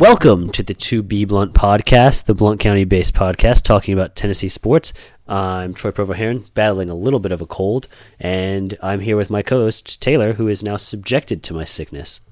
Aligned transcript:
Welcome 0.00 0.48
to 0.52 0.62
the 0.62 0.74
2B 0.74 1.28
Blunt 1.28 1.52
podcast, 1.52 2.24
the 2.24 2.32
Blunt 2.32 2.58
County 2.58 2.84
based 2.84 3.12
podcast 3.12 3.64
talking 3.64 3.92
about 3.92 4.16
Tennessee 4.16 4.48
sports. 4.48 4.94
I'm 5.28 5.74
Troy 5.74 5.90
Provost-Heron, 5.90 6.46
battling 6.54 6.88
a 6.88 6.94
little 6.94 7.20
bit 7.20 7.32
of 7.32 7.42
a 7.42 7.46
cold, 7.46 7.86
and 8.18 8.78
I'm 8.82 9.00
here 9.00 9.14
with 9.14 9.28
my 9.28 9.42
co 9.42 9.64
host, 9.64 10.00
Taylor, 10.00 10.32
who 10.32 10.48
is 10.48 10.62
now 10.62 10.78
subjected 10.78 11.42
to 11.42 11.52
my 11.52 11.66
sickness. 11.66 12.22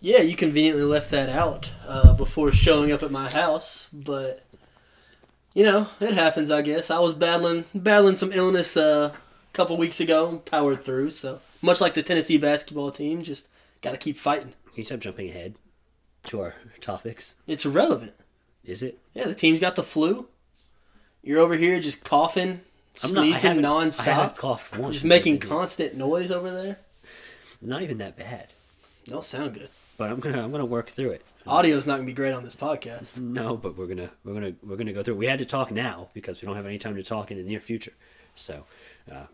Yeah, 0.00 0.20
you 0.20 0.36
conveniently 0.36 0.84
left 0.84 1.10
that 1.10 1.28
out 1.28 1.72
uh, 1.88 2.14
before 2.14 2.52
showing 2.52 2.92
up 2.92 3.02
at 3.02 3.10
my 3.10 3.28
house, 3.28 3.88
but 3.92 4.46
you 5.54 5.64
know 5.64 5.88
it 5.98 6.14
happens. 6.14 6.52
I 6.52 6.62
guess 6.62 6.88
I 6.88 7.00
was 7.00 7.14
battling 7.14 7.64
battling 7.74 8.14
some 8.14 8.30
illness 8.32 8.76
uh, 8.76 9.10
a 9.12 9.52
couple 9.52 9.76
weeks 9.76 9.98
ago, 9.98 10.40
powered 10.44 10.84
through. 10.84 11.10
So 11.10 11.40
much 11.62 11.80
like 11.80 11.94
the 11.94 12.04
Tennessee 12.04 12.38
basketball 12.38 12.92
team, 12.92 13.24
just 13.24 13.48
got 13.80 13.90
to 13.90 13.98
keep 13.98 14.16
fighting. 14.16 14.52
Can 14.66 14.76
you 14.76 14.84
stop 14.84 15.00
jumping 15.00 15.30
ahead 15.30 15.56
to 16.24 16.40
our 16.40 16.54
topics? 16.80 17.36
It's 17.46 17.64
irrelevant. 17.64 18.12
Is 18.64 18.82
it? 18.82 18.98
Yeah, 19.14 19.26
the 19.26 19.34
team's 19.34 19.60
got 19.60 19.76
the 19.76 19.82
flu. 19.82 20.28
You're 21.22 21.40
over 21.40 21.56
here 21.56 21.78
just 21.80 22.04
coughing, 22.04 22.60
I'm 23.02 23.12
not- 23.14 23.22
sneezing 23.22 23.50
I 23.64 23.68
nonstop, 23.68 24.02
haven't 24.04 24.36
coughed 24.36 24.76
once. 24.76 24.94
just 24.94 25.04
making 25.04 25.34
I've 25.34 25.40
been 25.40 25.48
here. 25.48 25.58
constant 25.58 25.94
noise 25.96 26.30
over 26.30 26.50
there. 26.50 26.78
Not 27.60 27.82
even 27.82 27.98
that 27.98 28.16
bad, 28.16 28.48
Don't 29.06 29.22
sound 29.24 29.54
good. 29.54 29.68
but 29.96 30.10
I'm 30.10 30.18
gonna 30.20 30.42
I'm 30.44 30.50
gonna 30.50 30.64
work 30.64 30.90
through 30.90 31.10
it. 31.10 31.24
Audio's 31.46 31.86
not 31.86 31.94
gonna 31.96 32.06
be 32.06 32.12
great 32.12 32.32
on 32.32 32.42
this 32.44 32.56
podcast. 32.56 33.18
No, 33.18 33.56
but 33.56 33.76
we're 33.76 33.86
gonna 33.86 34.10
we're 34.24 34.34
gonna 34.34 34.52
we're 34.64 34.76
gonna 34.76 34.92
go 34.92 35.02
through. 35.04 35.14
We 35.16 35.26
had 35.26 35.38
to 35.38 35.44
talk 35.44 35.70
now 35.70 36.08
because 36.12 36.40
we 36.40 36.46
don't 36.46 36.56
have 36.56 36.66
any 36.66 36.78
time 36.78 36.96
to 36.96 37.02
talk 37.04 37.30
in 37.30 37.36
the 37.36 37.44
near 37.44 37.60
future. 37.60 37.92
So 38.34 38.64
uh, 39.10 39.26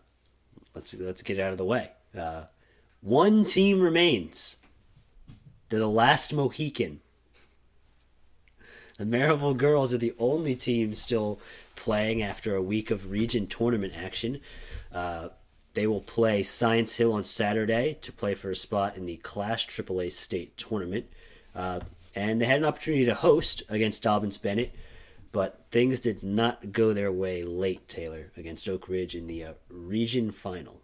let's 0.75 0.93
let's 0.95 1.21
get 1.23 1.39
it 1.39 1.41
out 1.41 1.51
of 1.51 1.57
the 1.57 1.65
way. 1.65 1.89
Uh, 2.17 2.43
one 3.01 3.45
team 3.45 3.81
remains. 3.81 4.57
They're 5.69 5.79
the 5.79 5.87
last 5.87 6.33
Mohican. 6.33 6.99
The 8.97 9.05
Maryville 9.05 9.55
girls 9.55 9.93
are 9.93 9.97
the 9.97 10.13
only 10.19 10.55
team 10.55 10.93
still 10.93 11.39
playing 11.75 12.21
after 12.21 12.55
a 12.55 12.61
week 12.61 12.91
of 12.91 13.11
region 13.11 13.47
tournament 13.47 13.93
action. 13.95 14.41
Uh, 14.91 15.29
they 15.73 15.87
will 15.87 16.01
play 16.01 16.43
Science 16.43 16.97
Hill 16.97 17.13
on 17.13 17.23
Saturday 17.23 17.97
to 18.01 18.11
play 18.11 18.33
for 18.33 18.51
a 18.51 18.55
spot 18.55 18.97
in 18.97 19.05
the 19.05 19.17
Class 19.17 19.65
AAA 19.65 20.11
state 20.11 20.57
tournament. 20.57 21.05
Uh, 21.55 21.79
and 22.15 22.41
they 22.41 22.45
had 22.45 22.57
an 22.57 22.65
opportunity 22.65 23.05
to 23.05 23.15
host 23.15 23.63
against 23.69 24.03
Dobyns 24.03 24.41
Bennett, 24.41 24.73
but 25.31 25.65
things 25.71 25.99
did 26.01 26.23
not 26.23 26.71
go 26.71 26.91
their 26.91 27.11
way 27.11 27.43
late, 27.43 27.87
Taylor, 27.87 28.31
against 28.35 28.67
Oak 28.67 28.89
Ridge 28.89 29.15
in 29.15 29.27
the 29.27 29.43
uh, 29.45 29.53
region 29.69 30.31
final. 30.31 30.81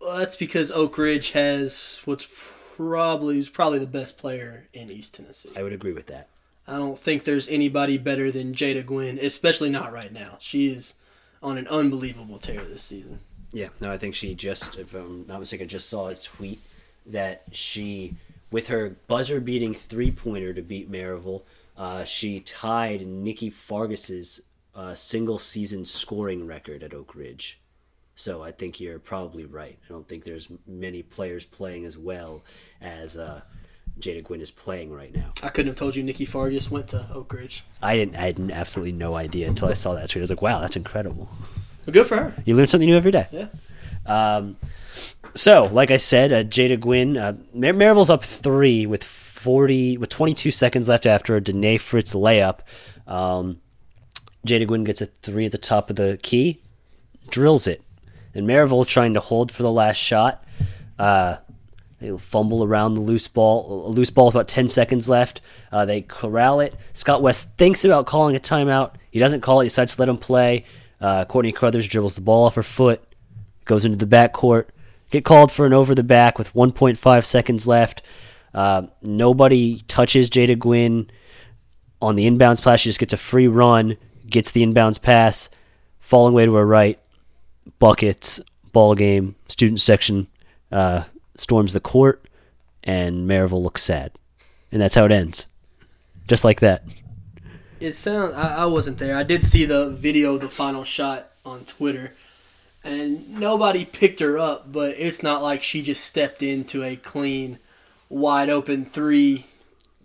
Well, 0.00 0.18
that's 0.18 0.36
because 0.36 0.70
Oak 0.70 0.98
Ridge 0.98 1.30
has 1.30 2.00
what's 2.04 2.28
probably 2.76 3.36
who's 3.36 3.48
probably 3.48 3.78
the 3.78 3.86
best 3.86 4.18
player 4.18 4.68
in 4.72 4.90
East 4.90 5.14
Tennessee. 5.14 5.50
I 5.56 5.62
would 5.62 5.72
agree 5.72 5.92
with 5.92 6.06
that. 6.06 6.28
I 6.66 6.78
don't 6.78 6.98
think 6.98 7.24
there's 7.24 7.48
anybody 7.48 7.98
better 7.98 8.30
than 8.30 8.54
Jada 8.54 8.84
Gwynn, 8.84 9.18
especially 9.20 9.70
not 9.70 9.92
right 9.92 10.12
now. 10.12 10.38
She 10.40 10.68
is 10.68 10.94
on 11.42 11.58
an 11.58 11.68
unbelievable 11.68 12.38
tear 12.38 12.64
this 12.64 12.82
season. 12.82 13.20
Yeah, 13.52 13.68
no, 13.80 13.90
I 13.90 13.98
think 13.98 14.14
she 14.14 14.34
just, 14.34 14.76
if 14.78 14.94
I'm 14.94 15.26
not 15.26 15.40
mistaken, 15.40 15.66
I 15.66 15.68
just 15.68 15.88
saw 15.88 16.08
a 16.08 16.14
tweet 16.14 16.60
that 17.06 17.42
she, 17.52 18.14
with 18.50 18.68
her 18.68 18.96
buzzer 19.06 19.40
beating 19.40 19.74
three 19.74 20.10
pointer 20.10 20.54
to 20.54 20.62
beat 20.62 20.90
Maryville, 20.90 21.42
uh, 21.76 22.04
she 22.04 22.40
tied 22.40 23.06
Nikki 23.06 23.50
Fargas's 23.50 24.40
uh, 24.74 24.94
single 24.94 25.38
season 25.38 25.84
scoring 25.84 26.46
record 26.46 26.82
at 26.82 26.94
Oak 26.94 27.14
Ridge. 27.14 27.60
So 28.14 28.42
I 28.42 28.52
think 28.52 28.80
you're 28.80 28.98
probably 28.98 29.44
right. 29.44 29.78
I 29.84 29.92
don't 29.92 30.06
think 30.08 30.24
there's 30.24 30.48
many 30.66 31.02
players 31.02 31.44
playing 31.44 31.84
as 31.84 31.98
well 31.98 32.44
as 32.80 33.16
uh, 33.16 33.40
Jada 33.98 34.22
Gwynn 34.22 34.40
is 34.40 34.50
playing 34.50 34.92
right 34.92 35.14
now. 35.14 35.32
I 35.42 35.48
couldn't 35.48 35.70
have 35.70 35.76
told 35.76 35.96
you 35.96 36.02
Nikki 36.02 36.24
Fargas 36.24 36.70
went 36.70 36.88
to 36.88 37.08
Oak 37.12 37.32
Ridge. 37.32 37.64
I 37.82 37.96
didn't, 37.96 38.16
I 38.16 38.26
had 38.26 38.50
absolutely 38.52 38.92
no 38.92 39.14
idea 39.14 39.48
until 39.48 39.68
I 39.68 39.72
saw 39.72 39.94
that 39.94 40.10
tweet. 40.10 40.20
I 40.20 40.24
was 40.24 40.30
like, 40.30 40.42
wow, 40.42 40.60
that's 40.60 40.76
incredible. 40.76 41.28
Well, 41.86 41.92
good 41.92 42.06
for 42.06 42.16
her. 42.16 42.34
You 42.44 42.54
learn 42.54 42.68
something 42.68 42.88
new 42.88 42.96
every 42.96 43.10
day. 43.10 43.26
Yeah. 43.30 43.48
Um, 44.06 44.56
so, 45.34 45.64
like 45.64 45.90
I 45.90 45.96
said, 45.96 46.32
uh, 46.32 46.44
Jada 46.44 46.78
Gwynn, 46.78 47.16
uh, 47.16 47.36
Mar- 47.52 47.72
Maryville's 47.72 48.10
up 48.10 48.22
three 48.22 48.86
with 48.86 49.02
forty 49.02 49.98
with 49.98 50.08
twenty 50.08 50.34
two 50.34 50.50
seconds 50.50 50.88
left 50.88 51.04
after 51.04 51.34
a 51.36 51.40
Danae 51.40 51.78
Fritz 51.78 52.14
layup. 52.14 52.60
Um, 53.06 53.60
Jada 54.46 54.66
Gwynn 54.66 54.84
gets 54.84 55.00
a 55.00 55.06
three 55.06 55.46
at 55.46 55.52
the 55.52 55.58
top 55.58 55.90
of 55.90 55.96
the 55.96 56.18
key, 56.22 56.62
drills 57.28 57.66
it, 57.66 57.82
and 58.34 58.46
Maryville 58.46 58.86
trying 58.86 59.14
to 59.14 59.20
hold 59.20 59.52
for 59.52 59.62
the 59.62 59.72
last 59.72 59.96
shot. 59.96 60.44
Uh, 60.98 61.36
they 62.00 62.16
fumble 62.18 62.64
around 62.64 62.94
the 62.94 63.00
loose 63.00 63.28
ball. 63.28 63.86
A 63.86 63.90
loose 63.90 64.10
ball 64.10 64.26
with 64.26 64.34
about 64.34 64.48
10 64.48 64.68
seconds 64.68 65.08
left. 65.08 65.40
Uh, 65.72 65.84
they 65.84 66.02
corral 66.02 66.60
it. 66.60 66.74
Scott 66.92 67.22
West 67.22 67.56
thinks 67.56 67.84
about 67.84 68.06
calling 68.06 68.36
a 68.36 68.40
timeout. 68.40 68.94
He 69.10 69.18
doesn't 69.18 69.40
call 69.40 69.60
it. 69.60 69.64
He 69.64 69.68
decides 69.68 69.94
to 69.94 70.02
let 70.02 70.08
him 70.08 70.18
play. 70.18 70.66
Uh, 71.00 71.24
Courtney 71.24 71.52
Crothers 71.52 71.88
dribbles 71.88 72.14
the 72.14 72.20
ball 72.20 72.44
off 72.44 72.54
her 72.56 72.62
foot, 72.62 73.02
goes 73.64 73.84
into 73.84 73.96
the 73.96 74.06
backcourt. 74.06 74.66
Get 75.10 75.24
called 75.24 75.52
for 75.52 75.66
an 75.66 75.72
over 75.72 75.94
the 75.94 76.02
back 76.02 76.38
with 76.38 76.52
1.5 76.54 77.24
seconds 77.24 77.66
left. 77.66 78.02
Uh, 78.52 78.88
nobody 79.02 79.80
touches 79.88 80.30
Jada 80.30 80.58
Gwynn 80.58 81.10
on 82.00 82.16
the 82.16 82.24
inbounds 82.24 82.62
pass. 82.62 82.80
She 82.80 82.88
just 82.88 82.98
gets 82.98 83.12
a 83.12 83.18
free 83.18 83.48
run, 83.48 83.96
gets 84.26 84.50
the 84.50 84.64
inbounds 84.64 85.00
pass, 85.00 85.48
falling 85.98 86.34
way 86.34 86.44
to 86.44 86.54
her 86.54 86.66
right, 86.66 86.98
buckets, 87.78 88.40
ball 88.72 88.94
game, 88.94 89.36
student 89.48 89.80
section 89.80 90.26
uh, 90.72 91.04
storms 91.36 91.72
the 91.72 91.80
court, 91.80 92.26
and 92.82 93.28
Maryville 93.28 93.62
looks 93.62 93.82
sad. 93.82 94.12
And 94.70 94.82
that's 94.82 94.94
how 94.94 95.04
it 95.04 95.12
ends. 95.12 95.46
Just 96.26 96.44
like 96.44 96.60
that. 96.60 96.84
It 97.80 97.94
sounds. 97.94 98.34
I, 98.34 98.62
I 98.62 98.66
wasn't 98.66 98.98
there. 98.98 99.16
I 99.16 99.22
did 99.22 99.44
see 99.44 99.64
the 99.64 99.90
video, 99.90 100.38
the 100.38 100.48
final 100.48 100.84
shot 100.84 101.30
on 101.44 101.64
Twitter, 101.64 102.14
and 102.82 103.38
nobody 103.38 103.84
picked 103.84 104.20
her 104.20 104.38
up. 104.38 104.72
But 104.72 104.96
it's 104.98 105.22
not 105.22 105.42
like 105.42 105.62
she 105.62 105.82
just 105.82 106.04
stepped 106.04 106.42
into 106.42 106.82
a 106.82 106.96
clean, 106.96 107.58
wide 108.08 108.48
open 108.48 108.84
three, 108.84 109.46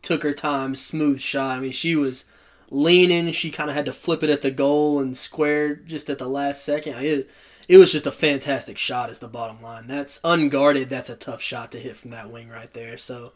took 0.02 0.24
her 0.24 0.34
time, 0.34 0.76
smooth 0.76 1.20
shot. 1.20 1.58
I 1.58 1.62
mean, 1.62 1.72
she 1.72 1.96
was 1.96 2.26
leaning. 2.70 3.32
She 3.32 3.50
kind 3.50 3.70
of 3.70 3.76
had 3.76 3.86
to 3.86 3.94
flip 3.94 4.24
it 4.24 4.30
at 4.30 4.42
the 4.42 4.52
goal 4.52 5.00
and 5.00 5.18
square 5.18 5.76
just 5.76 6.10
at 6.10 6.20
the 6.20 6.28
last 6.28 6.64
second. 6.64 6.96
It, 7.04 7.30
it 7.70 7.78
was 7.78 7.92
just 7.92 8.08
a 8.08 8.12
fantastic 8.12 8.78
shot. 8.78 9.12
Is 9.12 9.20
the 9.20 9.30
bottom 9.30 9.62
line. 9.62 9.88
That's 9.88 10.20
unguarded. 10.24 10.90
That's 10.90 11.10
a 11.10 11.16
tough 11.16 11.42
shot 11.42 11.72
to 11.72 11.80
hit 11.80 11.96
from 11.96 12.10
that 12.12 12.32
wing 12.32 12.50
right 12.50 12.74
there. 12.74 12.98
So, 12.98 13.32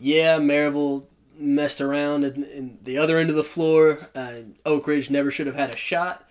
yeah, 0.00 0.38
Maryville 0.38 1.04
messed 1.38 1.80
around 1.80 2.24
in, 2.24 2.42
in 2.42 2.78
the 2.82 2.96
other 2.98 3.18
end 3.18 3.28
of 3.28 3.36
the 3.36 3.44
floor. 3.44 4.08
Uh, 4.14 4.40
Oak 4.64 4.86
Ridge 4.86 5.10
never 5.10 5.30
should 5.30 5.46
have 5.46 5.56
had 5.56 5.74
a 5.74 5.76
shot, 5.76 6.28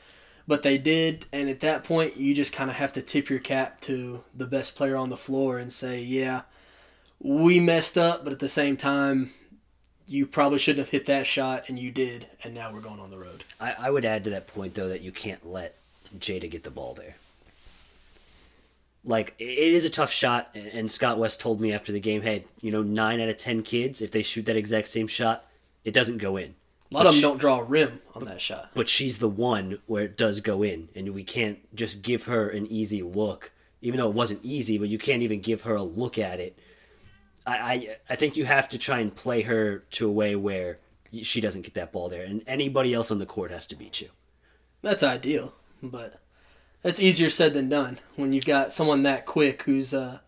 but 0.47 0.63
they 0.63 0.79
did. 0.79 1.27
And 1.31 1.49
at 1.49 1.59
that 1.59 1.83
point, 1.83 2.17
you 2.17 2.33
just 2.33 2.51
kind 2.51 2.69
of 2.69 2.75
have 2.77 2.93
to 2.93 3.01
tip 3.01 3.29
your 3.29 3.39
cap 3.39 3.79
to 3.81 4.23
the 4.35 4.47
best 4.47 4.75
player 4.75 4.97
on 4.97 5.09
the 5.09 5.17
floor 5.17 5.59
and 5.59 5.71
say, 5.71 6.01
yeah, 6.01 6.41
we 7.19 7.59
messed 7.59 7.97
up, 7.97 8.23
but 8.23 8.33
at 8.33 8.39
the 8.39 8.49
same 8.49 8.75
time, 8.75 9.31
you 10.07 10.25
probably 10.25 10.57
shouldn't 10.57 10.87
have 10.87 10.89
hit 10.89 11.05
that 11.05 11.27
shot, 11.27 11.69
and 11.69 11.77
you 11.77 11.91
did, 11.91 12.25
and 12.43 12.55
now 12.55 12.73
we're 12.73 12.81
going 12.81 12.99
on 12.99 13.11
the 13.11 13.19
road. 13.19 13.43
I, 13.59 13.75
I 13.77 13.89
would 13.91 14.05
add 14.05 14.23
to 14.23 14.31
that 14.31 14.47
point, 14.47 14.73
though, 14.73 14.89
that 14.89 15.01
you 15.01 15.11
can't 15.11 15.45
let 15.47 15.75
Jada 16.17 16.49
get 16.49 16.63
the 16.63 16.71
ball 16.71 16.93
there. 16.93 17.15
Like, 19.05 19.33
it 19.39 19.45
is 19.47 19.85
a 19.85 19.89
tough 19.89 20.11
shot, 20.11 20.49
and- 20.53 20.91
Scott 20.91 21.17
West 21.17 21.39
told 21.39 21.61
me 21.61 21.71
after 21.71 21.91
the 21.91 21.99
game, 22.01 22.21
hey, 22.21 22.43
you 22.61 22.71
know, 22.71 22.83
nine 22.83 23.21
out 23.21 23.29
of 23.29 23.37
ten 23.37 23.63
kids, 23.63 24.01
if 24.01 24.11
they 24.11 24.21
shoot 24.21 24.45
that 24.45 24.57
exact 24.57 24.87
same 24.87 25.07
shot, 25.07 25.45
it 25.85 25.93
doesn't 25.93 26.17
go 26.17 26.35
in. 26.35 26.55
A 26.91 26.93
lot 26.93 27.03
But 27.03 27.05
of 27.07 27.13
them 27.13 27.19
sh- 27.19 27.23
don't 27.23 27.37
draw 27.37 27.59
a 27.59 27.63
rim 27.63 28.01
on 28.13 28.25
that 28.25 28.41
shot. 28.41 28.71
but 28.73 28.89
she's 28.89 29.19
the 29.19 29.29
one 29.29 29.79
where 29.85 30.03
it 30.03 30.17
does 30.17 30.41
go 30.41 30.63
in, 30.63 30.89
and 30.95 31.13
we 31.13 31.23
can't 31.23 31.59
just 31.73 32.01
give 32.01 32.23
her 32.23 32.49
an 32.49 32.67
easy 32.67 33.01
look, 33.01 33.51
even 33.81 33.99
though 33.99 34.09
it 34.09 34.15
wasn't 34.15 34.41
easy. 34.43 34.77
But 34.77 34.89
you 34.89 34.97
can't 34.97 35.21
even 35.23 35.39
give 35.39 35.61
her 35.61 35.75
a 35.75 35.83
look 35.83 36.17
at 36.17 36.39
it. 36.41 36.57
I 37.47 37.53
I, 37.57 37.97
I 38.09 38.15
think 38.15 38.35
you 38.35 38.45
have 38.45 38.67
to 38.69 38.77
try 38.77 38.99
and 38.99 39.15
play 39.15 39.43
her 39.43 39.83
to 39.91 40.07
a 40.09 40.11
way 40.11 40.35
where 40.35 40.79
she 41.21 41.39
doesn't 41.39 41.61
get 41.61 41.75
that 41.75 41.91
ball 41.93 42.09
there, 42.09 42.23
and 42.23 42.43
anybody 42.45 42.93
else 42.93 43.11
on 43.11 43.19
the 43.19 43.25
court 43.25 43.49
has 43.51 43.65
to 43.67 43.75
beat 43.75 44.01
you. 44.01 44.09
That's 44.81 45.03
ideal, 45.03 45.53
but 45.81 46.19
that's 46.81 47.01
easier 47.01 47.29
said 47.29 47.53
than 47.53 47.69
done 47.69 47.99
when 48.15 48.33
you've 48.33 48.45
got 48.45 48.73
someone 48.73 49.03
that 49.03 49.25
quick 49.25 49.63
who's 49.63 49.93
uh 49.93 50.19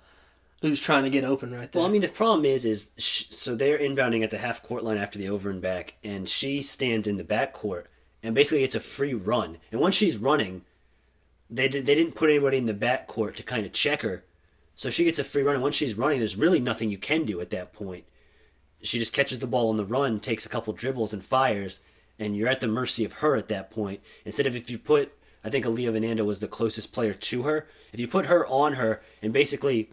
who's 0.61 0.79
trying 0.79 1.03
to 1.03 1.09
get 1.09 1.23
open 1.23 1.51
right 1.51 1.71
there. 1.71 1.79
Well, 1.79 1.89
I 1.89 1.91
mean, 1.91 2.01
the 2.01 2.07
problem 2.07 2.45
is, 2.45 2.65
is 2.65 2.91
sh- 2.97 3.25
so 3.31 3.55
they're 3.55 3.79
inbounding 3.79 4.23
at 4.23 4.29
the 4.29 4.37
half 4.37 4.61
court 4.61 4.83
line 4.83 4.97
after 4.97 5.17
the 5.17 5.27
over 5.27 5.49
and 5.49 5.61
back, 5.61 5.95
and 6.03 6.29
she 6.29 6.61
stands 6.61 7.07
in 7.07 7.17
the 7.17 7.23
back 7.23 7.53
court, 7.53 7.87
and 8.21 8.35
basically 8.35 8.63
it's 8.63 8.75
a 8.75 8.79
free 8.79 9.13
run. 9.13 9.57
And 9.71 9.81
once 9.81 9.95
she's 9.95 10.17
running, 10.17 10.61
they 11.49 11.67
did, 11.67 11.85
they 11.87 11.95
didn't 11.95 12.15
put 12.15 12.29
anybody 12.29 12.57
in 12.57 12.67
the 12.67 12.73
back 12.73 13.07
court 13.07 13.35
to 13.37 13.43
kind 13.43 13.65
of 13.65 13.71
check 13.71 14.01
her, 14.01 14.23
so 14.75 14.89
she 14.89 15.03
gets 15.03 15.19
a 15.19 15.23
free 15.23 15.41
run. 15.41 15.55
And 15.55 15.63
once 15.63 15.75
she's 15.75 15.97
running, 15.97 16.19
there's 16.19 16.37
really 16.37 16.59
nothing 16.59 16.91
you 16.91 16.97
can 16.97 17.25
do 17.25 17.41
at 17.41 17.49
that 17.49 17.73
point. 17.73 18.05
She 18.83 18.99
just 18.99 19.13
catches 19.13 19.39
the 19.39 19.47
ball 19.47 19.69
on 19.69 19.77
the 19.77 19.85
run, 19.85 20.19
takes 20.19 20.45
a 20.45 20.49
couple 20.49 20.73
dribbles, 20.73 21.13
and 21.13 21.23
fires, 21.23 21.81
and 22.19 22.35
you're 22.35 22.47
at 22.47 22.61
the 22.61 22.67
mercy 22.67 23.03
of 23.03 23.13
her 23.13 23.35
at 23.35 23.47
that 23.47 23.71
point. 23.71 24.01
Instead 24.25 24.45
of 24.45 24.55
if 24.55 24.69
you 24.69 24.77
put, 24.77 25.13
I 25.43 25.49
think 25.49 25.65
Aaliyah 25.65 25.93
Vananda 25.93 26.25
was 26.25 26.39
the 26.39 26.47
closest 26.47 26.93
player 26.93 27.13
to 27.13 27.43
her. 27.43 27.67
If 27.91 27.99
you 27.99 28.07
put 28.07 28.27
her 28.27 28.45
on 28.47 28.73
her 28.73 29.01
and 29.21 29.33
basically 29.33 29.89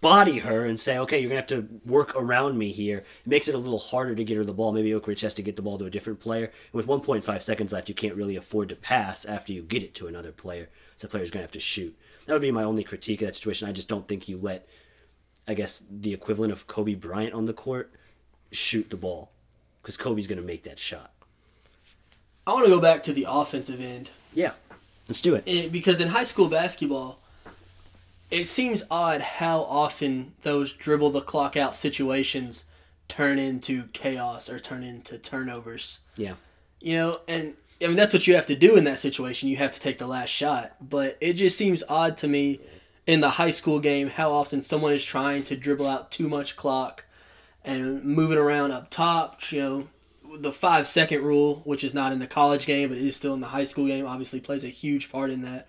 body 0.00 0.38
her 0.40 0.64
and 0.64 0.78
say, 0.78 0.98
okay, 0.98 1.18
you're 1.18 1.28
gonna 1.28 1.40
have 1.40 1.48
to 1.48 1.68
work 1.84 2.14
around 2.14 2.56
me 2.56 2.70
here. 2.70 2.98
It 2.98 3.26
makes 3.26 3.48
it 3.48 3.54
a 3.54 3.58
little 3.58 3.78
harder 3.78 4.14
to 4.14 4.24
get 4.24 4.36
her 4.36 4.44
the 4.44 4.52
ball. 4.52 4.72
Maybe 4.72 4.94
Oak 4.94 5.06
Ridge 5.06 5.22
has 5.22 5.34
to 5.34 5.42
get 5.42 5.56
the 5.56 5.62
ball 5.62 5.78
to 5.78 5.86
a 5.86 5.90
different 5.90 6.20
player. 6.20 6.44
And 6.44 6.74
with 6.74 6.86
1.5 6.86 7.42
seconds 7.42 7.72
left, 7.72 7.88
you 7.88 7.94
can't 7.94 8.14
really 8.14 8.36
afford 8.36 8.68
to 8.68 8.76
pass 8.76 9.24
after 9.24 9.52
you 9.52 9.62
get 9.62 9.82
it 9.82 9.94
to 9.94 10.06
another 10.06 10.32
player. 10.32 10.68
So 10.96 11.06
the 11.06 11.10
player's 11.10 11.30
gonna 11.30 11.42
have 11.42 11.50
to 11.52 11.60
shoot. 11.60 11.96
That 12.26 12.32
would 12.32 12.42
be 12.42 12.52
my 12.52 12.64
only 12.64 12.84
critique 12.84 13.22
of 13.22 13.28
that 13.28 13.34
situation. 13.34 13.68
I 13.68 13.72
just 13.72 13.88
don't 13.88 14.06
think 14.06 14.28
you 14.28 14.36
let, 14.36 14.68
I 15.48 15.54
guess, 15.54 15.82
the 15.90 16.12
equivalent 16.12 16.52
of 16.52 16.66
Kobe 16.66 16.94
Bryant 16.94 17.34
on 17.34 17.46
the 17.46 17.52
court 17.52 17.92
shoot 18.52 18.90
the 18.90 18.96
ball 18.96 19.32
because 19.82 19.96
Kobe's 19.96 20.26
gonna 20.26 20.42
make 20.42 20.62
that 20.62 20.78
shot. 20.78 21.12
I 22.48 22.52
want 22.52 22.64
to 22.64 22.70
go 22.70 22.80
back 22.80 23.02
to 23.02 23.12
the 23.12 23.26
offensive 23.28 23.78
end. 23.78 24.08
Yeah, 24.32 24.52
let's 25.06 25.20
do 25.20 25.34
it. 25.34 25.42
it, 25.44 25.70
because 25.70 26.00
in 26.00 26.08
high 26.08 26.24
school 26.24 26.48
basketball, 26.48 27.18
it 28.30 28.46
seems 28.48 28.84
odd 28.90 29.20
how 29.20 29.60
often 29.60 30.32
those 30.44 30.72
dribble 30.72 31.10
the 31.10 31.20
clock 31.20 31.58
out 31.58 31.76
situations 31.76 32.64
turn 33.06 33.38
into 33.38 33.84
chaos 33.92 34.48
or 34.48 34.58
turn 34.58 34.82
into 34.82 35.18
turnovers. 35.18 36.00
Yeah. 36.16 36.34
You 36.80 36.96
know, 36.96 37.20
and 37.28 37.52
I 37.82 37.88
mean 37.88 37.96
that's 37.96 38.14
what 38.14 38.26
you 38.26 38.34
have 38.34 38.46
to 38.46 38.56
do 38.56 38.76
in 38.76 38.84
that 38.84 38.98
situation. 38.98 39.50
You 39.50 39.56
have 39.56 39.72
to 39.72 39.80
take 39.80 39.98
the 39.98 40.06
last 40.06 40.30
shot. 40.30 40.74
But 40.80 41.18
it 41.20 41.34
just 41.34 41.58
seems 41.58 41.84
odd 41.86 42.16
to 42.18 42.28
me 42.28 42.60
in 43.06 43.20
the 43.20 43.30
high 43.30 43.50
school 43.50 43.78
game 43.78 44.08
how 44.08 44.32
often 44.32 44.62
someone 44.62 44.94
is 44.94 45.04
trying 45.04 45.44
to 45.44 45.56
dribble 45.56 45.86
out 45.86 46.10
too 46.10 46.30
much 46.30 46.56
clock 46.56 47.04
and 47.62 48.02
moving 48.04 48.38
around 48.38 48.72
up 48.72 48.88
top, 48.88 49.52
you 49.52 49.60
know, 49.60 49.88
the 50.38 50.52
5 50.52 50.86
second 50.86 51.22
rule, 51.22 51.62
which 51.64 51.84
is 51.84 51.94
not 51.94 52.12
in 52.12 52.18
the 52.18 52.26
college 52.26 52.66
game 52.66 52.88
but 52.88 52.98
is 52.98 53.16
still 53.16 53.34
in 53.34 53.40
the 53.40 53.48
high 53.48 53.64
school 53.64 53.86
game, 53.86 54.06
obviously 54.06 54.40
plays 54.40 54.64
a 54.64 54.68
huge 54.68 55.10
part 55.10 55.30
in 55.30 55.42
that. 55.42 55.68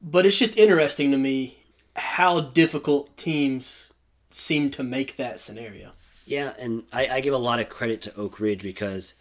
But 0.00 0.26
it's 0.26 0.38
just 0.38 0.56
interesting 0.56 1.10
to 1.10 1.16
me 1.16 1.58
how 1.96 2.40
difficult 2.40 3.16
teams 3.16 3.92
seem 4.30 4.70
to 4.70 4.82
make 4.82 5.16
that 5.16 5.40
scenario. 5.40 5.92
Yeah, 6.26 6.54
and 6.58 6.82
I, 6.92 7.06
I 7.08 7.20
give 7.20 7.34
a 7.34 7.38
lot 7.38 7.60
of 7.60 7.68
credit 7.68 8.00
to 8.02 8.14
Oak 8.16 8.40
Ridge 8.40 8.62
because 8.62 9.14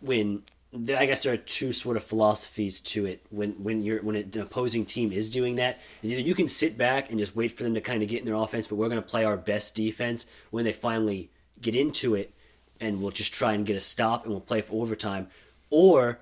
when 0.00 0.42
I 0.74 1.06
guess 1.06 1.22
there 1.22 1.32
are 1.32 1.38
two 1.38 1.72
sort 1.72 1.96
of 1.96 2.04
philosophies 2.04 2.80
to 2.82 3.06
it. 3.06 3.24
When 3.30 3.52
when 3.52 3.80
you're 3.80 4.02
when 4.02 4.16
an 4.16 4.38
opposing 4.38 4.84
team 4.84 5.12
is 5.12 5.30
doing 5.30 5.56
that, 5.56 5.78
is 6.02 6.12
either 6.12 6.20
you 6.20 6.34
can 6.34 6.46
sit 6.46 6.76
back 6.76 7.08
and 7.08 7.18
just 7.18 7.34
wait 7.34 7.52
for 7.52 7.62
them 7.62 7.74
to 7.74 7.80
kind 7.80 8.02
of 8.02 8.08
get 8.08 8.20
in 8.20 8.26
their 8.26 8.34
offense, 8.34 8.66
but 8.66 8.76
we're 8.76 8.88
going 8.88 9.02
to 9.02 9.08
play 9.08 9.24
our 9.24 9.36
best 9.36 9.74
defense 9.74 10.26
when 10.50 10.66
they 10.66 10.72
finally 10.72 11.30
get 11.60 11.74
into 11.74 12.14
it, 12.14 12.34
and 12.80 13.00
we'll 13.00 13.10
just 13.10 13.32
try 13.32 13.52
and 13.52 13.66
get 13.66 13.76
a 13.76 13.80
stop 13.80 14.24
and 14.24 14.32
we'll 14.32 14.40
play 14.40 14.60
for 14.60 14.82
overtime. 14.82 15.28
Or 15.70 16.18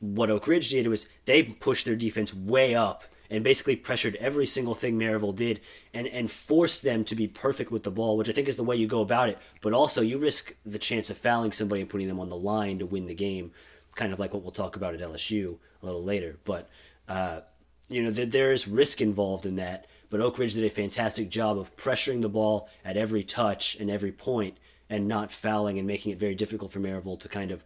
what 0.00 0.30
Oak 0.30 0.46
Ridge 0.46 0.70
did 0.70 0.86
was 0.86 1.06
they 1.24 1.42
pushed 1.42 1.84
their 1.84 1.96
defense 1.96 2.34
way 2.34 2.74
up 2.74 3.04
and 3.30 3.42
basically 3.42 3.76
pressured 3.76 4.14
every 4.16 4.46
single 4.46 4.74
thing 4.74 4.98
Maryville 4.98 5.34
did 5.34 5.60
and, 5.92 6.06
and 6.06 6.30
forced 6.30 6.82
them 6.82 7.04
to 7.04 7.14
be 7.14 7.26
perfect 7.26 7.70
with 7.70 7.82
the 7.82 7.90
ball, 7.90 8.16
which 8.16 8.28
I 8.28 8.32
think 8.32 8.48
is 8.48 8.56
the 8.56 8.64
way 8.64 8.76
you 8.76 8.86
go 8.86 9.00
about 9.00 9.28
it. 9.28 9.38
But 9.62 9.72
also, 9.72 10.00
you 10.00 10.18
risk 10.18 10.54
the 10.64 10.78
chance 10.78 11.10
of 11.10 11.16
fouling 11.16 11.52
somebody 11.52 11.80
and 11.80 11.90
putting 11.90 12.08
them 12.08 12.20
on 12.20 12.28
the 12.28 12.36
line 12.36 12.78
to 12.78 12.86
win 12.86 13.06
the 13.06 13.14
game, 13.14 13.52
kind 13.94 14.12
of 14.12 14.20
like 14.20 14.32
what 14.32 14.42
we'll 14.42 14.52
talk 14.52 14.76
about 14.76 14.94
at 14.94 15.00
LSU 15.00 15.58
a 15.82 15.86
little 15.86 16.04
later. 16.04 16.38
But, 16.44 16.68
uh, 17.08 17.40
you 17.88 18.02
know, 18.02 18.10
there, 18.10 18.26
there 18.26 18.52
is 18.52 18.68
risk 18.68 19.00
involved 19.00 19.46
in 19.46 19.56
that. 19.56 19.86
But 20.08 20.20
Oak 20.20 20.38
Ridge 20.38 20.54
did 20.54 20.64
a 20.64 20.70
fantastic 20.70 21.28
job 21.28 21.58
of 21.58 21.74
pressuring 21.76 22.22
the 22.22 22.28
ball 22.28 22.68
at 22.84 22.96
every 22.96 23.24
touch 23.24 23.74
and 23.80 23.90
every 23.90 24.12
point 24.12 24.58
and 24.88 25.08
not 25.08 25.30
fouling 25.32 25.78
and 25.78 25.86
making 25.86 26.12
it 26.12 26.18
very 26.18 26.34
difficult 26.34 26.72
for 26.72 26.80
Maryville 26.80 27.18
to 27.20 27.28
kind 27.28 27.50
of 27.50 27.64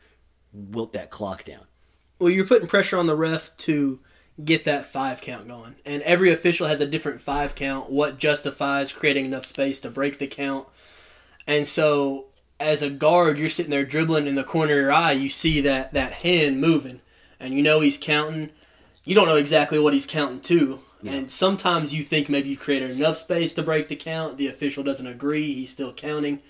wilt 0.52 0.92
that 0.92 1.10
clock 1.10 1.44
down. 1.44 1.64
Well, 2.18 2.30
you're 2.30 2.46
putting 2.46 2.68
pressure 2.68 2.98
on 2.98 3.06
the 3.06 3.16
ref 3.16 3.56
to 3.58 4.00
get 4.44 4.64
that 4.64 4.86
five 4.86 5.20
count 5.20 5.48
going. 5.48 5.76
And 5.84 6.02
every 6.02 6.32
official 6.32 6.66
has 6.66 6.80
a 6.80 6.86
different 6.86 7.20
five 7.20 7.54
count, 7.54 7.90
what 7.90 8.18
justifies 8.18 8.92
creating 8.92 9.26
enough 9.26 9.44
space 9.44 9.80
to 9.80 9.90
break 9.90 10.18
the 10.18 10.26
count. 10.26 10.66
And 11.46 11.66
so 11.66 12.26
as 12.58 12.82
a 12.82 12.90
guard, 12.90 13.38
you're 13.38 13.48
sitting 13.48 13.70
there 13.70 13.84
dribbling 13.84 14.26
in 14.26 14.34
the 14.34 14.44
corner 14.44 14.74
of 14.74 14.80
your 14.80 14.92
eye, 14.92 15.12
you 15.12 15.28
see 15.28 15.60
that, 15.62 15.92
that 15.94 16.12
hand 16.12 16.60
moving, 16.60 17.00
and 17.38 17.54
you 17.54 17.62
know 17.62 17.80
he's 17.80 17.98
counting. 17.98 18.50
You 19.04 19.14
don't 19.14 19.26
know 19.26 19.36
exactly 19.36 19.78
what 19.78 19.94
he's 19.94 20.06
counting 20.06 20.40
to. 20.42 20.80
Yeah. 21.02 21.12
And 21.12 21.30
sometimes 21.30 21.94
you 21.94 22.04
think 22.04 22.28
maybe 22.28 22.50
you've 22.50 22.60
created 22.60 22.90
enough 22.90 23.16
space 23.16 23.54
to 23.54 23.62
break 23.62 23.88
the 23.88 23.96
count. 23.96 24.36
The 24.36 24.48
official 24.48 24.84
doesn't 24.84 25.06
agree. 25.06 25.54
He's 25.54 25.70
still 25.70 25.94
counting. 25.94 26.40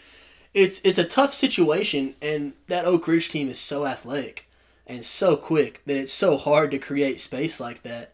It's 0.52 0.80
it's 0.82 0.98
a 0.98 1.04
tough 1.04 1.32
situation, 1.32 2.14
and 2.20 2.54
that 2.66 2.84
Oak 2.84 3.06
Ridge 3.06 3.28
team 3.28 3.48
is 3.48 3.58
so 3.58 3.86
athletic 3.86 4.48
and 4.86 5.04
so 5.04 5.36
quick 5.36 5.82
that 5.86 5.96
it's 5.96 6.12
so 6.12 6.36
hard 6.36 6.72
to 6.72 6.78
create 6.78 7.20
space 7.20 7.60
like 7.60 7.82
that. 7.82 8.12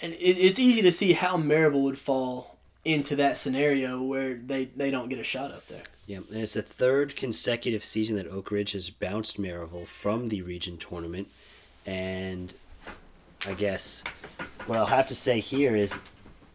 And 0.00 0.14
it, 0.14 0.38
it's 0.38 0.58
easy 0.58 0.80
to 0.82 0.92
see 0.92 1.12
how 1.12 1.36
Maryville 1.36 1.82
would 1.82 1.98
fall 1.98 2.56
into 2.84 3.14
that 3.16 3.36
scenario 3.36 4.02
where 4.02 4.34
they, 4.34 4.66
they 4.66 4.90
don't 4.90 5.10
get 5.10 5.18
a 5.18 5.24
shot 5.24 5.52
up 5.52 5.66
there. 5.66 5.82
Yeah, 6.06 6.20
and 6.32 6.38
it's 6.38 6.54
the 6.54 6.62
third 6.62 7.16
consecutive 7.16 7.84
season 7.84 8.16
that 8.16 8.26
Oak 8.26 8.50
Ridge 8.50 8.72
has 8.72 8.88
bounced 8.88 9.38
Maryville 9.38 9.86
from 9.86 10.30
the 10.30 10.40
region 10.40 10.78
tournament. 10.78 11.28
And 11.84 12.54
I 13.46 13.52
guess 13.52 14.02
what 14.66 14.78
I'll 14.78 14.86
have 14.86 15.08
to 15.08 15.14
say 15.14 15.40
here 15.40 15.76
is 15.76 15.98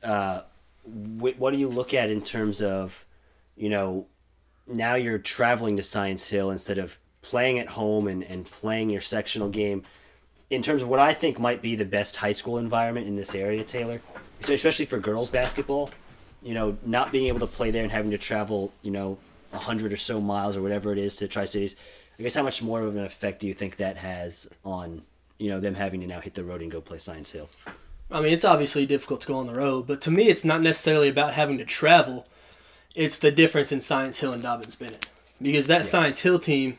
uh, 0.03 0.41
what 0.85 1.51
do 1.51 1.59
you 1.59 1.67
look 1.67 1.93
at 1.93 2.09
in 2.09 2.23
terms 2.23 2.63
of, 2.63 3.05
you 3.55 3.69
know, 3.69 4.07
now 4.67 4.95
you're 4.95 5.17
traveling 5.17 5.77
to 5.77 5.83
Science 5.83 6.29
Hill 6.29 6.51
instead 6.51 6.77
of 6.77 6.97
playing 7.21 7.59
at 7.59 7.67
home 7.67 8.07
and, 8.07 8.23
and 8.23 8.45
playing 8.45 8.89
your 8.89 9.01
sectional 9.01 9.49
game 9.49 9.83
in 10.49 10.61
terms 10.61 10.81
of 10.81 10.87
what 10.87 10.99
I 10.99 11.13
think 11.13 11.39
might 11.39 11.61
be 11.61 11.75
the 11.75 11.85
best 11.85 12.17
high 12.17 12.31
school 12.31 12.57
environment 12.57 13.07
in 13.07 13.15
this 13.15 13.33
area, 13.33 13.63
Taylor. 13.63 14.01
So 14.41 14.53
especially 14.53 14.85
for 14.85 14.99
girls 14.99 15.29
basketball, 15.29 15.89
you 16.41 16.53
know, 16.53 16.77
not 16.85 17.11
being 17.11 17.27
able 17.27 17.39
to 17.39 17.47
play 17.47 17.71
there 17.71 17.83
and 17.83 17.91
having 17.91 18.11
to 18.11 18.17
travel, 18.17 18.73
you 18.81 18.91
know, 18.91 19.17
a 19.53 19.57
hundred 19.57 19.93
or 19.93 19.97
so 19.97 20.19
miles 20.19 20.57
or 20.57 20.61
whatever 20.61 20.91
it 20.91 20.97
is 20.97 21.15
to 21.17 21.27
Tri 21.27 21.45
Cities. 21.45 21.75
I 22.19 22.23
guess 22.23 22.35
how 22.35 22.43
much 22.43 22.61
more 22.61 22.81
of 22.81 22.95
an 22.95 23.03
effect 23.03 23.39
do 23.39 23.47
you 23.47 23.53
think 23.53 23.77
that 23.77 23.97
has 23.97 24.49
on, 24.63 25.03
you 25.39 25.49
know, 25.49 25.59
them 25.59 25.75
having 25.75 26.01
to 26.01 26.07
now 26.07 26.19
hit 26.19 26.35
the 26.35 26.43
road 26.43 26.61
and 26.61 26.71
go 26.71 26.81
play 26.81 26.97
Science 26.97 27.31
Hill? 27.31 27.49
I 28.11 28.21
mean, 28.21 28.33
it's 28.33 28.45
obviously 28.45 28.85
difficult 28.85 29.21
to 29.21 29.27
go 29.27 29.35
on 29.35 29.47
the 29.47 29.55
road, 29.55 29.87
but 29.87 30.01
to 30.01 30.11
me, 30.11 30.27
it's 30.27 30.43
not 30.43 30.61
necessarily 30.61 31.09
about 31.09 31.33
having 31.33 31.57
to 31.57 31.65
travel. 31.65 32.27
It's 32.95 33.17
the 33.17 33.31
difference 33.31 33.71
in 33.71 33.81
Science 33.81 34.19
Hill 34.19 34.33
and 34.33 34.43
Dobyns 34.43 34.77
Bennett 34.77 35.07
because 35.41 35.67
that 35.67 35.79
yeah. 35.79 35.83
Science 35.83 36.21
Hill 36.21 36.39
team 36.39 36.77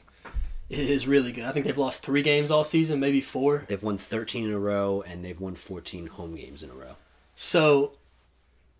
is 0.70 1.06
really 1.06 1.32
good. 1.32 1.44
I 1.44 1.52
think 1.52 1.66
they've 1.66 1.76
lost 1.76 2.02
three 2.02 2.22
games 2.22 2.50
all 2.50 2.64
season, 2.64 3.00
maybe 3.00 3.20
four. 3.20 3.64
They've 3.68 3.82
won 3.82 3.98
13 3.98 4.44
in 4.44 4.52
a 4.52 4.58
row, 4.58 5.02
and 5.06 5.24
they've 5.24 5.38
won 5.38 5.54
14 5.54 6.06
home 6.08 6.34
games 6.34 6.62
in 6.62 6.70
a 6.70 6.74
row. 6.74 6.96
So, 7.36 7.92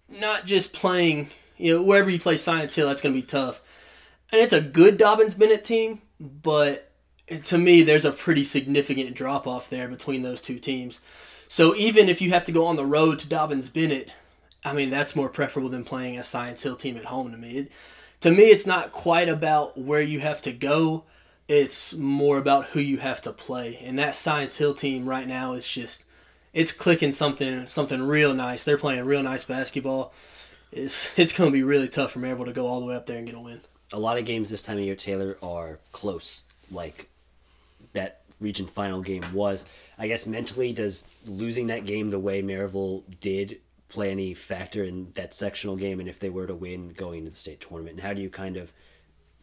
not 0.09 0.47
just 0.47 0.73
playing, 0.73 1.31
you 1.57 1.77
know, 1.77 1.83
wherever 1.83 2.11
you 2.11 2.19
play 2.19 2.37
Science 2.37 2.75
Hill, 2.75 2.89
that's 2.89 3.03
going 3.03 3.15
to 3.15 3.21
be 3.21 3.27
tough. 3.27 3.63
And 4.33 4.41
it's 4.41 4.53
a 4.53 4.61
good 4.61 4.99
Dobyns 4.99 5.39
Bennett 5.39 5.65
team, 5.65 6.01
but 6.19 6.91
to 7.45 7.59
me, 7.59 7.83
there's 7.83 8.05
a 8.05 8.13
pretty 8.13 8.45
significant 8.45 9.15
drop 9.15 9.47
off 9.47 9.71
there 9.71 9.89
between 9.89 10.23
those 10.23 10.43
two 10.43 10.59
teams. 10.59 11.01
So, 11.49 11.75
even 11.75 12.09
if 12.09 12.23
you 12.23 12.31
have 12.31 12.47
to 12.47 12.53
go 12.53 12.67
on 12.67 12.77
the 12.77 12.87
road 12.87 13.19
to 13.21 13.29
Dobbins 13.29 13.71
Bennett, 13.71 14.11
I 14.65 14.73
mean, 14.73 14.91
that's 14.91 15.15
more 15.15 15.29
preferable 15.29 15.69
than 15.69 15.85
playing 15.85 16.19
a 16.19 16.25
Science 16.25 16.63
Hill 16.63 16.77
team 16.77 16.97
at 16.97 17.05
home 17.07 17.31
to 17.31 17.37
me. 17.37 17.59
It, 17.59 17.73
to 18.21 18.31
me, 18.31 18.45
it's 18.45 18.67
not 18.67 18.93
quite 18.93 19.29
about 19.29 19.77
where 19.77 20.01
you 20.01 20.21
have 20.21 20.41
to 20.43 20.53
go 20.53 21.05
it's 21.49 21.95
more 21.95 22.39
about 22.39 22.67
who 22.67 22.81
you 22.81 22.99
have 22.99 23.21
to 23.23 23.33
play. 23.33 23.79
And 23.85 23.99
that 23.99 24.17
Science 24.17 24.57
Hill 24.57 24.75
team 24.75 25.07
right 25.07 25.27
now 25.27 25.53
is 25.53 25.69
just 25.69 26.05
it's 26.53 26.73
clicking 26.73 27.13
something 27.13 27.67
something 27.67 28.03
real 28.03 28.35
nice. 28.35 28.65
They're 28.65 28.79
playing 28.79 29.05
real 29.05 29.23
nice 29.23 29.45
basketball. 29.45 30.13
It's 30.73 31.13
it's 31.19 31.33
going 31.33 31.51
to 31.51 31.53
be 31.53 31.63
really 31.63 31.89
tough 31.89 32.13
for 32.13 32.21
Maryville 32.21 32.47
to 32.47 32.53
go 32.53 32.67
all 32.67 32.81
the 32.81 32.87
way 32.87 32.97
up 32.97 33.07
there 33.07 33.19
and 33.19 33.27
get 33.27 33.37
a 33.37 33.41
win. 33.41 33.61
A 33.93 33.99
lot 33.99 34.19
of 34.19 34.25
games 34.25 34.51
this 34.51 34.63
time 34.63 34.79
of 34.79 34.85
year, 34.85 34.97
Taylor, 34.97 35.37
are 35.43 35.79
close. 35.93 36.45
Like 36.71 37.09
that 37.93 38.23
region 38.41 38.67
final 38.67 39.03
game 39.03 39.23
was. 39.33 39.65
I 39.99 40.09
guess 40.09 40.27
mentally, 40.27 40.73
does 40.73 41.05
losing 41.27 41.69
that 41.69 41.85
game 41.85 42.09
the 42.09 42.19
way 42.19 42.43
Maryville 42.43 43.05
did 43.21 43.59
play 43.95 44.11
any 44.11 44.35
factor 44.35 44.85
in 44.85 45.13
that 45.15 45.33
sectional 45.33 45.77
game? 45.77 46.01
And 46.01 46.09
if 46.09 46.19
they 46.21 46.31
were 46.31 46.47
to 46.47 46.55
win 46.55 46.91
going 46.91 47.25
to 47.25 47.31
the 47.31 47.37
state 47.37 47.61
tournament, 47.61 47.97
and 47.97 48.01
how 48.01 48.13
do 48.13 48.21
you 48.21 48.31
kind 48.31 48.57
of 48.57 48.73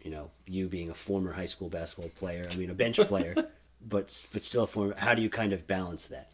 you 0.03 0.11
know, 0.11 0.31
you 0.47 0.67
being 0.67 0.89
a 0.89 0.93
former 0.93 1.33
high 1.33 1.45
school 1.45 1.69
basketball 1.69 2.09
player, 2.09 2.47
I 2.51 2.55
mean, 2.55 2.69
a 2.69 2.73
bench 2.73 2.97
player, 2.97 3.35
but 3.87 4.23
but 4.33 4.43
still 4.43 4.63
a 4.63 4.67
former. 4.67 4.95
How 4.97 5.13
do 5.13 5.21
you 5.21 5.29
kind 5.29 5.53
of 5.53 5.67
balance 5.67 6.07
that? 6.07 6.29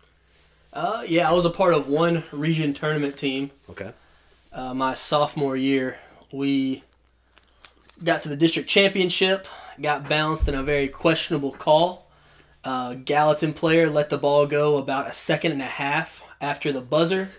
Uh, 0.74 1.04
yeah, 1.08 1.30
I 1.30 1.34
was 1.34 1.46
a 1.46 1.50
part 1.50 1.74
of 1.74 1.88
one 1.88 2.24
region 2.32 2.74
tournament 2.74 3.18
team. 3.18 3.52
Okay. 3.70 3.92
Uh, 4.52 4.74
my 4.74 4.94
sophomore 4.94 5.58
year, 5.58 6.00
we 6.32 6.84
got 8.04 8.22
to 8.24 8.30
the 8.30 8.36
district 8.36 8.70
championship, 8.70 9.48
got 9.82 10.08
bounced 10.08 10.48
in 10.48 10.56
a 10.56 10.64
very 10.64 10.88
questionable 10.88 11.52
call. 11.52 12.08
Uh, 12.64 12.96
Gallatin 12.96 13.54
player 13.54 13.90
let 13.90 14.10
the 14.10 14.18
ball 14.18 14.46
go 14.46 14.78
about 14.78 15.08
a 15.08 15.14
second 15.14 15.54
and 15.54 15.62
a 15.62 15.66
half 15.66 16.24
after 16.42 16.72
the 16.72 16.82
buzzer. 16.82 17.30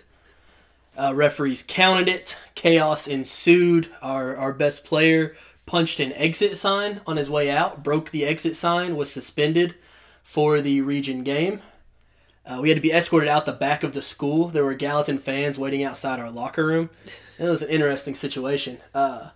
Uh, 0.99 1.13
referees 1.13 1.63
counted 1.65 2.09
it. 2.09 2.37
Chaos 2.55 3.07
ensued. 3.07 3.89
Our 4.01 4.35
our 4.35 4.51
best 4.51 4.83
player 4.83 5.33
punched 5.65 6.01
an 6.01 6.11
exit 6.11 6.57
sign 6.57 6.99
on 7.07 7.15
his 7.15 7.29
way 7.29 7.49
out, 7.49 7.83
broke 7.83 8.09
the 8.09 8.25
exit 8.25 8.57
sign, 8.57 8.97
was 8.97 9.09
suspended 9.09 9.75
for 10.23 10.59
the 10.59 10.81
region 10.81 11.23
game. 11.23 11.61
Uh, 12.45 12.59
we 12.61 12.67
had 12.67 12.75
to 12.75 12.81
be 12.81 12.91
escorted 12.91 13.29
out 13.29 13.45
the 13.45 13.53
back 13.53 13.83
of 13.83 13.93
the 13.93 14.01
school. 14.01 14.47
There 14.47 14.65
were 14.65 14.73
Gallatin 14.73 15.19
fans 15.19 15.57
waiting 15.57 15.83
outside 15.83 16.19
our 16.19 16.31
locker 16.31 16.65
room. 16.65 16.89
it 17.37 17.43
was 17.47 17.61
an 17.61 17.69
interesting 17.69 18.15
situation. 18.15 18.79
Uh, 18.93 19.29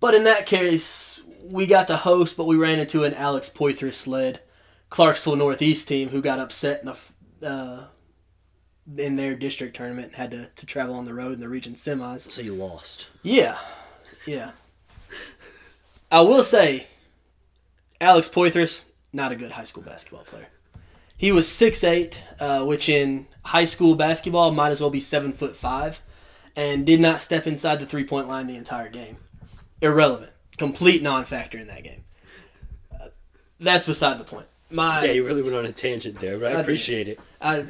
but 0.00 0.14
in 0.14 0.24
that 0.24 0.46
case, 0.46 1.20
we 1.42 1.66
got 1.66 1.88
to 1.88 1.96
host, 1.96 2.36
but 2.36 2.46
we 2.46 2.56
ran 2.56 2.78
into 2.78 3.04
an 3.04 3.12
Alex 3.12 3.50
Poythress 3.50 4.06
led 4.06 4.40
Clarksville 4.88 5.36
Northeast 5.36 5.88
team 5.88 6.08
who 6.08 6.22
got 6.22 6.38
upset 6.38 6.80
in 6.80 6.86
the 6.86 7.46
uh, 7.46 7.84
in 8.96 9.16
their 9.16 9.34
district 9.34 9.76
tournament 9.76 10.08
and 10.08 10.16
had 10.16 10.30
to, 10.32 10.50
to 10.56 10.66
travel 10.66 10.94
on 10.94 11.04
the 11.04 11.14
road 11.14 11.34
in 11.34 11.40
the 11.40 11.48
region 11.48 11.74
semis. 11.74 12.30
So 12.30 12.42
you 12.42 12.54
lost. 12.54 13.08
Yeah, 13.22 13.58
yeah. 14.26 14.52
I 16.10 16.20
will 16.20 16.42
say, 16.42 16.86
Alex 18.00 18.28
Poythress 18.28 18.84
not 19.14 19.32
a 19.32 19.36
good 19.36 19.52
high 19.52 19.64
school 19.64 19.82
basketball 19.82 20.24
player. 20.24 20.48
He 21.16 21.32
was 21.32 21.48
six 21.48 21.84
eight, 21.84 22.22
uh, 22.40 22.64
which 22.64 22.88
in 22.88 23.26
high 23.44 23.64
school 23.64 23.94
basketball 23.94 24.50
might 24.50 24.70
as 24.70 24.80
well 24.80 24.90
be 24.90 25.00
seven 25.00 25.32
foot 25.32 25.56
five, 25.56 26.02
and 26.56 26.84
did 26.84 27.00
not 27.00 27.20
step 27.20 27.46
inside 27.46 27.78
the 27.80 27.86
three 27.86 28.04
point 28.04 28.28
line 28.28 28.48
the 28.48 28.56
entire 28.56 28.88
game. 28.88 29.18
Irrelevant, 29.80 30.32
complete 30.58 31.02
non 31.02 31.24
factor 31.24 31.56
in 31.56 31.68
that 31.68 31.84
game. 31.84 32.04
Uh, 32.92 33.08
that's 33.60 33.86
beside 33.86 34.18
the 34.18 34.24
point. 34.24 34.46
My 34.70 35.04
Yeah, 35.04 35.12
you 35.12 35.24
really 35.24 35.42
went 35.42 35.54
on 35.54 35.64
a 35.64 35.72
tangent 35.72 36.18
there, 36.18 36.38
but 36.38 36.48
I, 36.48 36.50
I 36.50 36.56
did. 36.56 36.62
appreciate 36.62 37.08
it. 37.08 37.20
I, 37.40 37.66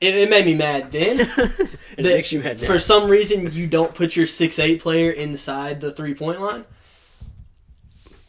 it, 0.00 0.14
it 0.14 0.30
made 0.30 0.46
me 0.46 0.54
mad 0.54 0.92
then. 0.92 1.26
It 1.96 2.04
makes 2.04 2.30
you 2.30 2.42
mad 2.42 2.60
now. 2.60 2.66
For 2.66 2.78
some 2.78 3.08
reason, 3.08 3.52
you 3.52 3.66
don't 3.66 3.94
put 3.94 4.16
your 4.16 4.26
six 4.26 4.58
eight 4.58 4.82
player 4.82 5.10
inside 5.10 5.80
the 5.80 5.90
three 5.90 6.14
point 6.14 6.42
line. 6.42 6.66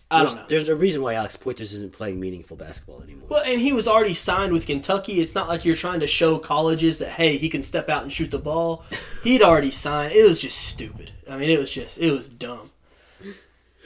I 0.09 0.19
there's, 0.19 0.33
don't 0.33 0.41
know. 0.41 0.47
There's 0.47 0.69
a 0.69 0.75
reason 0.75 1.01
why 1.01 1.15
Alex 1.15 1.35
Poythress 1.35 1.73
isn't 1.73 1.91
playing 1.91 2.17
meaningful 2.17 2.55
basketball 2.55 3.01
anymore. 3.01 3.27
Well, 3.27 3.43
and 3.45 3.59
he 3.59 3.73
was 3.73 3.89
already 3.89 4.13
signed 4.13 4.53
with 4.53 4.65
Kentucky. 4.65 5.19
It's 5.19 5.35
not 5.35 5.49
like 5.49 5.65
you're 5.65 5.75
trying 5.75 5.99
to 5.99 6.07
show 6.07 6.39
colleges 6.39 6.99
that 6.99 7.09
hey, 7.09 7.35
he 7.35 7.49
can 7.49 7.61
step 7.61 7.89
out 7.89 8.03
and 8.03 8.13
shoot 8.13 8.31
the 8.31 8.39
ball. 8.39 8.85
He'd 9.23 9.41
already 9.41 9.71
signed. 9.71 10.13
It 10.13 10.25
was 10.25 10.39
just 10.39 10.57
stupid. 10.57 11.11
I 11.29 11.37
mean, 11.37 11.49
it 11.49 11.59
was 11.59 11.71
just 11.71 11.97
it 11.97 12.11
was 12.11 12.29
dumb. 12.29 12.71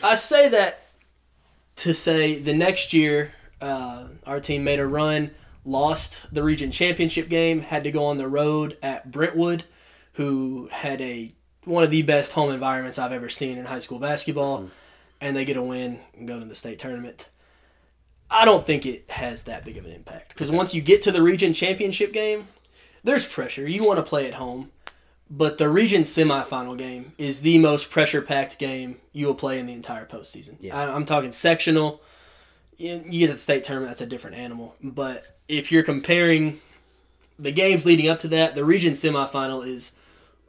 I 0.03 0.15
say 0.15 0.47
that 0.49 0.85
to 1.77 1.93
say 1.93 2.37
the 2.37 2.53
next 2.53 2.93
year 2.93 3.33
uh, 3.59 4.07
our 4.25 4.39
team 4.39 4.63
made 4.63 4.79
a 4.79 4.85
run, 4.85 5.31
lost 5.63 6.33
the 6.33 6.43
region 6.43 6.71
championship 6.71 7.29
game, 7.29 7.61
had 7.61 7.83
to 7.83 7.91
go 7.91 8.05
on 8.05 8.17
the 8.17 8.27
road 8.27 8.77
at 8.81 9.11
Brentwood, 9.11 9.65
who 10.13 10.69
had 10.71 11.01
a 11.01 11.33
one 11.65 11.83
of 11.83 11.91
the 11.91 12.01
best 12.01 12.33
home 12.33 12.51
environments 12.51 12.97
I've 12.97 13.11
ever 13.11 13.29
seen 13.29 13.57
in 13.57 13.65
high 13.65 13.79
school 13.79 13.99
basketball, 13.99 14.61
hmm. 14.61 14.67
and 15.19 15.35
they 15.35 15.45
get 15.45 15.57
a 15.57 15.61
win 15.61 15.99
and 16.17 16.27
go 16.27 16.39
to 16.39 16.45
the 16.45 16.55
state 16.55 16.79
tournament. 16.79 17.29
I 18.29 18.45
don't 18.45 18.65
think 18.65 18.85
it 18.85 19.11
has 19.11 19.43
that 19.43 19.65
big 19.65 19.77
of 19.77 19.85
an 19.85 19.91
impact 19.91 20.29
because 20.29 20.49
once 20.49 20.73
you 20.73 20.81
get 20.81 21.01
to 21.03 21.11
the 21.11 21.21
region 21.21 21.53
championship 21.53 22.13
game, 22.13 22.47
there's 23.03 23.25
pressure. 23.25 23.67
You 23.67 23.83
want 23.83 23.97
to 23.97 24.03
play 24.03 24.27
at 24.27 24.35
home, 24.35 24.71
but 25.29 25.57
the 25.57 25.69
region 25.69 26.03
semifinal 26.03 26.77
game 26.77 27.13
is 27.17 27.41
the 27.41 27.59
most 27.59 27.89
pressure-packed 27.89 28.57
game 28.57 29.01
you 29.11 29.27
will 29.27 29.35
play 29.35 29.59
in 29.59 29.65
the 29.65 29.73
entire 29.73 30.05
postseason. 30.05 30.55
Yeah. 30.61 30.77
I, 30.77 30.95
I'm 30.95 31.05
talking 31.05 31.31
sectional. 31.31 32.01
You, 32.81 32.99
get 32.99 33.27
to 33.27 33.33
the 33.33 33.39
state 33.39 33.63
tournament, 33.63 33.91
that's 33.91 34.01
a 34.01 34.05
different 34.05 34.37
animal. 34.37 34.75
But 34.81 35.37
if 35.47 35.71
you're 35.71 35.83
comparing 35.83 36.59
the 37.37 37.51
games 37.51 37.85
leading 37.85 38.07
up 38.07 38.19
to 38.19 38.27
that, 38.29 38.55
the 38.55 38.65
region 38.65 38.93
semifinal 38.93 39.65
is 39.65 39.91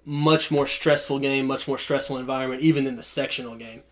much 0.05 0.51
more 0.51 0.67
stressful 0.67 1.19
game, 1.19 1.47
much 1.47 1.69
more 1.69 1.79
stressful 1.79 2.19
environment, 2.19 2.63
even 2.63 2.85
than 2.85 2.97
the 2.97 3.03
sectional 3.03 3.57
game. 3.57 3.83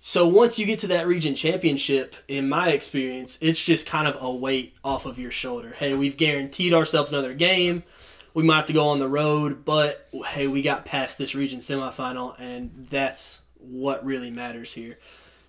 So 0.00 0.28
once 0.28 0.58
you 0.58 0.66
get 0.66 0.80
to 0.80 0.86
that 0.88 1.06
region 1.06 1.34
championship, 1.34 2.14
in 2.28 2.48
my 2.48 2.70
experience, 2.72 3.38
it's 3.40 3.62
just 3.62 3.86
kind 3.86 4.06
of 4.06 4.22
a 4.22 4.30
weight 4.30 4.74
off 4.84 5.06
of 5.06 5.18
your 5.18 5.30
shoulder. 5.30 5.70
Hey, 5.70 5.94
we've 5.94 6.18
guaranteed 6.18 6.74
ourselves 6.74 7.10
another 7.10 7.32
game. 7.32 7.84
We 8.34 8.42
might 8.42 8.56
have 8.56 8.66
to 8.66 8.74
go 8.74 8.88
on 8.88 8.98
the 8.98 9.08
road, 9.08 9.64
but 9.64 10.08
hey, 10.26 10.46
we 10.46 10.60
got 10.60 10.84
past 10.84 11.16
this 11.16 11.34
region 11.34 11.60
semifinal, 11.60 12.38
and 12.38 12.86
that's 12.90 13.40
what 13.58 14.04
really 14.04 14.30
matters 14.30 14.74
here. 14.74 14.98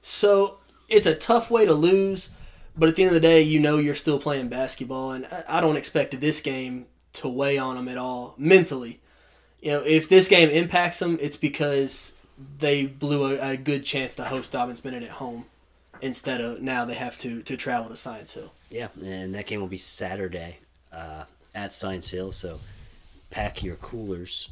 So 0.01 0.59
it's 0.89 1.07
a 1.07 1.15
tough 1.15 1.49
way 1.49 1.65
to 1.65 1.73
lose, 1.73 2.29
but 2.77 2.89
at 2.89 2.95
the 2.95 3.03
end 3.03 3.09
of 3.15 3.21
the 3.21 3.27
day, 3.27 3.41
you 3.41 3.59
know 3.59 3.77
you're 3.77 3.95
still 3.95 4.19
playing 4.19 4.49
basketball, 4.49 5.11
and 5.11 5.25
I- 5.47 5.61
don't 5.61 5.77
expect 5.77 6.19
this 6.19 6.41
game 6.41 6.87
to 7.13 7.27
weigh 7.29 7.57
on 7.57 7.75
them 7.75 7.87
at 7.87 7.97
all 7.97 8.35
mentally. 8.37 8.99
You 9.61 9.71
know, 9.71 9.83
if 9.83 10.07
this 10.09 10.27
game 10.27 10.49
impacts 10.49 10.99
them, 10.99 11.17
it's 11.21 11.37
because 11.37 12.13
they 12.59 12.85
blew 12.85 13.25
a, 13.25 13.51
a 13.51 13.57
good 13.57 13.85
chance 13.85 14.15
to 14.15 14.25
host 14.25 14.51
Dobyns 14.51 14.83
Bennett 14.83 15.03
at 15.03 15.09
home 15.11 15.45
instead 16.01 16.41
of 16.41 16.61
now 16.61 16.83
they 16.85 16.93
have 16.95 17.17
to 17.19 17.41
to 17.43 17.55
travel 17.57 17.89
to 17.89 17.97
Science 17.97 18.33
Hill. 18.33 18.51
Yeah, 18.69 18.89
and 19.01 19.33
that 19.33 19.47
game 19.47 19.61
will 19.61 19.67
be 19.67 19.77
Saturday 19.77 20.59
uh, 20.91 21.23
at 21.55 21.73
Science 21.73 22.09
Hill. 22.09 22.31
So 22.31 22.59
pack 23.31 23.63
your 23.63 23.77
coolers 23.77 24.49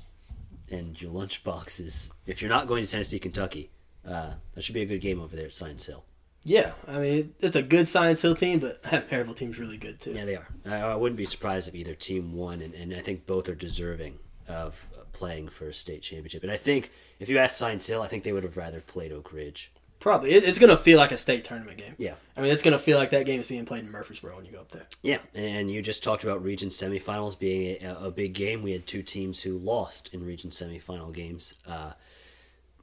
and 0.72 1.00
your 1.02 1.12
lunch 1.12 1.44
boxes. 1.44 2.12
If 2.25 2.42
you're 2.42 2.50
not 2.50 2.68
going 2.68 2.84
to 2.84 2.90
Tennessee, 2.90 3.20
Kentucky, 3.20 3.70
uh, 4.08 4.32
that 4.56 4.63
should 4.63 4.74
be 4.75 4.82
a 4.82 4.86
good 4.86 5.02
game 5.02 5.20
over 5.22 5.36
there 5.36 5.48
at 5.48 5.54
Science 5.54 5.86
Hill. 5.86 6.04
Yeah, 6.45 6.71
I 6.88 7.00
mean 7.00 7.33
it's 7.39 7.55
a 7.55 7.63
good 7.63 7.88
Science 7.88 8.21
Hill 8.21 8.35
team, 8.35 8.59
but 8.59 8.83
that 8.91 9.09
Maryville 9.09 9.35
team's 9.35 9.59
really 9.59 9.77
good 9.77 10.00
too. 10.00 10.12
Yeah, 10.12 10.25
they 10.25 10.35
are. 10.35 10.47
I, 10.65 10.75
I 10.77 10.95
wouldn't 10.95 11.17
be 11.17 11.25
surprised 11.25 11.67
if 11.67 11.75
either 11.75 11.95
team 11.95 12.33
won, 12.33 12.62
and, 12.62 12.73
and 12.73 12.93
I 12.93 13.00
think 13.00 13.25
both 13.25 13.47
are 13.50 13.55
deserving 13.55 14.19
of 14.47 14.88
playing 15.13 15.47
for 15.47 15.67
a 15.67 15.73
state 15.73 16.01
championship. 16.01 16.43
And 16.43 16.51
I 16.51 16.57
think 16.57 16.91
if 17.19 17.29
you 17.29 17.38
ask 17.38 17.55
Science 17.55 17.88
Hill, 17.88 18.01
I 18.01 18.07
think 18.07 18.23
they 18.23 18.33
would 18.33 18.43
have 18.43 18.57
rather 18.57 18.81
played 18.81 19.12
Oak 19.12 19.31
Ridge. 19.31 19.71
Probably 20.00 20.33
it, 20.33 20.43
it's 20.43 20.59
gonna 20.59 20.75
feel 20.75 20.97
like 20.97 21.13
a 21.13 21.17
state 21.17 21.45
tournament 21.45 21.77
game. 21.77 21.95
Yeah. 21.97 22.15
I 22.35 22.41
mean 22.41 22.51
it's 22.51 22.62
gonna 22.62 22.77
feel 22.77 22.97
like 22.97 23.12
that 23.12 23.25
game 23.25 23.39
is 23.39 23.47
being 23.47 23.65
played 23.65 23.85
in 23.85 23.91
Murfreesboro 23.91 24.35
when 24.35 24.43
you 24.43 24.51
go 24.51 24.59
up 24.59 24.71
there. 24.71 24.85
Yeah, 25.01 25.19
and 25.33 25.71
you 25.71 25.81
just 25.81 26.03
talked 26.03 26.25
about 26.25 26.43
region 26.43 26.67
semifinals 26.67 27.39
being 27.39 27.81
a, 27.81 28.07
a 28.07 28.12
big 28.12 28.33
game. 28.33 28.63
We 28.63 28.73
had 28.73 28.85
two 28.85 29.01
teams 29.01 29.41
who 29.43 29.57
lost 29.57 30.09
in 30.12 30.25
region 30.25 30.50
semifinal 30.50 31.13
games. 31.13 31.53
Uh, 31.65 31.93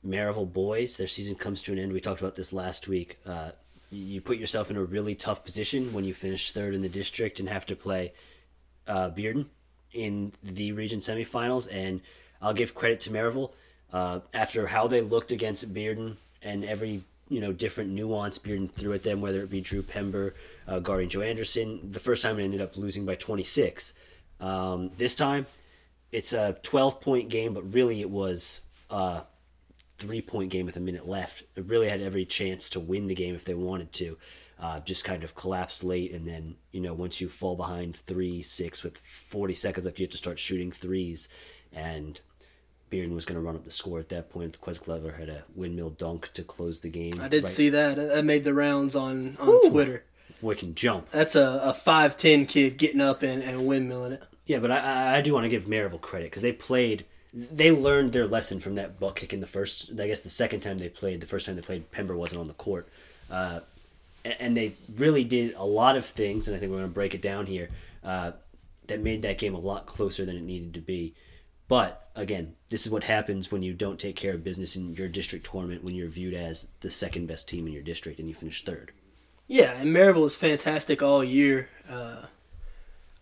Maryville 0.06 0.52
boys, 0.52 0.96
their 0.96 1.06
season 1.06 1.34
comes 1.34 1.62
to 1.62 1.72
an 1.72 1.78
end. 1.78 1.92
We 1.92 2.00
talked 2.00 2.20
about 2.20 2.34
this 2.34 2.52
last 2.52 2.88
week. 2.88 3.18
Uh, 3.26 3.50
you 3.90 4.20
put 4.20 4.38
yourself 4.38 4.70
in 4.70 4.76
a 4.76 4.82
really 4.82 5.14
tough 5.14 5.44
position 5.44 5.92
when 5.92 6.04
you 6.04 6.14
finish 6.14 6.52
third 6.52 6.74
in 6.74 6.82
the 6.82 6.88
district 6.88 7.40
and 7.40 7.48
have 7.48 7.66
to 7.66 7.76
play 7.76 8.12
uh, 8.86 9.10
Bearden 9.10 9.46
in 9.92 10.32
the 10.42 10.72
region 10.72 11.00
semifinals. 11.00 11.68
And 11.70 12.00
I'll 12.40 12.54
give 12.54 12.74
credit 12.74 13.00
to 13.00 13.10
Maryville 13.10 13.52
uh, 13.92 14.20
after 14.32 14.68
how 14.68 14.86
they 14.86 15.00
looked 15.00 15.32
against 15.32 15.72
Bearden 15.74 16.16
and 16.42 16.64
every 16.64 17.02
you 17.28 17.40
know 17.40 17.52
different 17.52 17.90
nuance 17.90 18.38
Bearden 18.38 18.70
threw 18.70 18.92
at 18.92 19.02
them, 19.02 19.20
whether 19.20 19.42
it 19.42 19.50
be 19.50 19.60
Drew 19.60 19.82
Pember, 19.82 20.34
uh, 20.66 20.78
guarding 20.78 21.08
Joe 21.08 21.22
Anderson. 21.22 21.90
The 21.92 22.00
first 22.00 22.22
time 22.22 22.38
it 22.38 22.44
ended 22.44 22.60
up 22.60 22.76
losing 22.76 23.04
by 23.04 23.16
26. 23.16 23.92
Um, 24.40 24.90
this 24.96 25.14
time, 25.14 25.46
it's 26.12 26.32
a 26.32 26.56
12 26.62 27.00
point 27.00 27.28
game, 27.28 27.54
but 27.54 27.72
really 27.72 28.00
it 28.00 28.10
was 28.10 28.60
a 28.88 29.22
three 30.00 30.20
point 30.20 30.50
game 30.50 30.66
with 30.66 30.76
a 30.76 30.80
minute 30.80 31.06
left. 31.08 31.44
It 31.54 31.66
really 31.66 31.88
had 31.88 32.00
every 32.00 32.24
chance 32.24 32.68
to 32.70 32.80
win 32.80 33.06
the 33.06 33.14
game 33.14 33.34
if 33.36 33.44
they 33.44 33.54
wanted 33.54 33.92
to. 33.92 34.18
Uh, 34.58 34.78
just 34.80 35.04
kind 35.04 35.24
of 35.24 35.34
collapsed 35.34 35.82
late, 35.84 36.12
and 36.12 36.26
then 36.28 36.56
you 36.72 36.80
know 36.80 36.92
once 36.92 37.20
you 37.20 37.28
fall 37.28 37.56
behind 37.56 37.96
three 37.96 38.42
six 38.42 38.82
with 38.82 38.98
40 38.98 39.54
seconds 39.54 39.86
left, 39.86 39.98
you 39.98 40.04
have 40.04 40.10
to 40.10 40.16
start 40.18 40.38
shooting 40.38 40.70
threes, 40.70 41.28
and 41.72 42.20
Bearden 42.90 43.14
was 43.14 43.24
going 43.24 43.36
to 43.36 43.40
run 43.40 43.54
up 43.56 43.64
the 43.64 43.70
score 43.70 43.98
at 43.98 44.08
that 44.10 44.28
point. 44.30 44.60
Quez 44.60 44.82
Glover 44.82 45.12
had 45.12 45.28
a 45.30 45.44
windmill 45.54 45.90
dunk 45.90 46.32
to 46.34 46.42
close 46.42 46.80
the 46.80 46.90
game. 46.90 47.12
I 47.20 47.28
did 47.28 47.44
right- 47.44 47.52
see 47.52 47.70
that. 47.70 47.96
That 47.96 48.24
made 48.24 48.44
the 48.44 48.52
rounds 48.52 48.94
on 48.96 49.36
on 49.40 49.70
Twitter. 49.70 50.04
Boy 50.42 50.54
can 50.56 50.74
jump. 50.74 51.08
That's 51.10 51.36
a, 51.36 51.60
a 51.62 51.72
five 51.72 52.16
ten 52.18 52.44
kid 52.44 52.76
getting 52.76 53.00
up 53.00 53.22
and, 53.22 53.42
and 53.42 53.60
windmilling 53.60 54.12
it. 54.12 54.22
Yeah, 54.44 54.58
but 54.58 54.70
I, 54.70 54.78
I- 54.78 55.16
I 55.16 55.20
do 55.22 55.32
want 55.32 55.44
to 55.44 55.48
give 55.48 55.64
Maryville 55.64 56.00
credit 56.02 56.26
because 56.26 56.42
they 56.42 56.52
played, 56.52 57.06
they 57.32 57.70
learned 57.70 58.12
their 58.12 58.26
lesson 58.26 58.60
from 58.60 58.74
that 58.74 58.98
butt 58.98 59.16
kick 59.16 59.32
in 59.32 59.40
the 59.40 59.46
first. 59.46 59.90
I 59.98 60.06
guess 60.06 60.20
the 60.20 60.30
second 60.30 60.60
time 60.60 60.78
they 60.78 60.88
played, 60.88 61.20
the 61.20 61.26
first 61.26 61.46
time 61.46 61.56
they 61.56 61.62
played, 61.62 61.90
Pember 61.90 62.16
wasn't 62.16 62.40
on 62.40 62.48
the 62.48 62.54
court, 62.54 62.88
uh, 63.30 63.60
and 64.24 64.56
they 64.56 64.74
really 64.96 65.24
did 65.24 65.54
a 65.54 65.64
lot 65.64 65.96
of 65.96 66.04
things. 66.04 66.48
And 66.48 66.56
I 66.56 66.60
think 66.60 66.70
we're 66.70 66.78
going 66.78 66.90
to 66.90 66.94
break 66.94 67.14
it 67.14 67.22
down 67.22 67.46
here 67.46 67.70
uh, 68.04 68.32
that 68.88 69.00
made 69.00 69.22
that 69.22 69.38
game 69.38 69.54
a 69.54 69.60
lot 69.60 69.86
closer 69.86 70.24
than 70.24 70.36
it 70.36 70.42
needed 70.42 70.74
to 70.74 70.80
be. 70.80 71.14
But 71.68 72.10
again, 72.16 72.56
this 72.68 72.84
is 72.84 72.90
what 72.90 73.04
happens 73.04 73.52
when 73.52 73.62
you 73.62 73.72
don't 73.72 74.00
take 74.00 74.16
care 74.16 74.34
of 74.34 74.42
business 74.42 74.74
in 74.74 74.94
your 74.94 75.06
district 75.06 75.46
tournament 75.46 75.84
when 75.84 75.94
you're 75.94 76.08
viewed 76.08 76.34
as 76.34 76.66
the 76.80 76.90
second 76.90 77.28
best 77.28 77.48
team 77.48 77.66
in 77.68 77.72
your 77.72 77.82
district 77.82 78.18
and 78.18 78.28
you 78.28 78.34
finish 78.34 78.64
third. 78.64 78.90
Yeah, 79.46 79.80
and 79.80 79.94
Maryville 79.94 80.22
was 80.22 80.36
fantastic 80.36 81.00
all 81.00 81.22
year. 81.22 81.68
Uh, 81.88 82.26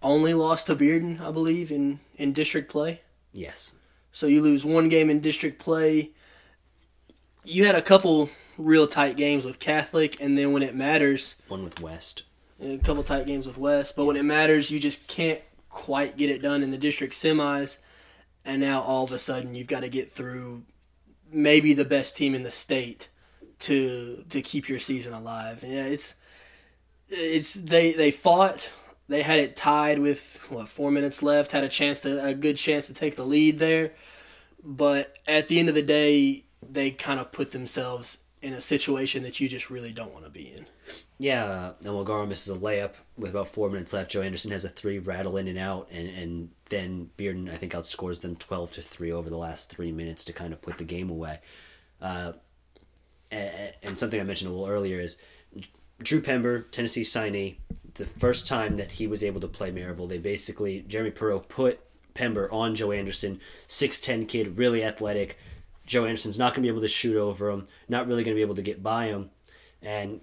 only 0.02 0.32
lost 0.32 0.66
to 0.66 0.76
Bearden, 0.76 1.20
I 1.20 1.30
believe, 1.30 1.70
in, 1.70 2.00
in 2.16 2.32
district 2.32 2.70
play. 2.70 3.02
Yes. 3.32 3.74
So 4.12 4.26
you 4.26 4.40
lose 4.42 4.64
one 4.64 4.88
game 4.88 5.10
in 5.10 5.20
district 5.20 5.58
play. 5.58 6.10
You 7.44 7.64
had 7.64 7.74
a 7.74 7.82
couple 7.82 8.30
real 8.56 8.86
tight 8.86 9.16
games 9.16 9.44
with 9.44 9.58
Catholic, 9.58 10.20
and 10.20 10.36
then 10.36 10.52
when 10.52 10.62
it 10.62 10.74
matters, 10.74 11.36
One 11.48 11.64
with 11.64 11.80
West. 11.80 12.24
a 12.60 12.78
couple 12.78 13.02
tight 13.04 13.26
games 13.26 13.46
with 13.46 13.56
West. 13.58 13.96
But 13.96 14.04
when 14.06 14.16
it 14.16 14.24
matters, 14.24 14.70
you 14.70 14.80
just 14.80 15.06
can't 15.06 15.40
quite 15.68 16.16
get 16.16 16.30
it 16.30 16.42
done 16.42 16.62
in 16.62 16.70
the 16.70 16.78
district 16.78 17.14
semis. 17.14 17.78
And 18.44 18.60
now 18.60 18.80
all 18.82 19.04
of 19.04 19.12
a 19.12 19.18
sudden, 19.18 19.54
you've 19.54 19.66
got 19.66 19.80
to 19.82 19.88
get 19.88 20.10
through 20.10 20.64
maybe 21.30 21.74
the 21.74 21.84
best 21.84 22.16
team 22.16 22.34
in 22.34 22.42
the 22.42 22.50
state 22.50 23.08
to 23.60 24.24
to 24.30 24.40
keep 24.40 24.68
your 24.68 24.78
season 24.78 25.12
alive. 25.12 25.62
Yeah, 25.66 25.84
it's 25.84 26.14
it's 27.08 27.54
they 27.54 27.92
they 27.92 28.10
fought. 28.10 28.72
They 29.08 29.22
had 29.22 29.38
it 29.38 29.56
tied 29.56 29.98
with 29.98 30.38
what 30.50 30.68
four 30.68 30.90
minutes 30.90 31.22
left. 31.22 31.52
Had 31.52 31.64
a 31.64 31.68
chance 31.68 32.00
to 32.00 32.24
a 32.24 32.34
good 32.34 32.56
chance 32.56 32.86
to 32.88 32.94
take 32.94 33.16
the 33.16 33.24
lead 33.24 33.58
there, 33.58 33.92
but 34.62 35.16
at 35.26 35.48
the 35.48 35.58
end 35.58 35.68
of 35.68 35.74
the 35.74 35.82
day, 35.82 36.44
they 36.62 36.90
kind 36.90 37.18
of 37.18 37.32
put 37.32 37.52
themselves 37.52 38.18
in 38.42 38.52
a 38.52 38.60
situation 38.60 39.22
that 39.22 39.40
you 39.40 39.48
just 39.48 39.70
really 39.70 39.92
don't 39.92 40.12
want 40.12 40.24
to 40.24 40.30
be 40.30 40.52
in. 40.54 40.66
Yeah, 41.18 41.44
uh, 41.44 41.72
and 41.80 41.88
Walgaro 41.88 42.28
misses 42.28 42.56
a 42.56 42.60
layup 42.60 42.92
with 43.16 43.30
about 43.30 43.48
four 43.48 43.68
minutes 43.68 43.92
left. 43.92 44.10
Joe 44.10 44.22
Anderson 44.22 44.52
has 44.52 44.64
a 44.64 44.68
three 44.68 44.98
rattle 44.98 45.36
in 45.36 45.48
and 45.48 45.58
out, 45.58 45.88
and, 45.90 46.08
and 46.08 46.50
then 46.66 47.10
Bearden 47.18 47.50
I 47.50 47.56
think 47.56 47.72
outscores 47.72 48.20
them 48.20 48.36
twelve 48.36 48.72
to 48.72 48.82
three 48.82 49.10
over 49.10 49.28
the 49.28 49.36
last 49.36 49.70
three 49.70 49.90
minutes 49.90 50.24
to 50.26 50.32
kind 50.32 50.52
of 50.52 50.62
put 50.62 50.78
the 50.78 50.84
game 50.84 51.10
away. 51.10 51.40
Uh, 52.00 52.32
and, 53.30 53.72
and 53.82 53.98
something 53.98 54.20
I 54.20 54.24
mentioned 54.24 54.50
a 54.50 54.54
little 54.54 54.68
earlier 54.68 55.00
is 55.00 55.16
Drew 56.02 56.20
Pember, 56.20 56.62
Tennessee 56.62 57.02
signee. 57.02 57.56
The 57.94 58.06
first 58.06 58.46
time 58.46 58.76
that 58.76 58.92
he 58.92 59.06
was 59.06 59.24
able 59.24 59.40
to 59.40 59.48
play 59.48 59.70
Maryville, 59.70 60.08
they 60.08 60.18
basically 60.18 60.84
Jeremy 60.86 61.10
Perot 61.10 61.48
put 61.48 61.80
Pember 62.14 62.50
on 62.52 62.74
Joe 62.74 62.92
Anderson, 62.92 63.40
six 63.66 63.98
ten 63.98 64.26
kid, 64.26 64.58
really 64.58 64.84
athletic. 64.84 65.38
Joe 65.86 66.04
Anderson's 66.04 66.38
not 66.38 66.52
going 66.52 66.62
to 66.62 66.66
be 66.66 66.68
able 66.68 66.82
to 66.82 66.88
shoot 66.88 67.16
over 67.16 67.50
him, 67.50 67.64
not 67.88 68.06
really 68.06 68.22
going 68.22 68.34
to 68.34 68.38
be 68.38 68.42
able 68.42 68.54
to 68.54 68.62
get 68.62 68.82
by 68.82 69.06
him, 69.06 69.30
and 69.82 70.20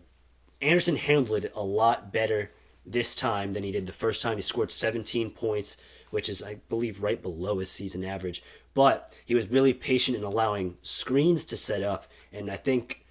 Anderson 0.62 0.96
handled 0.96 1.44
it 1.44 1.52
a 1.56 1.64
lot 1.64 2.14
better 2.14 2.52
this 2.86 3.16
time 3.16 3.54
than 3.54 3.64
he 3.64 3.72
did 3.72 3.88
the 3.88 3.94
first 3.94 4.22
time. 4.22 4.38
He 4.38 4.42
scored 4.42 4.72
17 4.72 5.32
points, 5.32 5.76
which 6.12 6.30
is, 6.30 6.44
I 6.44 6.56
believe, 6.70 7.02
right 7.02 7.22
below 7.22 7.60
his 7.60 7.72
season 7.72 8.06
average. 8.06 8.44
But 8.74 9.14
he 9.26 9.36
was 9.36 9.50
really 9.50 9.74
patient 9.74 10.18
in 10.18 10.24
allowing 10.24 10.78
screens 10.82 11.46
to 11.46 11.58
set 11.58 11.82
up, 11.82 12.08
and 12.32 12.52
I 12.52 12.58
think 12.58 13.05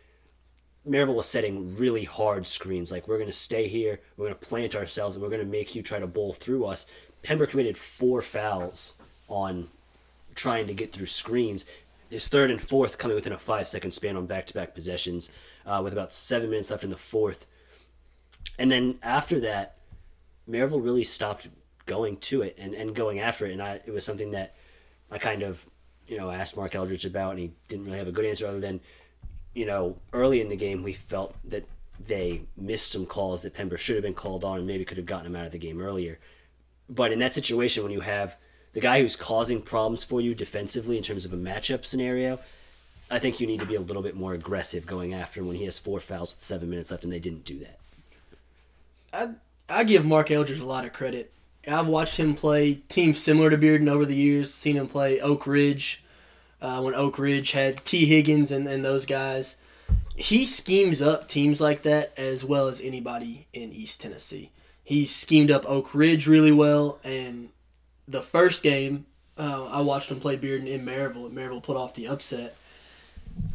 Maryville 0.88 1.14
was 1.14 1.26
setting 1.26 1.76
really 1.76 2.04
hard 2.04 2.46
screens. 2.46 2.92
Like, 2.92 3.08
we're 3.08 3.16
going 3.16 3.28
to 3.28 3.32
stay 3.32 3.68
here, 3.68 4.00
we're 4.16 4.26
going 4.26 4.38
to 4.38 4.46
plant 4.46 4.76
ourselves, 4.76 5.16
and 5.16 5.22
we're 5.22 5.30
going 5.30 5.40
to 5.40 5.46
make 5.46 5.74
you 5.74 5.82
try 5.82 5.98
to 5.98 6.06
bowl 6.06 6.32
through 6.32 6.66
us. 6.66 6.86
Pember 7.22 7.46
committed 7.46 7.76
four 7.76 8.20
fouls 8.20 8.94
on 9.28 9.68
trying 10.34 10.66
to 10.66 10.74
get 10.74 10.92
through 10.92 11.06
screens. 11.06 11.64
His 12.10 12.28
third 12.28 12.50
and 12.50 12.60
fourth 12.60 12.98
coming 12.98 13.14
within 13.14 13.32
a 13.32 13.38
five 13.38 13.66
second 13.66 13.92
span 13.92 14.16
on 14.16 14.26
back 14.26 14.46
to 14.46 14.54
back 14.54 14.74
possessions 14.74 15.30
uh, 15.64 15.80
with 15.82 15.92
about 15.92 16.12
seven 16.12 16.50
minutes 16.50 16.70
left 16.70 16.84
in 16.84 16.90
the 16.90 16.96
fourth. 16.96 17.46
And 18.58 18.70
then 18.70 18.98
after 19.02 19.40
that, 19.40 19.78
Maryville 20.48 20.84
really 20.84 21.04
stopped 21.04 21.48
going 21.86 22.18
to 22.18 22.42
it 22.42 22.56
and, 22.58 22.74
and 22.74 22.94
going 22.94 23.20
after 23.20 23.46
it. 23.46 23.52
And 23.52 23.62
I, 23.62 23.80
it 23.86 23.90
was 23.90 24.04
something 24.04 24.32
that 24.32 24.54
I 25.10 25.18
kind 25.18 25.42
of, 25.42 25.64
you 26.06 26.18
know, 26.18 26.30
asked 26.30 26.56
Mark 26.56 26.74
Eldridge 26.74 27.06
about, 27.06 27.30
and 27.30 27.38
he 27.38 27.52
didn't 27.68 27.86
really 27.86 27.98
have 27.98 28.08
a 28.08 28.12
good 28.12 28.26
answer 28.26 28.46
other 28.46 28.60
than, 28.60 28.80
you 29.54 29.66
know, 29.66 29.96
early 30.12 30.40
in 30.40 30.48
the 30.48 30.56
game, 30.56 30.82
we 30.82 30.92
felt 30.92 31.34
that 31.44 31.64
they 31.98 32.42
missed 32.56 32.90
some 32.90 33.06
calls 33.06 33.42
that 33.42 33.54
Pember 33.54 33.76
should 33.76 33.96
have 33.96 34.02
been 34.02 34.14
called 34.14 34.44
on 34.44 34.58
and 34.58 34.66
maybe 34.66 34.84
could 34.84 34.96
have 34.96 35.06
gotten 35.06 35.26
him 35.26 35.36
out 35.36 35.46
of 35.46 35.52
the 35.52 35.58
game 35.58 35.80
earlier. 35.80 36.18
But 36.88 37.12
in 37.12 37.20
that 37.20 37.34
situation, 37.34 37.82
when 37.82 37.92
you 37.92 38.00
have 38.00 38.36
the 38.72 38.80
guy 38.80 39.00
who's 39.00 39.16
causing 39.16 39.62
problems 39.62 40.04
for 40.04 40.20
you 40.20 40.34
defensively 40.34 40.96
in 40.96 41.02
terms 41.02 41.24
of 41.24 41.32
a 41.32 41.36
matchup 41.36 41.84
scenario, 41.84 42.40
I 43.10 43.18
think 43.18 43.40
you 43.40 43.46
need 43.46 43.60
to 43.60 43.66
be 43.66 43.76
a 43.76 43.80
little 43.80 44.02
bit 44.02 44.16
more 44.16 44.34
aggressive 44.34 44.86
going 44.86 45.14
after 45.14 45.40
him 45.40 45.46
when 45.46 45.56
he 45.56 45.64
has 45.64 45.78
four 45.78 46.00
fouls 46.00 46.32
with 46.32 46.40
seven 46.40 46.68
minutes 46.68 46.90
left, 46.90 47.04
and 47.04 47.12
they 47.12 47.20
didn't 47.20 47.44
do 47.44 47.60
that. 47.60 47.78
I 49.12 49.30
I 49.68 49.84
give 49.84 50.04
Mark 50.04 50.30
Eldridge 50.30 50.60
a 50.60 50.64
lot 50.64 50.84
of 50.84 50.92
credit. 50.92 51.32
I've 51.66 51.86
watched 51.86 52.18
him 52.18 52.34
play 52.34 52.82
teams 52.88 53.22
similar 53.22 53.48
to 53.48 53.56
Bearden 53.56 53.88
over 53.88 54.04
the 54.04 54.14
years. 54.14 54.52
Seen 54.52 54.76
him 54.76 54.88
play 54.88 55.20
Oak 55.20 55.46
Ridge 55.46 56.03
uh, 56.62 56.80
when 56.82 56.94
Oak 56.94 57.18
Ridge 57.18 57.52
had 57.52 57.84
T. 57.84 58.06
Higgins 58.06 58.50
and, 58.52 58.66
and 58.66 58.84
those 58.84 59.06
guys. 59.06 59.56
He 60.16 60.46
schemes 60.46 61.02
up 61.02 61.28
teams 61.28 61.60
like 61.60 61.82
that 61.82 62.12
as 62.16 62.44
well 62.44 62.68
as 62.68 62.80
anybody 62.80 63.46
in 63.52 63.72
East 63.72 64.00
Tennessee. 64.00 64.50
He 64.84 65.06
schemed 65.06 65.50
up 65.50 65.64
Oak 65.68 65.94
Ridge 65.94 66.26
really 66.28 66.52
well, 66.52 66.98
and 67.02 67.48
the 68.06 68.22
first 68.22 68.62
game 68.62 69.06
uh, 69.36 69.66
I 69.70 69.80
watched 69.80 70.10
him 70.10 70.20
play 70.20 70.36
Bearden 70.36 70.68
in 70.68 70.84
Maryville, 70.86 71.26
and 71.26 71.36
Maryville 71.36 71.62
put 71.62 71.76
off 71.76 71.94
the 71.94 72.06
upset. 72.06 72.54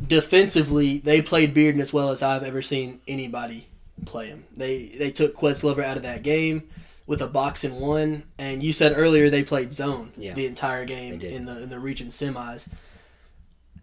Defensively, 0.06 0.98
they 1.00 1.22
played 1.22 1.54
Bearden 1.56 1.80
as 1.80 1.94
well 1.94 2.10
as 2.12 2.22
I've 2.24 2.44
ever 2.44 2.62
seen 2.62 3.00
anybody 3.08 3.68
play 4.06 4.28
him. 4.28 4.46
They 4.56 4.88
they 4.98 5.12
took 5.12 5.36
Quez 5.36 5.62
Glover 5.62 5.82
out 5.84 5.98
of 5.98 6.04
that 6.04 6.24
game 6.24 6.64
with 7.08 7.22
a 7.22 7.28
box 7.28 7.64
and 7.64 7.80
one, 7.80 8.24
and 8.38 8.62
you 8.64 8.74
said 8.74 8.94
earlier 8.96 9.30
they 9.30 9.44
played 9.44 9.72
zone 9.74 10.12
Yeah. 10.18 10.34
the 10.34 10.46
entire 10.46 10.86
game 10.86 11.22
in 11.22 11.46
the 11.46 11.64
in 11.64 11.70
the 11.70 11.80
region 11.80 12.08
semis, 12.10 12.68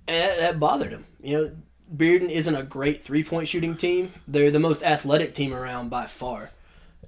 and 0.09 0.31
that, 0.31 0.39
that 0.39 0.61
bothered 0.61 0.93
him. 0.93 1.07
You 1.21 1.37
know, 1.37 1.57
Bearden 1.95 2.31
isn't 2.31 2.55
a 2.55 2.63
great 2.63 3.03
three 3.03 3.25
point 3.25 3.49
shooting 3.49 3.77
team. 3.77 4.13
They're 4.27 4.51
the 4.51 4.61
most 4.61 4.83
athletic 4.83 5.35
team 5.35 5.53
around 5.53 5.91
by 5.91 6.07
far. 6.07 6.51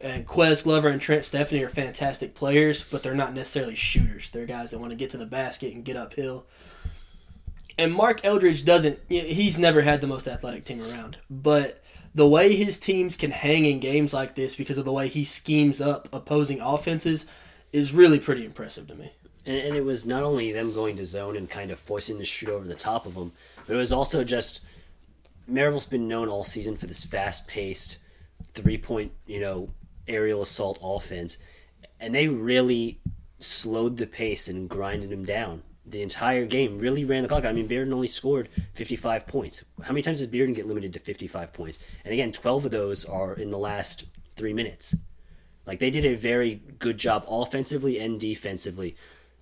And 0.01 0.27
Quez 0.27 0.63
Glover 0.63 0.89
and 0.89 1.01
Trent 1.01 1.25
Stephanie 1.25 1.65
are 1.65 1.69
fantastic 1.69 2.35
players, 2.35 2.85
but 2.85 3.03
they're 3.03 3.15
not 3.15 3.35
necessarily 3.35 3.75
shooters. 3.75 4.31
They're 4.31 4.47
guys 4.47 4.71
that 4.71 4.79
want 4.79 4.91
to 4.91 4.97
get 4.97 5.11
to 5.11 5.17
the 5.17 5.27
basket 5.27 5.75
and 5.75 5.85
get 5.85 5.97
uphill. 5.97 6.47
And 7.77 7.93
Mark 7.93 8.25
Eldridge 8.25 8.65
doesn't, 8.65 8.99
he's 9.09 9.59
never 9.59 9.83
had 9.83 10.01
the 10.01 10.07
most 10.07 10.29
athletic 10.29 10.65
team 10.65 10.83
around. 10.83 11.19
But 11.29 11.83
the 12.15 12.29
way 12.29 12.55
his 12.55 12.79
teams 12.79 13.17
can 13.17 13.31
hang 13.31 13.65
in 13.65 13.81
games 13.81 14.13
like 14.13 14.35
this 14.35 14.57
because 14.57 14.79
of 14.79 14.85
the 14.85 14.93
way 14.93 15.09
he 15.09 15.25
schemes 15.25 15.81
up 15.81 16.09
opposing 16.13 16.61
offenses 16.61 17.27
is 17.73 17.93
really 17.93 18.19
pretty 18.19 18.45
impressive 18.45 18.87
to 18.89 18.95
me. 18.95 19.13
And, 19.49 19.57
and 19.57 19.75
it 19.75 19.85
was 19.85 20.05
not 20.05 20.23
only 20.23 20.53
them 20.53 20.73
going 20.73 20.97
to 20.99 21.07
zone 21.07 21.37
and 21.37 21.49
kind 21.49 21.71
of 21.71 21.79
forcing 21.79 22.19
the 22.19 22.25
shoot 22.25 22.51
over 22.51 22.69
the 22.69 22.75
top 22.75 23.07
of 23.07 23.15
them, 23.15 23.33
but 23.67 23.75
it 23.75 23.79
was 23.79 23.93
also 23.93 24.23
just 24.23 24.61
Maryville's 25.47 25.87
been 25.87 26.07
known 26.07 26.29
all 26.29 26.45
season 26.45 26.77
for 26.77 26.87
this 26.87 27.05
fast 27.05 27.49
paced 27.49 27.97
three 28.53 28.79
point, 28.79 29.13
you 29.27 29.41
know, 29.41 29.71
aerial 30.07 30.43
assault 30.43 30.79
offense. 30.83 31.39
And 31.99 32.15
they 32.15 32.29
really 32.29 33.01
slowed 33.39 33.97
the 33.97 34.07
pace 34.07 34.49
and 34.49 34.69
grinded 34.69 35.11
him 35.11 35.25
down. 35.25 35.63
The 35.87 36.03
entire 36.03 36.45
game 36.45 36.79
really 36.79 37.05
ran 37.07 37.23
the 37.23 37.29
clock. 37.29 37.47
I 37.47 37.53
mean, 37.53 37.67
Bearden 37.67 37.93
only 37.95 38.07
scored 38.07 38.51
55 38.75 39.27
points. 39.27 39.65
How 39.83 39.93
many 39.93 40.03
times 40.03 40.19
does 40.19 40.29
Bearden 40.29 40.55
get 40.55 40.67
limited 40.67 40.93
to 40.93 40.99
55 40.99 41.55
points? 41.55 41.79
And 42.05 42.13
again, 42.13 42.31
12 42.31 42.67
of 42.67 42.71
those 42.71 43.07
are 43.07 43.33
in 43.33 43.51
the 43.51 43.59
last 43.59 44.05
three 44.37 44.53
minutes. 44.53 44.95
Like 45.67 45.79
they 45.79 45.91
did 45.91 46.05
a 46.05 46.15
very 46.15 46.57
good 46.79 46.99
job 46.99 47.25
offensively 47.27 47.99
and 47.99 48.21
defensively, 48.21 48.97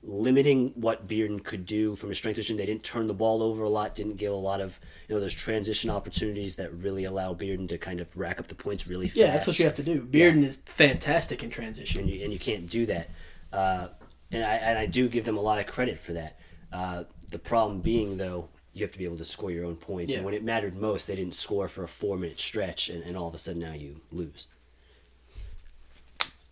limiting 0.08 0.70
what 0.76 1.08
Bearden 1.08 1.42
could 1.42 1.66
do 1.66 1.96
from 1.96 2.10
a 2.10 2.14
strength 2.14 2.36
position. 2.36 2.56
They 2.56 2.64
didn't 2.66 2.84
turn 2.84 3.08
the 3.08 3.14
ball 3.14 3.42
over 3.42 3.64
a 3.64 3.68
lot, 3.68 3.94
didn't 3.94 4.16
give 4.16 4.32
a 4.32 4.36
lot 4.36 4.60
of 4.60 4.78
you 5.08 5.14
know 5.14 5.20
those 5.20 5.34
transition 5.34 5.90
opportunities 5.90 6.56
that 6.56 6.72
really 6.72 7.04
allow 7.04 7.34
Bearden 7.34 7.68
to 7.68 7.78
kind 7.78 8.00
of 8.00 8.16
rack 8.16 8.38
up 8.38 8.46
the 8.46 8.54
points 8.54 8.86
really 8.86 9.08
fast. 9.08 9.16
Yeah, 9.18 9.32
that's 9.32 9.46
what 9.46 9.58
you 9.58 9.64
have 9.64 9.74
to 9.74 9.82
do. 9.82 10.02
Bearden 10.04 10.44
is 10.44 10.58
fantastic 10.64 11.42
in 11.42 11.50
transition. 11.50 12.02
and 12.02 12.10
you, 12.10 12.22
and 12.24 12.32
you 12.32 12.38
can't 12.38 12.68
do 12.70 12.86
that. 12.86 13.10
Uh, 13.52 13.88
and 14.30 14.44
I 14.44 14.54
and 14.54 14.78
I 14.78 14.86
do 14.86 15.08
give 15.08 15.24
them 15.24 15.36
a 15.36 15.42
lot 15.42 15.58
of 15.58 15.66
credit 15.66 15.98
for 15.98 16.12
that. 16.14 16.38
Uh, 16.72 17.04
the 17.30 17.38
problem 17.38 17.80
being 17.80 18.16
though, 18.16 18.48
you 18.72 18.82
have 18.82 18.92
to 18.92 18.98
be 18.98 19.04
able 19.04 19.18
to 19.18 19.24
score 19.24 19.50
your 19.50 19.64
own 19.64 19.76
points, 19.76 20.12
Yeah. 20.12 20.18
and 20.18 20.24
when 20.24 20.34
it 20.34 20.44
mattered 20.44 20.76
most, 20.76 21.06
they 21.08 21.16
didn't 21.16 21.34
score 21.34 21.66
for 21.68 21.82
a 21.84 21.88
four 21.88 22.16
minute 22.16 22.38
stretch, 22.38 22.88
and, 22.88 23.02
and 23.02 23.16
all 23.16 23.26
of 23.28 23.34
a 23.34 23.38
sudden 23.38 23.60
now 23.62 23.72
you 23.72 24.00
lose. 24.12 24.46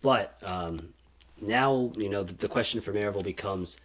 But 0.01 0.37
um, 0.43 0.89
now 1.41 1.91
you 1.95 2.09
know 2.09 2.23
the, 2.23 2.33
the 2.33 2.47
question 2.47 2.81
for 2.81 2.93
Maryville 2.93 3.23
becomes, 3.23 3.77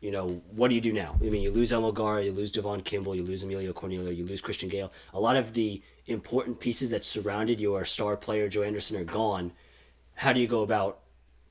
you 0.00 0.10
know, 0.10 0.42
what 0.50 0.68
do 0.68 0.74
you 0.74 0.80
do 0.80 0.92
now? 0.92 1.16
I 1.20 1.24
mean, 1.24 1.42
you 1.42 1.50
lose 1.50 1.72
Elmo 1.72 1.92
Gara, 1.92 2.24
you 2.24 2.32
lose 2.32 2.52
Devon 2.52 2.82
Kimball, 2.82 3.14
you 3.14 3.22
lose 3.22 3.42
Emilio 3.42 3.72
Cornelio, 3.72 4.10
you 4.10 4.26
lose 4.26 4.40
Christian 4.40 4.68
Gale. 4.68 4.92
A 5.14 5.20
lot 5.20 5.36
of 5.36 5.54
the 5.54 5.82
important 6.06 6.60
pieces 6.60 6.90
that 6.90 7.04
surrounded 7.04 7.60
your 7.60 7.84
star 7.84 8.16
player 8.16 8.48
Joe 8.48 8.62
Anderson 8.62 8.96
are 8.96 9.04
gone. 9.04 9.52
How 10.14 10.32
do 10.32 10.40
you 10.40 10.48
go 10.48 10.62
about 10.62 11.00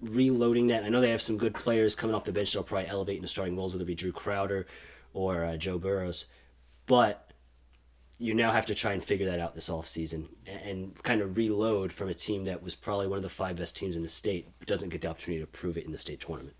reloading 0.01 0.67
that? 0.67 0.83
I 0.83 0.89
know 0.89 1.01
they 1.01 1.11
have 1.11 1.21
some 1.21 1.37
good 1.37 1.53
players 1.53 1.95
coming 1.95 2.15
off 2.15 2.25
the 2.25 2.31
bench 2.31 2.51
that'll 2.51 2.63
probably 2.63 2.89
elevate 2.89 3.17
into 3.17 3.27
starting 3.27 3.55
roles, 3.55 3.73
whether 3.73 3.83
it 3.83 3.87
be 3.87 3.95
Drew 3.95 4.11
Crowder 4.11 4.67
or 5.13 5.45
uh, 5.45 5.57
Joe 5.57 5.77
Burrows. 5.77 6.25
But 6.85 7.30
you 8.21 8.35
now 8.35 8.51
have 8.51 8.67
to 8.67 8.75
try 8.75 8.93
and 8.93 9.03
figure 9.03 9.25
that 9.25 9.39
out 9.39 9.55
this 9.55 9.67
offseason 9.67 10.27
and, 10.45 10.61
and 10.61 11.03
kind 11.03 11.21
of 11.21 11.35
reload 11.35 11.91
from 11.91 12.07
a 12.07 12.13
team 12.13 12.45
that 12.45 12.61
was 12.61 12.75
probably 12.75 13.07
one 13.07 13.17
of 13.17 13.23
the 13.23 13.29
five 13.29 13.55
best 13.55 13.75
teams 13.75 13.95
in 13.95 14.03
the 14.03 14.07
state, 14.07 14.47
but 14.59 14.67
doesn't 14.67 14.89
get 14.89 15.01
the 15.01 15.07
opportunity 15.09 15.41
to 15.41 15.47
prove 15.47 15.75
it 15.75 15.85
in 15.85 15.91
the 15.91 15.97
state 15.97 16.19
tournament. 16.19 16.55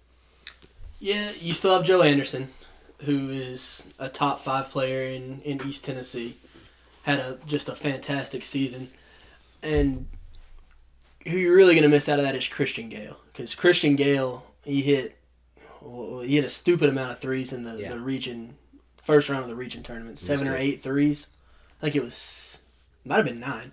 Yeah, 0.99 1.31
you 1.39 1.53
still 1.53 1.73
have 1.73 1.83
Joe 1.83 2.01
Anderson, 2.01 2.49
who 3.01 3.29
is 3.29 3.85
a 3.99 4.09
top 4.09 4.39
five 4.41 4.69
player 4.69 5.03
in, 5.03 5.41
in 5.41 5.61
East 5.65 5.85
Tennessee. 5.85 6.37
Had 7.03 7.19
a 7.19 7.37
just 7.47 7.69
a 7.69 7.75
fantastic 7.75 8.43
season, 8.43 8.89
and 9.63 10.05
who 11.27 11.35
you're 11.37 11.55
really 11.55 11.73
going 11.73 11.83
to 11.83 11.89
miss 11.89 12.07
out 12.07 12.19
of 12.19 12.25
that 12.25 12.35
is 12.35 12.47
Christian 12.47 12.89
Gale 12.89 13.17
because 13.33 13.55
Christian 13.55 13.95
Gale 13.95 14.43
he 14.63 14.81
hit 14.83 15.17
well, 15.81 16.19
he 16.21 16.35
hit 16.35 16.45
a 16.45 16.49
stupid 16.49 16.89
amount 16.89 17.11
of 17.11 17.19
threes 17.19 17.53
in 17.53 17.63
the, 17.63 17.75
Yeah. 17.77 17.89
the 17.89 17.99
region 17.99 18.55
first 18.97 19.29
round 19.29 19.41
of 19.43 19.49
the 19.49 19.55
region 19.55 19.81
tournament, 19.81 20.19
seven 20.19 20.47
or 20.47 20.55
eight 20.55 20.83
threes. 20.83 21.27
Think 21.81 21.95
it 21.95 22.03
was 22.03 22.61
might 23.03 23.17
have 23.17 23.25
been 23.25 23.39
nine. 23.39 23.71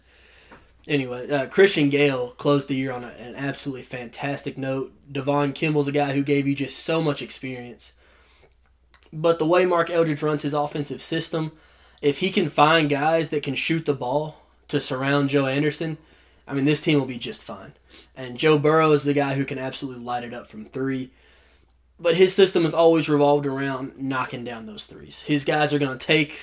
Anyway, 0.87 1.31
uh, 1.31 1.47
Christian 1.49 1.91
Gale 1.91 2.31
closed 2.31 2.69
the 2.69 2.75
year 2.75 2.91
on 2.91 3.05
a, 3.05 3.09
an 3.09 3.37
absolutely 3.37 3.83
fantastic 3.83 4.57
note. 4.57 4.93
Devon 5.13 5.53
Kimball's 5.53 5.89
a 5.89 5.93
guy 5.93 6.15
who 6.15 6.23
gave 6.23 6.49
you 6.49 6.55
just 6.55 6.79
so 6.79 7.03
much 7.03 7.21
experience. 7.21 7.93
But 9.13 9.39
the 9.39 9.47
way 9.47 9.67
Mark 9.67 9.91
Eldridge 9.91 10.23
runs 10.23 10.43
his 10.43 10.55
offensive 10.55 11.03
system, 11.03 11.53
if 12.01 12.21
he 12.21 12.31
can 12.31 12.49
find 12.49 12.89
guys 12.89 13.29
that 13.29 13.43
can 13.43 13.55
shoot 13.55 13.85
the 13.85 13.93
ball 13.93 14.41
to 14.69 14.81
surround 14.81 15.29
Joe 15.29 15.47
Anderson, 15.47 15.99
I 16.47 16.55
mean, 16.55 16.65
this 16.65 16.81
team 16.81 16.99
will 16.99 17.07
be 17.07 17.19
just 17.19 17.45
fine. 17.45 17.75
And 18.17 18.39
Joe 18.39 18.59
Burrow 18.59 18.93
is 18.93 19.05
the 19.05 19.13
guy 19.13 19.35
who 19.35 19.45
can 19.45 19.59
absolutely 19.59 20.03
light 20.03 20.25
it 20.25 20.33
up 20.33 20.49
from 20.49 20.65
three. 20.65 21.11
but 22.01 22.17
his 22.17 22.35
system 22.35 22.63
has 22.63 22.75
always 22.75 23.09
revolved 23.09 23.45
around 23.47 23.99
knocking 23.99 24.45
down 24.45 24.67
those 24.67 24.87
threes. 24.87 25.23
His 25.23 25.45
guys 25.45 25.75
are 25.75 25.79
going 25.79 25.99
to 25.99 26.07
take 26.07 26.41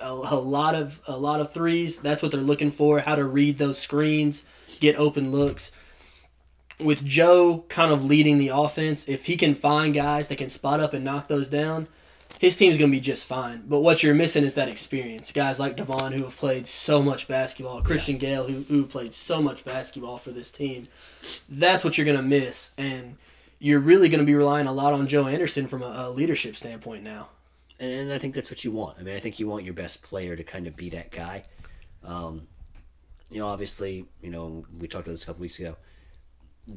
a, 0.00 0.10
a 0.10 0.40
lot 0.40 0.74
of 0.74 1.00
a 1.06 1.16
lot 1.16 1.40
of 1.40 1.52
threes. 1.52 1.98
That's 2.00 2.22
what 2.22 2.32
they're 2.32 2.40
looking 2.40 2.70
for. 2.70 3.00
How 3.00 3.16
to 3.16 3.24
read 3.24 3.58
those 3.58 3.78
screens, 3.78 4.44
get 4.80 4.96
open 4.96 5.32
looks. 5.32 5.70
With 6.78 7.04
Joe 7.04 7.64
kind 7.68 7.90
of 7.90 8.04
leading 8.04 8.38
the 8.38 8.48
offense, 8.48 9.08
if 9.08 9.26
he 9.26 9.36
can 9.36 9.54
find 9.54 9.94
guys 9.94 10.28
that 10.28 10.36
can 10.36 10.50
spot 10.50 10.80
up 10.80 10.92
and 10.92 11.04
knock 11.04 11.26
those 11.26 11.48
down, 11.48 11.88
his 12.38 12.54
team's 12.54 12.76
going 12.76 12.90
to 12.90 12.96
be 12.96 13.00
just 13.00 13.24
fine. 13.24 13.62
But 13.66 13.80
what 13.80 14.02
you're 14.02 14.14
missing 14.14 14.44
is 14.44 14.54
that 14.54 14.68
experience. 14.68 15.32
Guys 15.32 15.58
like 15.58 15.76
Devon 15.76 16.12
who 16.12 16.24
have 16.24 16.36
played 16.36 16.68
so 16.68 17.02
much 17.02 17.26
basketball, 17.28 17.80
Christian 17.80 18.18
Gale 18.18 18.46
who, 18.46 18.64
who 18.64 18.84
played 18.84 19.14
so 19.14 19.40
much 19.40 19.64
basketball 19.64 20.18
for 20.18 20.32
this 20.32 20.52
team. 20.52 20.88
That's 21.48 21.82
what 21.82 21.96
you're 21.96 22.04
going 22.04 22.18
to 22.18 22.22
miss. 22.22 22.72
And 22.76 23.16
you're 23.58 23.80
really 23.80 24.10
going 24.10 24.20
to 24.20 24.26
be 24.26 24.34
relying 24.34 24.66
a 24.66 24.72
lot 24.72 24.92
on 24.92 25.06
Joe 25.06 25.26
Anderson 25.26 25.66
from 25.66 25.82
a, 25.82 25.94
a 25.96 26.10
leadership 26.10 26.56
standpoint 26.56 27.02
now. 27.02 27.30
And, 27.78 27.92
and, 27.92 28.12
I 28.12 28.18
think 28.18 28.34
that's 28.34 28.50
what 28.50 28.64
you 28.64 28.72
want. 28.72 28.98
I 28.98 29.02
mean, 29.02 29.16
I 29.16 29.20
think 29.20 29.38
you 29.38 29.48
want 29.48 29.64
your 29.64 29.74
best 29.74 30.02
player 30.02 30.36
to 30.36 30.44
kind 30.44 30.66
of 30.66 30.76
be 30.76 30.90
that 30.90 31.10
guy. 31.10 31.42
Um, 32.02 32.46
you 33.30 33.40
know, 33.40 33.48
obviously, 33.48 34.06
you 34.20 34.30
know, 34.30 34.64
we 34.78 34.88
talked 34.88 35.06
about 35.06 35.12
this 35.12 35.24
a 35.24 35.26
couple 35.26 35.42
weeks 35.42 35.58
ago. 35.58 35.76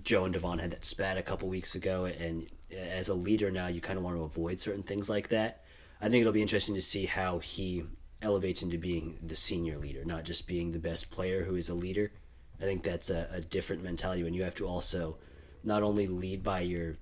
Joe 0.03 0.25
and 0.25 0.33
Devon 0.33 0.59
had 0.59 0.71
that 0.71 0.85
spat 0.85 1.17
a 1.17 1.23
couple 1.23 1.47
weeks 1.47 1.75
ago, 1.75 2.05
and 2.05 2.47
as 2.71 3.09
a 3.09 3.13
leader 3.13 3.49
now, 3.49 3.67
you 3.67 3.81
kind 3.81 3.97
of 3.97 4.03
want 4.03 4.17
to 4.17 4.23
avoid 4.23 4.59
certain 4.59 4.83
things 4.83 5.09
like 5.09 5.29
that. 5.29 5.63
I 6.01 6.09
think 6.09 6.21
it'll 6.21 6.33
be 6.33 6.41
interesting 6.41 6.75
to 6.75 6.81
see 6.81 7.05
how 7.05 7.39
he 7.39 7.85
elevates 8.21 8.62
into 8.62 8.77
being 8.77 9.17
the 9.23 9.35
senior 9.35 9.77
leader, 9.77 10.05
not 10.05 10.25
just 10.25 10.47
being 10.47 10.71
the 10.71 10.79
best 10.79 11.09
player 11.09 11.43
who 11.43 11.55
is 11.55 11.69
a 11.69 11.73
leader. 11.73 12.12
I 12.59 12.63
think 12.63 12.83
that's 12.83 13.09
a, 13.09 13.27
a 13.31 13.41
different 13.41 13.83
mentality 13.83 14.23
when 14.23 14.33
you 14.33 14.43
have 14.43 14.55
to 14.55 14.67
also 14.67 15.17
not 15.63 15.81
only 15.81 16.07
lead 16.07 16.43
by 16.43 16.62
your, 16.62 16.97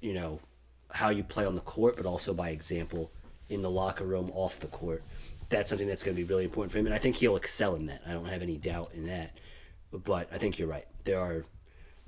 you 0.00 0.12
know, 0.12 0.40
how 0.90 1.10
you 1.10 1.22
play 1.22 1.46
on 1.46 1.54
the 1.54 1.60
court, 1.60 1.96
but 1.96 2.06
also 2.06 2.34
by 2.34 2.50
example 2.50 3.12
in 3.48 3.62
the 3.62 3.70
locker 3.70 4.04
room, 4.04 4.30
off 4.34 4.60
the 4.60 4.66
court. 4.66 5.02
That's 5.48 5.70
something 5.70 5.88
that's 5.88 6.02
going 6.02 6.16
to 6.16 6.22
be 6.22 6.28
really 6.28 6.44
important 6.44 6.72
for 6.72 6.78
him, 6.78 6.86
and 6.86 6.94
I 6.94 6.98
think 6.98 7.16
he'll 7.16 7.36
excel 7.36 7.74
in 7.74 7.86
that. 7.86 8.02
I 8.06 8.12
don't 8.12 8.26
have 8.26 8.42
any 8.42 8.56
doubt 8.56 8.90
in 8.94 9.06
that. 9.06 9.38
But 9.90 10.28
I 10.32 10.38
think 10.38 10.58
you're 10.58 10.68
right. 10.68 10.86
There 11.04 11.18
are 11.18 11.44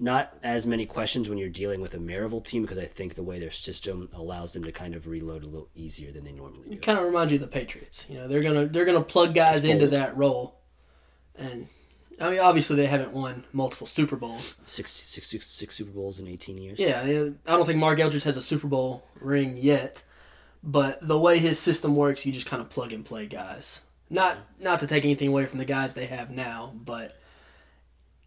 not 0.01 0.35
as 0.43 0.67
many 0.67 0.87
questions 0.87 1.29
when 1.29 1.39
you're 1.39 1.51
dealing 1.51 1.81
with 1.81 1.93
a 1.95 1.99
Maryville 1.99 2.43
team 2.43 2.63
because 2.63 2.79
I 2.79 2.87
think 2.87 3.15
the 3.15 3.23
way 3.23 3.39
their 3.39 3.51
system 3.51 4.09
allows 4.15 4.55
them 4.55 4.65
to 4.65 4.73
kind 4.73 4.95
of 4.95 5.07
reload 5.07 5.45
a 5.45 5.47
little 5.47 5.69
easier 5.75 6.11
than 6.11 6.25
they 6.25 6.33
normally 6.33 6.69
do. 6.69 6.73
It 6.73 6.83
kind 6.83 6.99
of 6.99 7.05
reminds 7.05 7.33
you 7.33 7.37
of 7.37 7.43
the 7.43 7.49
Patriots. 7.49 8.07
You 8.09 8.17
know, 8.17 8.27
they're 8.29 8.43
gonna 8.43 8.67
they're 8.67 8.87
gonna 8.87 9.03
plug 9.03 9.35
guys 9.35 9.65
into 9.65 9.89
that 9.89 10.17
role, 10.17 10.59
and 11.37 11.69
I 12.19 12.31
mean 12.31 12.41
obviously 12.41 12.77
they 12.77 12.87
haven't 12.87 13.13
won 13.13 13.45
multiple 13.53 13.87
Super 13.87 14.17
Bowls. 14.17 14.57
Six, 14.65 14.91
six, 14.93 15.27
six, 15.27 15.47
six 15.47 15.75
Super 15.77 15.93
Bowls 15.93 16.19
in 16.19 16.27
18 16.27 16.57
years. 16.57 16.79
Yeah, 16.79 17.03
I 17.47 17.57
don't 17.57 17.67
think 17.67 17.79
Mark 17.79 18.01
Eldridge 18.01 18.25
has 18.25 18.39
a 18.39 18.43
Super 18.43 18.69
Bowl 18.69 19.05
ring 19.21 19.59
yet, 19.59 20.03
but 20.63 21.07
the 21.07 21.19
way 21.19 21.39
his 21.39 21.59
system 21.59 21.97
works, 21.97 22.27
you 22.27 22.33
just 22.33 22.47
kind 22.47 22.61
of 22.61 22.71
plug 22.71 22.93
and 22.93 23.05
play 23.05 23.27
guys. 23.27 23.83
Not 24.09 24.39
not 24.59 24.81
to 24.81 24.87
take 24.87 25.05
anything 25.05 25.29
away 25.29 25.47
from 25.47 25.59
the 25.59 25.65
guys 25.65 25.95
they 25.95 26.07
have 26.07 26.31
now, 26.31 26.73
but 26.75 27.19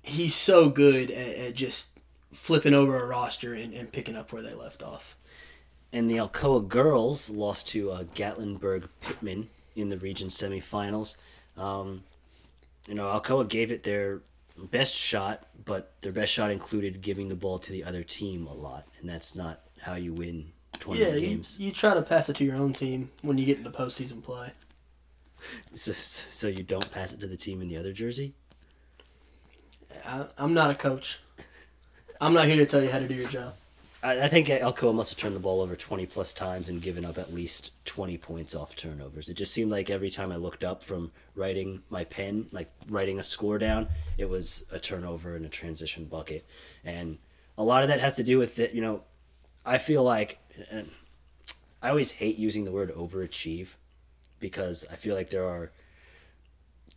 he's 0.02 0.36
so 0.36 0.70
good 0.70 1.12
at, 1.12 1.38
at 1.38 1.56
just 1.56 1.90
flipping 2.34 2.74
over 2.74 2.98
a 2.98 3.08
roster 3.08 3.54
and, 3.54 3.74
and, 3.74 3.92
picking 3.92 4.16
up 4.16 4.32
where 4.32 4.42
they 4.42 4.54
left 4.54 4.82
off. 4.82 5.16
And 5.92 6.10
the 6.10 6.18
Alcoa 6.18 6.68
girls 6.68 7.30
lost 7.30 7.68
to 7.70 7.92
uh, 7.92 8.04
Gatlinburg 8.16 8.90
Pittman 9.02 9.50
in 9.76 9.90
the 9.90 9.98
region 9.98 10.30
semifinals. 10.30 11.16
Um, 11.56 12.04
you 12.88 12.96
know, 12.96 13.06
Alcoa 13.06 13.48
gave 13.48 13.72
it 13.72 13.84
their 13.84 14.22
best 14.58 14.96
shot, 14.96 15.46
but 15.64 15.94
their 16.02 16.12
best 16.12 16.34
shot 16.34 16.50
included 16.50 17.02
giving 17.02 17.30
the 17.30 17.36
ball 17.36 17.60
to 17.60 17.72
the 17.72 17.84
other 17.84 18.04
team 18.04 18.48
a 18.48 18.54
lot, 18.54 18.88
and 19.00 19.08
that's 19.08 19.36
not 19.36 19.62
how 19.82 19.94
you 19.94 20.14
win 20.14 20.52
tournament 20.80 21.14
yeah, 21.14 21.20
games. 21.20 21.60
You, 21.60 21.68
you 21.68 21.72
try 21.72 21.94
to 21.94 22.02
pass 22.02 22.30
it 22.30 22.36
to 22.38 22.46
your 22.46 22.56
own 22.56 22.74
team 22.74 23.12
when 23.22 23.38
you 23.38 23.46
get 23.46 23.58
into 23.58 23.70
postseason 23.70 24.24
play. 24.24 24.52
So, 25.74 25.92
so 25.94 26.48
you 26.48 26.64
don't 26.64 26.90
pass 26.92 27.12
it 27.12 27.20
to 27.20 27.28
the 27.28 27.38
team 27.38 27.62
in 27.62 27.68
the 27.68 27.78
other 27.78 27.92
jersey? 27.92 28.34
I, 30.06 30.28
am 30.38 30.54
not 30.54 30.72
a 30.72 30.76
coach. 30.76 31.20
I'm 32.22 32.34
not 32.34 32.48
here 32.48 32.56
to 32.58 32.66
tell 32.66 32.82
you 32.82 32.90
how 32.90 33.00
to 33.00 33.08
do 33.08 33.14
your 33.14 33.30
job. 33.30 33.56
I, 34.02 34.24
I 34.24 34.28
think 34.28 34.48
Alcoa 34.48 34.94
must 34.94 35.12
have 35.12 35.18
turned 35.18 35.36
the 35.36 35.40
ball 35.40 35.62
over 35.62 35.76
20 35.76 36.06
plus 36.06 36.34
times 36.34 36.70
and 36.70 36.82
given 36.82 37.06
up 37.06 37.18
at 37.18 37.34
least 37.34 37.72
20 37.86 38.18
points 38.18 38.54
off 38.54 38.76
turnovers. 38.76 39.30
It 39.30 39.36
just 39.36 39.54
seemed 39.54 39.72
like 39.72 39.90
every 39.90 40.10
time 40.10 40.32
I 40.32 40.36
looked 40.36 40.64
up 40.64 40.84
from 40.84 41.12
writing 41.36 41.82
my 41.90 42.04
pen, 42.04 42.48
like 42.52 42.72
writing 42.90 43.20
a 43.20 43.24
score 43.24 43.58
down, 43.58 43.88
it 44.18 44.30
was 44.30 44.66
a 44.72 44.80
turnover 44.80 45.36
and 45.36 45.46
a 45.46 45.50
transition 45.50 46.06
bucket. 46.06 46.46
And 46.84 47.18
a 47.58 47.64
lot 47.64 47.84
of 47.84 47.90
that 47.90 48.00
has 48.00 48.16
to 48.18 48.24
do 48.24 48.38
with 48.38 48.56
that, 48.58 48.74
you 48.74 48.82
know, 48.82 49.04
I 49.66 49.78
feel 49.78 50.04
like 50.04 50.40
I 51.82 51.90
always 51.90 52.14
hate 52.14 52.38
using 52.38 52.66
the 52.66 52.72
word 52.72 52.94
overachieve 52.94 53.70
because 54.40 54.86
I 54.92 54.96
feel 54.96 55.16
like 55.16 55.30
there 55.30 55.48
are 55.48 55.72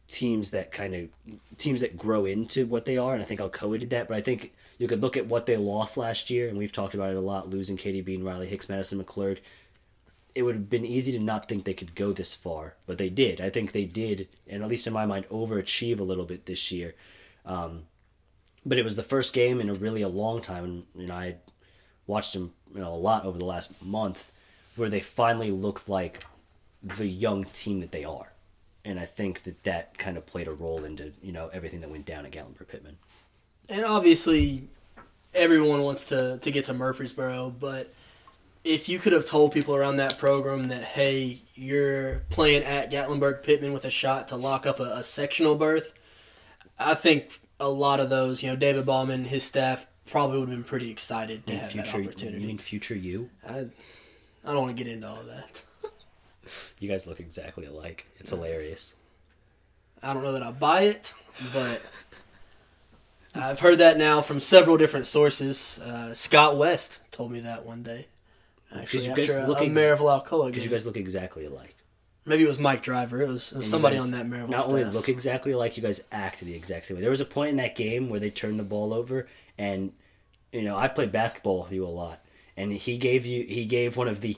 teams 0.08 0.50
that 0.52 0.72
kind 0.72 0.94
of 0.94 1.08
teams 1.56 1.80
that 1.80 1.96
grow 1.96 2.24
into 2.24 2.66
what 2.66 2.84
they 2.84 2.96
are, 2.96 3.14
and 3.14 3.22
I 3.22 3.26
think 3.26 3.40
Alcoa 3.40 3.78
did 3.78 3.90
that. 3.90 4.08
But 4.08 4.16
I 4.16 4.20
think 4.20 4.52
you 4.78 4.88
could 4.88 5.02
look 5.02 5.16
at 5.16 5.26
what 5.26 5.46
they 5.46 5.56
lost 5.56 5.96
last 5.96 6.30
year, 6.30 6.48
and 6.48 6.58
we've 6.58 6.72
talked 6.72 6.94
about 6.94 7.10
it 7.10 7.16
a 7.16 7.20
lot, 7.20 7.50
losing 7.50 7.76
Katie 7.76 8.00
Bean, 8.00 8.24
Riley 8.24 8.46
Hicks, 8.46 8.68
Madison 8.68 9.02
McClurg. 9.02 9.38
It 10.34 10.42
would 10.42 10.54
have 10.54 10.70
been 10.70 10.84
easy 10.84 11.12
to 11.12 11.18
not 11.18 11.48
think 11.48 11.64
they 11.64 11.72
could 11.72 11.94
go 11.94 12.12
this 12.12 12.34
far, 12.34 12.74
but 12.86 12.98
they 12.98 13.08
did. 13.08 13.40
I 13.40 13.48
think 13.48 13.72
they 13.72 13.86
did, 13.86 14.28
and 14.46 14.62
at 14.62 14.68
least 14.68 14.86
in 14.86 14.92
my 14.92 15.06
mind, 15.06 15.26
overachieve 15.30 15.98
a 15.98 16.04
little 16.04 16.26
bit 16.26 16.46
this 16.46 16.70
year. 16.70 16.94
Um, 17.46 17.84
but 18.66 18.76
it 18.76 18.84
was 18.84 18.96
the 18.96 19.02
first 19.02 19.32
game 19.32 19.60
in 19.60 19.70
a 19.70 19.74
really 19.74 20.02
a 20.02 20.08
long 20.08 20.40
time, 20.40 20.64
and 20.64 20.84
you 20.94 21.06
know, 21.06 21.14
I 21.14 21.36
watched 22.06 22.32
them 22.32 22.52
you 22.74 22.80
know 22.80 22.92
a 22.92 22.94
lot 22.94 23.24
over 23.24 23.38
the 23.38 23.44
last 23.44 23.82
month, 23.82 24.30
where 24.76 24.88
they 24.88 25.00
finally 25.00 25.50
looked 25.50 25.88
like 25.88 26.24
the 26.82 27.06
young 27.06 27.44
team 27.44 27.80
that 27.80 27.92
they 27.92 28.04
are 28.04 28.28
and 28.86 29.00
I 29.00 29.04
think 29.04 29.42
that 29.42 29.64
that 29.64 29.98
kind 29.98 30.16
of 30.16 30.24
played 30.24 30.46
a 30.46 30.52
role 30.52 30.84
into 30.84 31.12
you 31.20 31.32
know 31.32 31.50
everything 31.52 31.80
that 31.80 31.90
went 31.90 32.06
down 32.06 32.24
at 32.24 32.32
Gatlinburg 32.32 32.68
Pittman. 32.68 32.96
And 33.68 33.84
obviously, 33.84 34.68
everyone 35.34 35.82
wants 35.82 36.04
to 36.04 36.38
to 36.38 36.50
get 36.50 36.66
to 36.66 36.74
Murfreesboro, 36.74 37.54
but 37.58 37.92
if 38.64 38.88
you 38.88 38.98
could 38.98 39.12
have 39.12 39.26
told 39.26 39.52
people 39.52 39.74
around 39.74 39.96
that 39.96 40.18
program 40.18 40.68
that 40.68 40.82
hey, 40.82 41.38
you're 41.54 42.22
playing 42.30 42.62
at 42.62 42.90
Gatlinburg 42.90 43.42
Pittman 43.42 43.72
with 43.72 43.84
a 43.84 43.90
shot 43.90 44.28
to 44.28 44.36
lock 44.36 44.66
up 44.66 44.78
a, 44.78 44.84
a 44.84 45.02
sectional 45.02 45.56
berth, 45.56 45.92
I 46.78 46.94
think 46.94 47.40
a 47.58 47.68
lot 47.68 48.00
of 48.00 48.08
those, 48.08 48.42
you 48.42 48.50
know, 48.50 48.56
David 48.56 48.86
Ballman, 48.86 49.24
his 49.24 49.42
staff 49.42 49.86
probably 50.06 50.38
would 50.38 50.48
have 50.48 50.56
been 50.56 50.64
pretty 50.64 50.90
excited 50.90 51.46
to 51.46 51.52
in 51.52 51.58
have 51.58 51.70
future, 51.70 51.98
that 51.98 52.06
opportunity. 52.06 52.40
You 52.40 52.46
mean 52.46 52.58
future 52.58 52.94
you? 52.94 53.30
I, 53.46 53.66
I 54.44 54.52
don't 54.52 54.60
want 54.62 54.76
to 54.76 54.84
get 54.84 54.92
into 54.92 55.06
all 55.08 55.22
that. 55.24 55.62
You 56.78 56.88
guys 56.88 57.08
look 57.08 57.18
exactly 57.18 57.66
alike. 57.66 58.06
It's 58.20 58.30
hilarious. 58.30 58.94
I 60.00 60.14
don't 60.14 60.22
know 60.22 60.32
that 60.32 60.44
I 60.44 60.52
buy 60.52 60.82
it, 60.82 61.12
but 61.52 61.82
I've 63.34 63.58
heard 63.58 63.78
that 63.78 63.98
now 63.98 64.20
from 64.20 64.38
several 64.38 64.76
different 64.76 65.06
sources. 65.06 65.80
Uh, 65.80 66.14
Scott 66.14 66.56
West 66.56 67.00
told 67.10 67.32
me 67.32 67.40
that 67.40 67.66
one 67.66 67.82
day. 67.82 68.06
Actually, 68.74 69.08
after 69.10 69.38
a, 69.38 69.50
a 69.50 69.56
Maryville 69.68 70.24
Alcoa 70.24 70.46
Because 70.46 70.64
you 70.64 70.70
guys 70.70 70.86
look 70.86 70.96
exactly 70.96 71.46
alike. 71.46 71.74
Maybe 72.24 72.44
it 72.44 72.48
was 72.48 72.58
Mike 72.58 72.82
Driver. 72.82 73.22
It 73.22 73.28
was, 73.28 73.52
it 73.52 73.58
was 73.58 73.70
somebody 73.70 73.98
on 73.98 74.10
that 74.10 74.26
Maryville 74.26 74.48
Not 74.48 74.60
staff. 74.60 74.68
only 74.68 74.84
look 74.84 75.08
exactly 75.08 75.52
alike, 75.52 75.76
you 75.76 75.82
guys 75.82 76.02
act 76.10 76.40
the 76.40 76.54
exact 76.54 76.86
same 76.86 76.96
way. 76.96 77.00
There 77.00 77.10
was 77.10 77.20
a 77.20 77.24
point 77.26 77.50
in 77.50 77.56
that 77.58 77.76
game 77.76 78.08
where 78.08 78.18
they 78.18 78.30
turned 78.30 78.58
the 78.58 78.64
ball 78.64 78.92
over, 78.92 79.28
and 79.58 79.92
you 80.52 80.62
know 80.62 80.76
I 80.76 80.88
played 80.88 81.12
basketball 81.12 81.62
with 81.62 81.72
you 81.72 81.84
a 81.84 81.88
lot, 81.88 82.20
and 82.56 82.72
he 82.72 82.96
gave 82.98 83.26
you 83.26 83.44
he 83.44 83.64
gave 83.64 83.96
one 83.96 84.08
of 84.08 84.20
the 84.20 84.36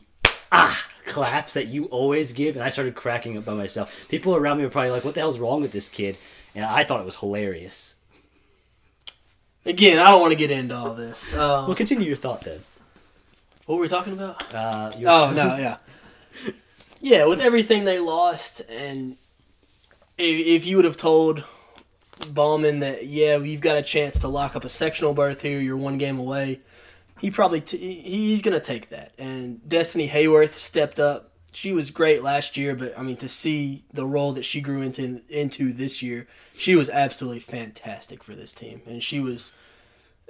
ah 0.52 0.86
claps 1.06 1.54
that 1.54 1.66
you 1.66 1.86
always 1.86 2.32
give, 2.32 2.56
and 2.56 2.64
I 2.64 2.68
started 2.68 2.94
cracking 2.94 3.36
up 3.36 3.44
by 3.44 3.54
myself. 3.54 4.08
People 4.08 4.36
around 4.36 4.58
me 4.58 4.64
were 4.64 4.70
probably 4.70 4.90
like, 4.90 5.04
"What 5.04 5.14
the 5.14 5.20
hell's 5.20 5.38
wrong 5.38 5.62
with 5.62 5.72
this 5.72 5.88
kid?" 5.88 6.16
And 6.54 6.64
I 6.64 6.84
thought 6.84 7.00
it 7.00 7.06
was 7.06 7.16
hilarious. 7.16 7.96
Again, 9.64 9.98
I 9.98 10.10
don't 10.10 10.20
want 10.20 10.32
to 10.32 10.36
get 10.36 10.50
into 10.50 10.74
all 10.74 10.94
this. 10.94 11.34
Um, 11.34 11.66
well, 11.66 11.74
continue 11.74 12.06
your 12.06 12.16
thought 12.16 12.42
then. 12.42 12.60
What 13.66 13.76
were 13.76 13.82
we 13.82 13.88
talking 13.88 14.14
about? 14.14 14.54
Uh, 14.54 14.90
oh 15.06 15.32
no, 15.34 15.56
yeah, 15.56 15.76
yeah. 17.00 17.26
With 17.26 17.40
everything 17.40 17.84
they 17.84 17.98
lost, 17.98 18.62
and 18.70 19.16
if, 20.16 20.62
if 20.62 20.66
you 20.66 20.76
would 20.76 20.86
have 20.86 20.96
told 20.96 21.44
Ballman 22.32 22.80
that, 22.80 23.06
yeah, 23.06 23.38
we've 23.38 23.60
got 23.60 23.76
a 23.76 23.82
chance 23.82 24.18
to 24.20 24.28
lock 24.28 24.56
up 24.56 24.64
a 24.64 24.68
sectional 24.68 25.14
berth 25.14 25.42
here, 25.42 25.60
you're 25.60 25.76
one 25.76 25.98
game 25.98 26.18
away 26.18 26.60
he 27.18 27.30
probably 27.30 27.60
t- 27.60 28.00
he's 28.00 28.42
gonna 28.42 28.60
take 28.60 28.88
that. 28.90 29.12
And 29.18 29.66
Destiny 29.68 30.08
Hayworth 30.08 30.54
stepped 30.54 31.00
up. 31.00 31.32
She 31.52 31.72
was 31.72 31.90
great 31.90 32.22
last 32.22 32.56
year, 32.56 32.74
but 32.74 32.96
I 32.98 33.02
mean 33.02 33.16
to 33.16 33.28
see 33.28 33.84
the 33.92 34.06
role 34.06 34.32
that 34.32 34.44
she 34.44 34.60
grew 34.60 34.82
into 34.82 35.22
into 35.28 35.72
this 35.72 36.02
year, 36.02 36.26
she 36.54 36.76
was 36.76 36.88
absolutely 36.88 37.40
fantastic 37.40 38.22
for 38.22 38.34
this 38.34 38.52
team, 38.52 38.82
and 38.86 39.02
she 39.02 39.20
was 39.20 39.52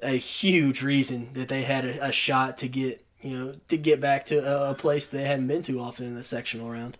a 0.03 0.17
huge 0.17 0.83
reason 0.83 1.31
that 1.35 1.49
they 1.49 1.63
had 1.63 1.85
a, 1.85 2.07
a 2.07 2.13
shot 2.13 2.57
to 2.59 2.69
get 2.69 3.05
you 3.21 3.37
know 3.37 3.55
to 3.69 3.77
get 3.77 4.01
back 4.01 4.25
to 4.27 4.39
a, 4.39 4.71
a 4.71 4.75
place 4.75 5.07
they 5.07 5.25
hadn't 5.25 5.49
been 5.49 5.63
to 5.63 5.81
often 5.81 6.07
in 6.07 6.15
the 6.15 6.25
sectional 6.25 6.71
round. 6.71 6.97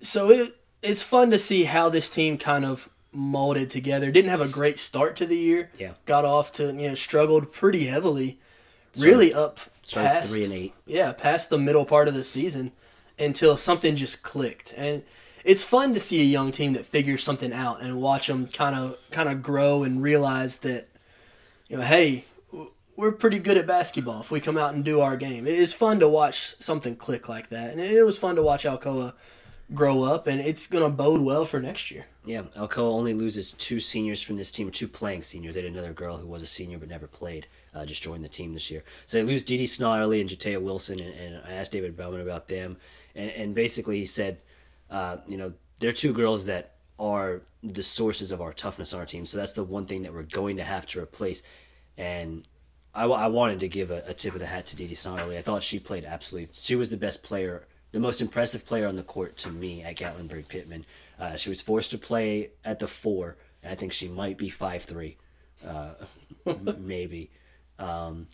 So 0.00 0.30
it 0.30 0.56
it's 0.82 1.02
fun 1.02 1.30
to 1.30 1.38
see 1.38 1.64
how 1.64 1.88
this 1.88 2.08
team 2.08 2.38
kind 2.38 2.64
of 2.64 2.88
molded 3.16 3.70
together. 3.70 4.10
Didn't 4.10 4.30
have 4.30 4.40
a 4.40 4.48
great 4.48 4.78
start 4.78 5.16
to 5.16 5.26
the 5.26 5.36
year. 5.36 5.70
Yeah. 5.78 5.92
Got 6.04 6.24
off 6.24 6.52
to 6.52 6.66
you 6.66 6.88
know 6.88 6.94
struggled 6.94 7.52
pretty 7.52 7.86
heavily 7.86 8.38
really 8.98 9.32
up 9.32 9.58
Started 9.82 10.08
past 10.08 10.32
three 10.32 10.44
and 10.44 10.52
eight. 10.52 10.74
yeah, 10.86 11.12
past 11.12 11.50
the 11.50 11.58
middle 11.58 11.84
part 11.84 12.08
of 12.08 12.14
the 12.14 12.24
season 12.24 12.72
until 13.18 13.56
something 13.56 13.96
just 13.96 14.22
clicked. 14.22 14.74
And 14.76 15.02
it's 15.44 15.62
fun 15.62 15.92
to 15.94 16.00
see 16.00 16.20
a 16.20 16.24
young 16.24 16.50
team 16.50 16.72
that 16.74 16.86
figures 16.86 17.22
something 17.22 17.52
out 17.52 17.80
and 17.80 18.00
watch 18.00 18.26
them 18.26 18.46
kind 18.46 18.74
of 18.74 18.98
kind 19.10 19.28
of 19.28 19.42
grow 19.42 19.82
and 19.82 20.02
realize 20.02 20.58
that 20.58 20.88
you 21.68 21.76
know, 21.76 21.82
hey, 21.82 22.24
we're 22.96 23.12
pretty 23.12 23.38
good 23.38 23.56
at 23.56 23.66
basketball 23.66 24.20
if 24.20 24.30
we 24.30 24.40
come 24.40 24.56
out 24.56 24.74
and 24.74 24.84
do 24.84 25.00
our 25.00 25.16
game. 25.16 25.46
It's 25.46 25.72
fun 25.72 26.00
to 26.00 26.08
watch 26.08 26.54
something 26.58 26.96
click 26.96 27.28
like 27.28 27.48
that. 27.50 27.72
And 27.72 27.80
it 27.80 28.04
was 28.04 28.18
fun 28.18 28.36
to 28.36 28.42
watch 28.42 28.64
Alcoa 28.64 29.12
grow 29.74 30.04
up 30.04 30.26
and 30.26 30.40
it's 30.40 30.66
going 30.66 30.84
to 30.84 30.90
bode 30.90 31.20
well 31.20 31.44
for 31.44 31.60
next 31.60 31.90
year. 31.90 32.06
Yeah, 32.24 32.42
Alcoa 32.56 32.92
only 32.92 33.14
loses 33.14 33.52
two 33.52 33.80
seniors 33.80 34.22
from 34.22 34.36
this 34.36 34.50
team, 34.50 34.70
two 34.70 34.88
playing 34.88 35.22
seniors. 35.22 35.54
They 35.54 35.62
had 35.62 35.72
another 35.72 35.92
girl 35.92 36.18
who 36.18 36.26
was 36.26 36.42
a 36.42 36.46
senior 36.46 36.78
but 36.78 36.88
never 36.88 37.06
played, 37.06 37.46
uh, 37.74 37.84
just 37.84 38.02
joined 38.02 38.24
the 38.24 38.28
team 38.28 38.54
this 38.54 38.70
year. 38.70 38.84
So 39.06 39.18
they 39.18 39.24
lose 39.24 39.42
Dee 39.42 39.66
Snarley 39.66 40.20
and 40.20 40.30
Jatea 40.30 40.62
Wilson, 40.62 41.00
and, 41.00 41.14
and 41.14 41.42
I 41.46 41.54
asked 41.54 41.72
David 41.72 41.96
Bellman 41.96 42.20
about 42.20 42.48
them, 42.48 42.76
and, 43.14 43.30
and 43.30 43.54
basically 43.54 43.98
he 43.98 44.04
said, 44.04 44.38
uh, 44.90 45.18
you 45.26 45.36
know, 45.36 45.52
they're 45.78 45.92
two 45.92 46.12
girls 46.12 46.46
that 46.46 46.76
are 46.98 47.42
the 47.62 47.82
sources 47.82 48.30
of 48.30 48.40
our 48.40 48.52
toughness 48.52 48.94
on 48.94 49.00
our 49.00 49.06
team. 49.06 49.26
So 49.26 49.36
that's 49.36 49.52
the 49.52 49.64
one 49.64 49.86
thing 49.86 50.02
that 50.02 50.14
we're 50.14 50.22
going 50.22 50.56
to 50.56 50.64
have 50.64 50.86
to 50.86 51.00
replace. 51.00 51.42
And 51.98 52.46
I, 52.94 53.04
I 53.04 53.26
wanted 53.26 53.60
to 53.60 53.68
give 53.68 53.90
a, 53.90 54.02
a 54.06 54.14
tip 54.14 54.34
of 54.34 54.40
the 54.40 54.46
hat 54.46 54.66
to 54.66 54.76
Didi 54.76 54.94
Snarley. 54.94 55.36
I 55.36 55.42
thought 55.42 55.62
she 55.62 55.78
played 55.78 56.04
absolutely. 56.04 56.50
She 56.54 56.76
was 56.76 56.88
the 56.88 56.96
best 56.96 57.22
player, 57.22 57.66
the 57.96 58.00
most 58.00 58.20
impressive 58.20 58.66
player 58.66 58.86
on 58.86 58.94
the 58.94 59.02
court 59.02 59.38
to 59.38 59.48
me 59.48 59.82
at 59.82 59.96
Gatlinburg 59.96 60.48
Pittman. 60.48 60.84
Uh, 61.18 61.34
she 61.36 61.48
was 61.48 61.62
forced 61.62 61.92
to 61.92 61.98
play 61.98 62.50
at 62.62 62.78
the 62.78 62.86
four. 62.86 63.38
I 63.64 63.74
think 63.74 63.94
she 63.94 64.06
might 64.06 64.36
be 64.36 64.50
five 64.50 64.82
three, 64.82 65.16
uh, 65.66 65.94
maybe. 66.78 67.30
Um, 67.78 68.26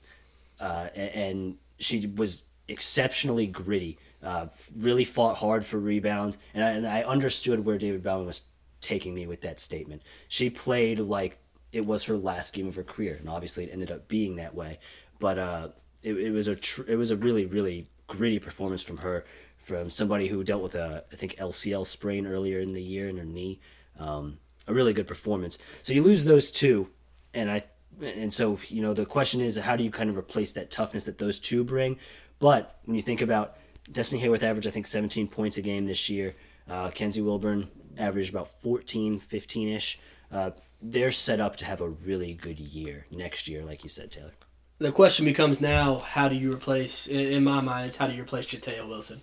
uh, 0.58 0.88
and 0.96 1.58
she 1.78 2.08
was 2.08 2.42
exceptionally 2.66 3.46
gritty. 3.46 3.98
Uh, 4.20 4.46
really 4.76 5.04
fought 5.04 5.36
hard 5.36 5.64
for 5.64 5.78
rebounds, 5.78 6.38
and 6.54 6.64
I, 6.64 6.70
and 6.70 6.88
I 6.88 7.02
understood 7.02 7.64
where 7.64 7.78
David 7.78 8.02
Bowman 8.02 8.26
was 8.26 8.42
taking 8.80 9.14
me 9.14 9.28
with 9.28 9.42
that 9.42 9.60
statement. 9.60 10.02
She 10.26 10.50
played 10.50 10.98
like 10.98 11.38
it 11.70 11.86
was 11.86 12.02
her 12.06 12.16
last 12.16 12.52
game 12.52 12.66
of 12.66 12.74
her 12.74 12.82
career, 12.82 13.16
and 13.20 13.28
obviously 13.28 13.62
it 13.62 13.70
ended 13.72 13.92
up 13.92 14.08
being 14.08 14.34
that 14.36 14.56
way. 14.56 14.80
But 15.20 15.38
uh, 15.38 15.68
it, 16.02 16.14
it 16.14 16.30
was 16.32 16.48
a 16.48 16.56
tr- 16.56 16.90
it 16.90 16.96
was 16.96 17.12
a 17.12 17.16
really 17.16 17.46
really 17.46 17.86
gritty 18.08 18.38
performance 18.38 18.82
from 18.82 18.98
her, 18.98 19.24
from 19.62 19.88
somebody 19.90 20.28
who 20.28 20.44
dealt 20.44 20.62
with 20.62 20.74
a 20.74 21.04
I 21.12 21.16
think 21.16 21.36
LCL 21.36 21.86
sprain 21.86 22.26
earlier 22.26 22.60
in 22.60 22.72
the 22.72 22.82
year 22.82 23.08
in 23.08 23.16
her 23.16 23.24
knee. 23.24 23.60
Um, 23.98 24.38
a 24.66 24.74
really 24.74 24.92
good 24.92 25.06
performance. 25.06 25.58
So 25.82 25.92
you 25.92 26.02
lose 26.02 26.24
those 26.24 26.50
two, 26.50 26.88
and 27.34 27.50
I 27.50 27.64
and 28.00 28.32
so 28.32 28.58
you 28.68 28.82
know 28.82 28.94
the 28.94 29.06
question 29.06 29.40
is 29.40 29.56
how 29.56 29.76
do 29.76 29.84
you 29.84 29.90
kind 29.90 30.10
of 30.10 30.16
replace 30.16 30.52
that 30.54 30.70
toughness 30.70 31.06
that 31.06 31.18
those 31.18 31.40
two 31.40 31.64
bring? 31.64 31.98
But 32.38 32.78
when 32.84 32.96
you 32.96 33.02
think 33.02 33.22
about 33.22 33.56
Destiny 33.90 34.22
Hayworth 34.22 34.42
averaged 34.42 34.68
I 34.68 34.70
think 34.70 34.86
17 34.86 35.28
points 35.28 35.56
a 35.56 35.62
game 35.62 35.86
this 35.86 36.08
year. 36.08 36.34
Uh, 36.68 36.90
Kenzie 36.90 37.20
Wilburn 37.20 37.70
averaged 37.98 38.30
about 38.30 38.48
14, 38.62 39.18
15 39.18 39.68
ish. 39.68 39.98
Uh, 40.30 40.50
they're 40.80 41.10
set 41.10 41.40
up 41.40 41.56
to 41.56 41.64
have 41.64 41.80
a 41.80 41.88
really 41.88 42.34
good 42.34 42.58
year 42.58 43.06
next 43.10 43.48
year, 43.48 43.64
like 43.64 43.84
you 43.84 43.90
said, 43.90 44.10
Taylor. 44.10 44.32
The 44.78 44.90
question 44.90 45.24
becomes 45.24 45.60
now, 45.60 45.98
how 45.98 46.28
do 46.28 46.34
you 46.34 46.52
replace, 46.52 47.06
in 47.06 47.20
in 47.20 47.44
my 47.44 47.60
mind, 47.60 47.86
it's 47.86 47.96
how 47.96 48.06
do 48.08 48.14
you 48.14 48.22
replace 48.22 48.46
Jatea 48.46 48.86
Wilson? 48.88 49.20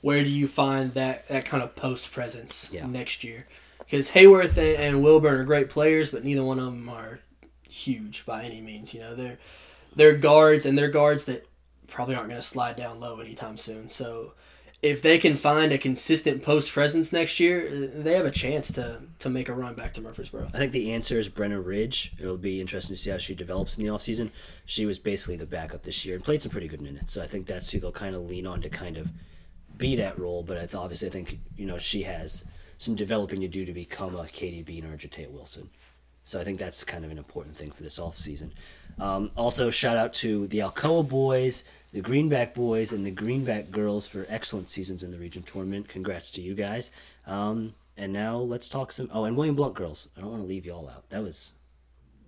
Where 0.00 0.24
do 0.24 0.30
you 0.30 0.48
find 0.48 0.94
that, 0.94 1.28
that 1.28 1.44
kind 1.44 1.62
of 1.62 1.76
post 1.76 2.10
presence 2.12 2.68
Yeah. 2.72 2.86
next 2.86 3.22
year? 3.24 3.46
Because 3.80 4.12
Hayworth 4.12 4.56
and, 4.56 4.78
and 4.80 5.02
Wilburn 5.02 5.34
are 5.40 5.44
great 5.44 5.68
players, 5.68 6.10
but 6.10 6.24
neither 6.24 6.44
one 6.44 6.58
of 6.58 6.66
them 6.66 6.88
are 6.88 7.20
huge 7.68 8.24
by 8.26 8.44
any 8.44 8.60
means. 8.60 8.94
You 8.94 9.00
know, 9.00 9.14
they're 9.14 9.38
they're 9.94 10.14
guards, 10.16 10.64
and 10.66 10.78
they're 10.78 10.88
guards 10.88 11.24
that 11.24 11.46
probably 11.88 12.14
aren't 12.14 12.28
going 12.28 12.40
to 12.40 12.46
slide 12.46 12.76
down 12.76 13.00
low 13.00 13.18
anytime 13.18 13.58
soon. 13.58 13.88
So 13.88 14.34
if 14.80 15.02
they 15.02 15.18
can 15.18 15.34
find 15.34 15.72
a 15.72 15.78
consistent 15.78 16.42
post 16.42 16.70
presence 16.72 17.12
next 17.12 17.40
year, 17.40 17.66
uh, 17.66 18.02
they 18.02 18.14
have 18.14 18.24
a 18.26 18.30
chance 18.30 18.70
to 18.72 19.02
to 19.18 19.28
make 19.28 19.48
a 19.48 19.52
run 19.54 19.74
back 19.74 19.92
to 19.94 20.00
Murfreesboro. 20.00 20.48
I 20.54 20.58
think 20.58 20.72
the 20.72 20.92
answer 20.92 21.18
is 21.18 21.28
Brenna 21.28 21.62
Ridge. 21.64 22.12
It'll 22.18 22.36
be 22.38 22.60
interesting 22.60 22.94
to 22.94 23.00
see 23.02 23.10
how 23.10 23.18
she 23.18 23.34
develops 23.34 23.76
in 23.76 23.84
the 23.84 23.90
offseason. 23.90 24.30
She 24.66 24.86
was 24.86 24.98
basically 25.00 25.36
the 25.36 25.46
backup 25.46 25.82
this 25.82 26.04
year 26.06 26.14
and 26.14 26.24
played 26.24 26.40
some 26.42 26.52
pretty 26.52 26.68
good 26.68 26.80
minutes. 26.80 27.12
So 27.12 27.20
I 27.22 27.26
think 27.26 27.46
that's 27.46 27.70
who 27.70 27.80
they'll 27.80 27.90
kind 27.92 28.14
of 28.14 28.22
lean 28.22 28.46
on 28.46 28.60
to 28.62 28.68
kind 28.70 28.96
of 28.96 29.10
be 29.80 29.96
that 29.96 30.18
role. 30.18 30.42
But 30.44 30.58
I 30.58 30.60
th- 30.60 30.76
obviously, 30.76 31.08
I 31.08 31.10
think 31.10 31.40
you 31.56 31.66
know 31.66 31.78
she 31.78 32.02
has 32.04 32.44
some 32.78 32.94
developing 32.94 33.40
to 33.40 33.48
do 33.48 33.64
to 33.64 33.72
become 33.72 34.14
a 34.14 34.26
Katie 34.26 34.62
Bean 34.62 34.84
or 34.84 34.96
Jatea 34.96 35.30
Wilson. 35.30 35.70
So 36.22 36.38
I 36.38 36.44
think 36.44 36.58
that's 36.58 36.84
kind 36.84 37.04
of 37.04 37.10
an 37.10 37.18
important 37.18 37.56
thing 37.56 37.72
for 37.72 37.82
this 37.82 37.98
offseason. 37.98 38.52
Um, 38.98 39.30
also, 39.36 39.70
shout 39.70 39.96
out 39.96 40.12
to 40.14 40.46
the 40.46 40.58
Alcoa 40.58 41.08
boys, 41.08 41.64
the 41.92 42.00
Greenback 42.00 42.54
boys, 42.54 42.92
and 42.92 43.04
the 43.04 43.10
Greenback 43.10 43.70
girls 43.70 44.06
for 44.06 44.26
excellent 44.28 44.68
seasons 44.68 45.02
in 45.02 45.10
the 45.10 45.18
region 45.18 45.42
tournament. 45.42 45.88
Congrats 45.88 46.30
to 46.32 46.40
you 46.40 46.54
guys. 46.54 46.90
Um, 47.26 47.74
and 47.96 48.12
now 48.12 48.36
let's 48.36 48.68
talk 48.68 48.92
some. 48.92 49.10
Oh, 49.12 49.24
and 49.24 49.36
William 49.36 49.56
Blunt 49.56 49.74
girls. 49.74 50.08
I 50.16 50.20
don't 50.20 50.30
want 50.30 50.42
to 50.42 50.48
leave 50.48 50.66
y'all 50.66 50.88
out. 50.88 51.08
That 51.10 51.22
was 51.22 51.52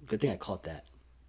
good 0.07 0.21
thing 0.21 0.31
I 0.31 0.37
caught 0.37 0.65
that. 0.65 0.85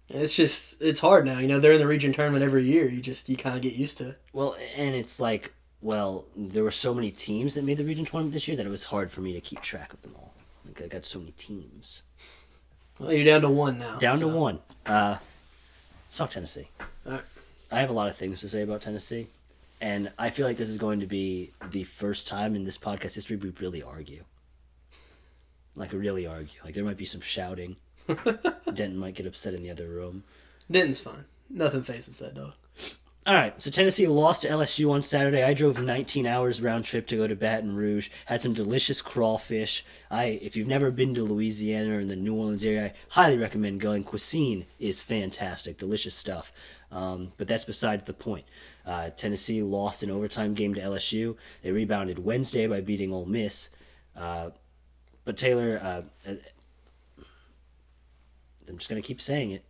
It's 0.08 0.36
just 0.36 0.80
it's 0.80 1.00
hard 1.00 1.24
now. 1.24 1.38
You 1.38 1.48
know, 1.48 1.60
they're 1.60 1.72
in 1.72 1.78
the 1.78 1.86
region 1.86 2.12
tournament 2.12 2.44
every 2.44 2.64
year. 2.64 2.88
You 2.88 3.00
just 3.00 3.28
you 3.28 3.36
kind 3.36 3.56
of 3.56 3.62
get 3.62 3.74
used 3.74 3.98
to 3.98 4.10
it. 4.10 4.18
Well, 4.32 4.56
and 4.76 4.94
it's 4.94 5.18
like, 5.18 5.54
well, 5.84 6.24
there 6.34 6.64
were 6.64 6.70
so 6.70 6.94
many 6.94 7.10
teams 7.10 7.54
that 7.54 7.62
made 7.62 7.76
the 7.76 7.84
region 7.84 8.06
tournament 8.06 8.32
this 8.32 8.48
year 8.48 8.56
that 8.56 8.64
it 8.64 8.70
was 8.70 8.84
hard 8.84 9.12
for 9.12 9.20
me 9.20 9.34
to 9.34 9.40
keep 9.40 9.60
track 9.60 9.92
of 9.92 10.00
them 10.00 10.14
all. 10.16 10.32
Like 10.64 10.80
I 10.80 10.86
got 10.86 11.04
so 11.04 11.18
many 11.18 11.32
teams. 11.32 12.04
Well, 12.98 13.12
you're 13.12 13.26
down 13.26 13.42
to 13.42 13.50
one 13.50 13.78
now. 13.78 13.98
Down 13.98 14.18
to 14.20 14.28
one. 14.28 14.60
Uh, 14.86 15.18
let's 16.06 16.16
talk 16.16 16.30
Tennessee. 16.30 16.68
I 17.06 17.80
have 17.80 17.90
a 17.90 17.92
lot 17.92 18.08
of 18.08 18.16
things 18.16 18.40
to 18.40 18.48
say 18.48 18.62
about 18.62 18.80
Tennessee, 18.80 19.26
and 19.78 20.10
I 20.18 20.30
feel 20.30 20.46
like 20.46 20.56
this 20.56 20.70
is 20.70 20.78
going 20.78 21.00
to 21.00 21.06
be 21.06 21.52
the 21.70 21.84
first 21.84 22.28
time 22.28 22.56
in 22.56 22.64
this 22.64 22.78
podcast 22.78 23.14
history 23.14 23.36
we 23.36 23.50
really 23.50 23.82
argue. 23.82 24.24
Like 25.76 25.92
really 25.92 26.26
argue. 26.26 26.60
Like 26.64 26.72
there 26.72 26.84
might 26.84 26.96
be 26.96 27.04
some 27.04 27.20
shouting. 27.20 27.76
Denton 28.72 28.96
might 28.96 29.16
get 29.16 29.26
upset 29.26 29.52
in 29.52 29.62
the 29.62 29.70
other 29.70 29.88
room. 29.88 30.22
Denton's 30.70 31.00
fine. 31.00 31.26
Nothing 31.50 31.82
faces 31.82 32.18
that 32.18 32.34
dog. 32.34 32.54
All 33.26 33.34
right, 33.34 33.60
so 33.60 33.70
Tennessee 33.70 34.06
lost 34.06 34.42
to 34.42 34.50
LSU 34.50 34.90
on 34.90 35.00
Saturday. 35.00 35.42
I 35.42 35.54
drove 35.54 35.80
19 35.80 36.26
hours 36.26 36.60
round 36.60 36.84
trip 36.84 37.06
to 37.06 37.16
go 37.16 37.26
to 37.26 37.34
Baton 37.34 37.74
Rouge. 37.74 38.10
Had 38.26 38.42
some 38.42 38.52
delicious 38.52 39.00
crawfish. 39.00 39.82
I, 40.10 40.24
if 40.42 40.56
you've 40.56 40.68
never 40.68 40.90
been 40.90 41.14
to 41.14 41.22
Louisiana 41.22 41.96
or 41.96 42.00
in 42.00 42.08
the 42.08 42.16
New 42.16 42.34
Orleans 42.34 42.62
area, 42.62 42.84
I 42.84 42.92
highly 43.08 43.38
recommend 43.38 43.80
going. 43.80 44.04
Cuisine 44.04 44.66
is 44.78 45.00
fantastic, 45.00 45.78
delicious 45.78 46.14
stuff. 46.14 46.52
Um, 46.92 47.32
but 47.38 47.48
that's 47.48 47.64
besides 47.64 48.04
the 48.04 48.12
point. 48.12 48.44
Uh, 48.84 49.08
Tennessee 49.08 49.62
lost 49.62 50.02
an 50.02 50.10
overtime 50.10 50.52
game 50.52 50.74
to 50.74 50.82
LSU. 50.82 51.36
They 51.62 51.72
rebounded 51.72 52.18
Wednesday 52.18 52.66
by 52.66 52.82
beating 52.82 53.10
Ole 53.10 53.24
Miss. 53.24 53.70
Uh, 54.14 54.50
but 55.24 55.38
Taylor, 55.38 55.80
uh, 55.82 56.30
uh, 56.30 56.34
I'm 58.68 58.76
just 58.76 58.90
gonna 58.90 59.00
keep 59.00 59.22
saying 59.22 59.52
it. 59.52 59.64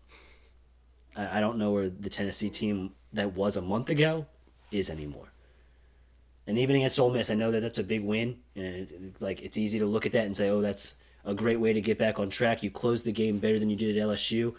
I, 1.14 1.38
I 1.38 1.40
don't 1.40 1.56
know 1.56 1.70
where 1.70 1.88
the 1.88 2.10
Tennessee 2.10 2.50
team 2.50 2.94
that 3.14 3.34
was 3.34 3.56
a 3.56 3.62
month 3.62 3.90
ago 3.90 4.26
is 4.70 4.90
anymore. 4.90 5.32
And 6.46 6.58
even 6.58 6.76
against 6.76 7.00
Ole 7.00 7.10
Miss, 7.10 7.30
I 7.30 7.34
know 7.34 7.50
that 7.50 7.60
that's 7.60 7.78
a 7.78 7.84
big 7.84 8.04
win, 8.04 8.36
and 8.54 8.66
it, 8.66 9.22
like 9.22 9.40
it's 9.40 9.56
easy 9.56 9.78
to 9.78 9.86
look 9.86 10.04
at 10.04 10.12
that 10.12 10.26
and 10.26 10.36
say, 10.36 10.50
"Oh, 10.50 10.60
that's 10.60 10.96
a 11.24 11.32
great 11.32 11.58
way 11.58 11.72
to 11.72 11.80
get 11.80 11.98
back 11.98 12.18
on 12.18 12.28
track." 12.28 12.62
You 12.62 12.70
closed 12.70 13.06
the 13.06 13.12
game 13.12 13.38
better 13.38 13.58
than 13.58 13.70
you 13.70 13.76
did 13.76 13.96
at 13.96 14.02
LSU, 14.02 14.54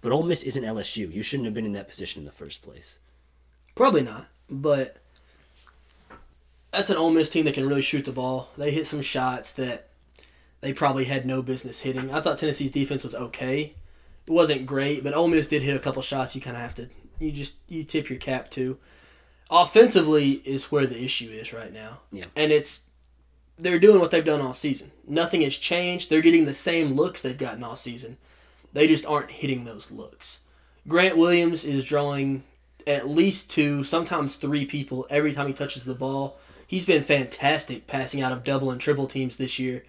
but 0.00 0.10
Ole 0.10 0.22
Miss 0.22 0.42
isn't 0.42 0.64
LSU. 0.64 1.12
You 1.12 1.22
shouldn't 1.22 1.44
have 1.44 1.54
been 1.54 1.66
in 1.66 1.74
that 1.74 1.88
position 1.88 2.20
in 2.20 2.24
the 2.24 2.32
first 2.32 2.62
place. 2.62 2.98
Probably 3.74 4.02
not, 4.02 4.26
but 4.48 4.96
that's 6.70 6.88
an 6.88 6.96
Ole 6.96 7.10
Miss 7.10 7.28
team 7.28 7.44
that 7.44 7.54
can 7.54 7.68
really 7.68 7.82
shoot 7.82 8.06
the 8.06 8.12
ball. 8.12 8.48
They 8.56 8.70
hit 8.70 8.86
some 8.86 9.02
shots 9.02 9.52
that 9.54 9.88
they 10.62 10.72
probably 10.72 11.04
had 11.04 11.26
no 11.26 11.42
business 11.42 11.80
hitting. 11.80 12.10
I 12.10 12.22
thought 12.22 12.38
Tennessee's 12.38 12.72
defense 12.72 13.04
was 13.04 13.14
okay. 13.14 13.74
It 14.26 14.32
wasn't 14.32 14.66
great, 14.66 15.04
but 15.04 15.14
Ole 15.14 15.28
Miss 15.28 15.48
did 15.48 15.62
hit 15.62 15.76
a 15.76 15.80
couple 15.80 16.02
shots. 16.02 16.34
You 16.34 16.40
kind 16.40 16.56
of 16.56 16.62
have 16.62 16.74
to 16.76 16.88
you 17.18 17.32
just 17.32 17.56
you 17.68 17.84
tip 17.84 18.08
your 18.10 18.18
cap 18.18 18.50
to. 18.50 18.78
Offensively 19.50 20.32
is 20.44 20.72
where 20.72 20.86
the 20.86 21.04
issue 21.04 21.30
is 21.30 21.52
right 21.52 21.72
now. 21.72 22.00
Yeah. 22.10 22.24
And 22.34 22.52
it's 22.52 22.82
they're 23.58 23.78
doing 23.78 24.00
what 24.00 24.10
they've 24.10 24.24
done 24.24 24.40
all 24.40 24.54
season. 24.54 24.90
Nothing 25.06 25.42
has 25.42 25.56
changed. 25.56 26.10
They're 26.10 26.20
getting 26.20 26.44
the 26.46 26.54
same 26.54 26.94
looks 26.94 27.22
they've 27.22 27.38
gotten 27.38 27.64
all 27.64 27.76
season. 27.76 28.18
They 28.72 28.88
just 28.88 29.06
aren't 29.06 29.30
hitting 29.30 29.64
those 29.64 29.90
looks. 29.90 30.40
Grant 30.86 31.16
Williams 31.16 31.64
is 31.64 31.84
drawing 31.84 32.44
at 32.86 33.08
least 33.08 33.50
two, 33.50 33.82
sometimes 33.82 34.36
three 34.36 34.66
people 34.66 35.06
every 35.10 35.32
time 35.32 35.48
he 35.48 35.52
touches 35.52 35.84
the 35.84 35.94
ball. 35.94 36.38
He's 36.66 36.84
been 36.84 37.02
fantastic 37.02 37.86
passing 37.86 38.20
out 38.20 38.32
of 38.32 38.44
double 38.44 38.70
and 38.70 38.80
triple 38.80 39.06
teams 39.06 39.36
this 39.36 39.58
year. 39.58 39.84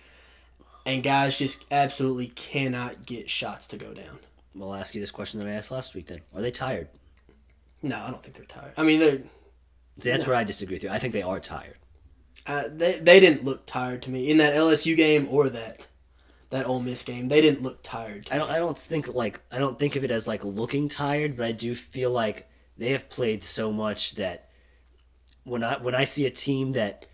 And 0.88 1.04
guys 1.04 1.38
just 1.38 1.66
absolutely 1.70 2.28
cannot 2.30 3.06
get 3.06 3.30
shots 3.30 3.68
to 3.68 3.78
go 3.78 3.94
down. 3.94 4.20
Well, 4.56 4.72
I'll 4.72 4.80
ask 4.80 4.96
you 4.96 5.02
this 5.02 5.12
question 5.12 5.40
that 5.40 5.48
I 5.48 5.52
asked 5.52 5.70
last 5.70 5.94
week. 5.94 6.08
Then, 6.08 6.22
are 6.34 6.42
they 6.42 6.50
tired? 6.50 6.88
No, 7.84 7.98
I 8.00 8.10
don't 8.10 8.24
think 8.24 8.36
they're 8.38 8.46
tired. 8.46 8.74
I 8.78 8.84
mean, 8.84 9.00
they're 9.00 9.20
See, 10.00 10.12
that's 10.12 10.24
No. 10.24 10.30
where 10.30 10.38
I 10.38 10.44
disagree 10.44 10.76
with 10.76 10.84
you. 10.84 10.90
I 10.90 10.98
think 11.00 11.14
they 11.14 11.22
are 11.24 11.40
tired. 11.40 11.76
uh, 12.46 12.64
they 12.72 13.00
they 13.00 13.20
didn't 13.20 13.44
look 13.44 13.66
tired 13.66 14.02
to 14.04 14.10
me 14.12 14.30
in 14.32 14.38
that 14.38 14.54
LSU 14.56 14.96
game 14.96 15.28
or 15.30 15.50
that 15.50 15.88
that 16.52 16.66
Ole 16.66 16.82
Miss 16.82 17.04
game. 17.04 17.28
They 17.28 17.42
didn't 17.42 17.62
look 17.64 17.84
tired. 17.84 18.28
I 18.32 18.38
don't. 18.38 18.50
I 18.50 18.58
don't 18.58 18.78
think 18.78 19.14
like 19.14 19.42
I 19.52 19.58
don't 19.60 19.78
think 19.78 19.96
of 19.98 20.04
it 20.06 20.12
as 20.12 20.28
like 20.28 20.46
looking 20.46 20.88
tired, 20.88 21.36
but 21.36 21.46
I 21.48 21.52
do 21.52 21.76
feel 21.76 22.12
like 22.12 22.48
they 22.78 22.92
have 22.92 23.10
played 23.10 23.44
so 23.44 23.72
much 23.74 24.16
that 24.16 24.50
when 25.44 25.64
I 25.64 25.78
when 25.80 25.96
I 25.96 26.06
see 26.06 26.26
a 26.26 26.32
team 26.32 26.72
that 26.74 27.08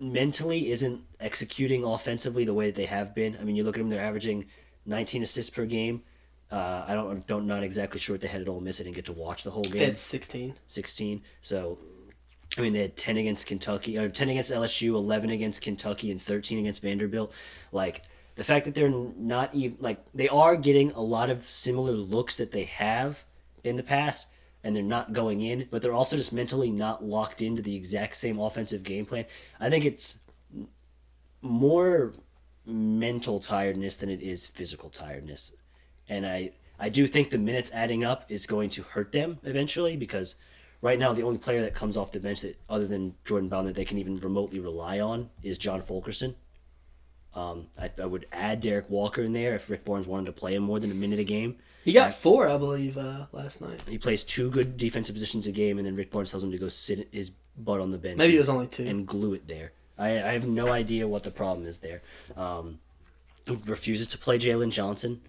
mentally 0.00 0.70
isn't 0.70 1.02
executing 1.20 1.84
offensively 1.84 2.44
the 2.44 2.54
way 2.54 2.66
that 2.66 2.74
they 2.74 2.86
have 2.86 3.14
been. 3.14 3.36
I 3.40 3.44
mean, 3.44 3.56
you 3.56 3.64
look 3.64 3.76
at 3.76 3.80
them; 3.80 3.88
they're 3.88 4.04
averaging 4.04 4.46
19 4.86 5.22
assists 5.22 5.50
per 5.50 5.66
game. 5.66 6.02
Uh, 6.50 6.84
I 6.86 6.94
don't 6.94 7.26
don't 7.26 7.46
not 7.46 7.62
exactly 7.62 8.00
sure 8.00 8.14
what 8.14 8.20
they 8.20 8.28
had 8.28 8.40
at 8.40 8.48
Ole 8.48 8.60
Miss. 8.60 8.80
I 8.80 8.84
didn't 8.84 8.96
get 8.96 9.04
to 9.06 9.12
watch 9.12 9.44
the 9.44 9.50
whole 9.50 9.64
game. 9.64 9.82
It's 9.82 10.02
16. 10.02 10.54
16. 10.66 11.22
So, 11.42 11.78
I 12.56 12.62
mean, 12.62 12.72
they 12.72 12.80
had 12.80 12.96
10 12.96 13.18
against 13.18 13.46
Kentucky, 13.46 13.98
or 13.98 14.08
10 14.08 14.30
against 14.30 14.50
LSU, 14.50 14.94
11 14.94 15.30
against 15.30 15.60
Kentucky, 15.60 16.10
and 16.10 16.20
13 16.20 16.58
against 16.58 16.80
Vanderbilt. 16.80 17.34
Like, 17.70 18.02
the 18.36 18.44
fact 18.44 18.64
that 18.64 18.74
they're 18.74 18.88
not 18.88 19.54
even, 19.54 19.76
like, 19.80 20.02
they 20.14 20.28
are 20.28 20.56
getting 20.56 20.92
a 20.92 21.00
lot 21.00 21.28
of 21.28 21.42
similar 21.42 21.92
looks 21.92 22.38
that 22.38 22.52
they 22.52 22.64
have 22.64 23.24
in 23.62 23.76
the 23.76 23.82
past, 23.82 24.26
and 24.68 24.76
they're 24.76 24.82
not 24.82 25.14
going 25.14 25.40
in, 25.40 25.66
but 25.70 25.80
they're 25.80 25.94
also 25.94 26.14
just 26.14 26.30
mentally 26.30 26.70
not 26.70 27.02
locked 27.02 27.40
into 27.40 27.62
the 27.62 27.74
exact 27.74 28.14
same 28.14 28.38
offensive 28.38 28.82
game 28.82 29.06
plan. 29.06 29.24
I 29.58 29.70
think 29.70 29.86
it's 29.86 30.18
more 31.40 32.12
mental 32.66 33.40
tiredness 33.40 33.96
than 33.96 34.10
it 34.10 34.20
is 34.20 34.46
physical 34.46 34.90
tiredness. 34.90 35.54
And 36.06 36.26
I, 36.26 36.52
I 36.78 36.90
do 36.90 37.06
think 37.06 37.30
the 37.30 37.38
minutes 37.38 37.70
adding 37.72 38.04
up 38.04 38.26
is 38.28 38.44
going 38.44 38.68
to 38.68 38.82
hurt 38.82 39.10
them 39.10 39.38
eventually 39.42 39.96
because 39.96 40.34
right 40.82 40.98
now 40.98 41.14
the 41.14 41.22
only 41.22 41.38
player 41.38 41.62
that 41.62 41.74
comes 41.74 41.96
off 41.96 42.12
the 42.12 42.20
bench 42.20 42.42
that 42.42 42.60
other 42.68 42.86
than 42.86 43.14
Jordan 43.24 43.48
Brown 43.48 43.64
that 43.64 43.74
they 43.74 43.86
can 43.86 43.96
even 43.96 44.20
remotely 44.20 44.60
rely 44.60 45.00
on 45.00 45.30
is 45.42 45.56
John 45.56 45.80
Fulkerson. 45.80 46.36
Um, 47.34 47.68
I, 47.80 47.90
I 48.02 48.04
would 48.04 48.26
add 48.32 48.60
Derrick 48.60 48.90
Walker 48.90 49.22
in 49.22 49.32
there 49.32 49.54
if 49.54 49.70
Rick 49.70 49.86
Barnes 49.86 50.06
wanted 50.06 50.26
to 50.26 50.32
play 50.32 50.54
him 50.54 50.62
more 50.64 50.78
than 50.78 50.90
a 50.90 50.94
minute 50.94 51.20
a 51.20 51.24
game. 51.24 51.56
He 51.88 51.94
got 51.94 52.12
four, 52.12 52.46
I 52.46 52.58
believe, 52.58 52.98
uh, 52.98 53.28
last 53.32 53.62
night. 53.62 53.80
He 53.88 53.96
plays 53.96 54.22
two 54.22 54.50
good 54.50 54.76
defensive 54.76 55.14
positions 55.14 55.46
a 55.46 55.52
game, 55.52 55.78
and 55.78 55.86
then 55.86 55.96
Rick 55.96 56.10
Barnes 56.10 56.30
tells 56.30 56.42
him 56.42 56.50
to 56.52 56.58
go 56.58 56.68
sit 56.68 57.08
his 57.12 57.30
butt 57.56 57.80
on 57.80 57.92
the 57.92 57.96
bench. 57.96 58.18
Maybe 58.18 58.36
it 58.36 58.40
was 58.40 58.50
only 58.50 58.66
two. 58.66 58.86
and 58.86 59.06
glue 59.06 59.32
it 59.32 59.48
there. 59.48 59.72
I, 59.96 60.08
I 60.10 60.32
have 60.32 60.46
no 60.46 60.68
idea 60.68 61.08
what 61.08 61.22
the 61.22 61.30
problem 61.30 61.66
is 61.66 61.78
there. 61.78 62.02
Um, 62.36 62.78
he 63.46 63.56
refuses 63.64 64.06
to 64.08 64.18
play 64.18 64.38
Jalen 64.38 64.70
Johnson, 64.70 65.22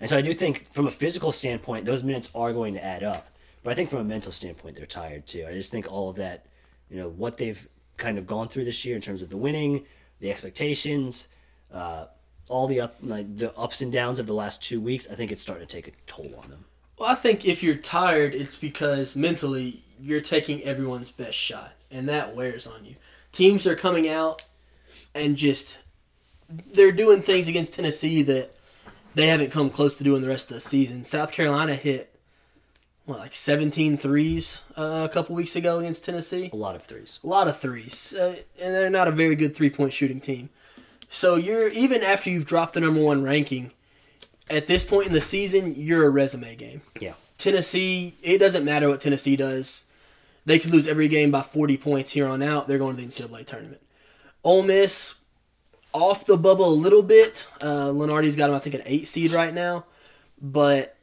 and 0.00 0.08
so 0.08 0.16
I 0.16 0.22
do 0.22 0.32
think 0.32 0.72
from 0.72 0.86
a 0.86 0.90
physical 0.90 1.32
standpoint, 1.32 1.84
those 1.84 2.02
minutes 2.02 2.30
are 2.34 2.54
going 2.54 2.72
to 2.72 2.82
add 2.82 3.04
up. 3.04 3.28
But 3.62 3.72
I 3.72 3.74
think 3.74 3.90
from 3.90 3.98
a 3.98 4.04
mental 4.04 4.32
standpoint, 4.32 4.76
they're 4.76 4.86
tired 4.86 5.26
too. 5.26 5.44
I 5.46 5.52
just 5.52 5.70
think 5.70 5.92
all 5.92 6.08
of 6.08 6.16
that, 6.16 6.46
you 6.88 6.96
know, 6.96 7.10
what 7.10 7.36
they've 7.36 7.68
kind 7.98 8.16
of 8.16 8.26
gone 8.26 8.48
through 8.48 8.64
this 8.64 8.86
year 8.86 8.96
in 8.96 9.02
terms 9.02 9.20
of 9.20 9.28
the 9.28 9.36
winning, 9.36 9.84
the 10.20 10.30
expectations, 10.30 11.28
uh, 11.70 12.06
all 12.48 12.66
the 12.66 12.80
up 12.80 12.96
like 13.02 13.36
the 13.36 13.56
ups 13.56 13.80
and 13.80 13.92
downs 13.92 14.18
of 14.18 14.26
the 14.26 14.34
last 14.34 14.62
two 14.62 14.80
weeks. 14.80 15.08
I 15.10 15.14
think 15.14 15.32
it's 15.32 15.42
starting 15.42 15.66
to 15.66 15.72
take 15.72 15.88
a 15.88 15.92
toll 16.06 16.32
on 16.42 16.50
them. 16.50 16.64
Well, 16.98 17.10
I 17.10 17.14
think 17.14 17.44
if 17.44 17.62
you're 17.62 17.76
tired, 17.76 18.34
it's 18.34 18.56
because 18.56 19.14
mentally 19.16 19.82
you're 20.00 20.20
taking 20.20 20.62
everyone's 20.62 21.10
best 21.10 21.34
shot, 21.34 21.72
and 21.90 22.08
that 22.08 22.34
wears 22.34 22.66
on 22.66 22.84
you. 22.84 22.96
Teams 23.32 23.66
are 23.66 23.76
coming 23.76 24.08
out 24.08 24.44
and 25.14 25.36
just 25.36 25.78
they're 26.48 26.92
doing 26.92 27.22
things 27.22 27.48
against 27.48 27.74
Tennessee 27.74 28.22
that 28.22 28.52
they 29.14 29.26
haven't 29.26 29.50
come 29.50 29.70
close 29.70 29.96
to 29.96 30.04
doing 30.04 30.22
the 30.22 30.28
rest 30.28 30.50
of 30.50 30.54
the 30.54 30.60
season. 30.60 31.04
South 31.04 31.32
Carolina 31.32 31.74
hit 31.74 32.14
what 33.06 33.18
like 33.18 33.34
17 33.34 33.96
threes 33.96 34.62
uh, 34.76 35.06
a 35.08 35.12
couple 35.12 35.34
weeks 35.34 35.56
ago 35.56 35.78
against 35.78 36.04
Tennessee. 36.04 36.50
A 36.52 36.56
lot 36.56 36.76
of 36.76 36.82
threes. 36.82 37.20
A 37.24 37.26
lot 37.26 37.48
of 37.48 37.58
threes, 37.58 38.14
uh, 38.14 38.36
and 38.60 38.74
they're 38.74 38.90
not 38.90 39.08
a 39.08 39.12
very 39.12 39.36
good 39.36 39.56
three 39.56 39.70
point 39.70 39.92
shooting 39.92 40.20
team. 40.20 40.50
So 41.08 41.36
you're 41.36 41.68
even 41.68 42.02
after 42.02 42.30
you've 42.30 42.46
dropped 42.46 42.74
the 42.74 42.80
number 42.80 43.00
one 43.00 43.22
ranking, 43.22 43.72
at 44.48 44.66
this 44.66 44.84
point 44.84 45.06
in 45.06 45.12
the 45.12 45.20
season, 45.20 45.74
you're 45.76 46.04
a 46.04 46.10
resume 46.10 46.54
game. 46.56 46.82
Yeah. 47.00 47.14
Tennessee, 47.38 48.14
it 48.22 48.38
doesn't 48.38 48.64
matter 48.64 48.88
what 48.88 49.00
Tennessee 49.00 49.36
does. 49.36 49.84
They 50.44 50.58
could 50.58 50.70
lose 50.70 50.86
every 50.86 51.08
game 51.08 51.30
by 51.30 51.42
40 51.42 51.76
points 51.76 52.10
here 52.10 52.26
on 52.26 52.42
out. 52.42 52.68
They're 52.68 52.78
going 52.78 52.96
to 52.96 53.02
the 53.02 53.08
NCAA 53.08 53.44
tournament. 53.46 53.82
Ole 54.44 54.62
Miss, 54.62 55.16
off 55.92 56.24
the 56.24 56.36
bubble 56.36 56.68
a 56.68 56.74
little 56.74 57.02
bit. 57.02 57.46
Uh, 57.60 57.88
Lunardi's 57.88 58.36
got 58.36 58.46
them, 58.46 58.56
I 58.56 58.60
think, 58.60 58.76
an 58.76 58.82
eight 58.86 59.08
seed 59.08 59.32
right 59.32 59.52
now. 59.52 59.84
But 60.40 60.96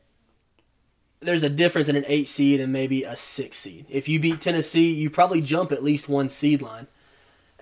there's 1.20 1.44
a 1.44 1.50
difference 1.50 1.90
in 1.90 1.96
an 1.96 2.06
eight 2.08 2.28
seed 2.28 2.60
and 2.60 2.72
maybe 2.72 3.04
a 3.04 3.16
six 3.16 3.58
seed. 3.58 3.86
If 3.90 4.08
you 4.08 4.20
beat 4.20 4.40
Tennessee, 4.40 4.94
you 4.94 5.10
probably 5.10 5.42
jump 5.42 5.72
at 5.72 5.84
least 5.84 6.08
one 6.08 6.30
seed 6.30 6.62
line. 6.62 6.88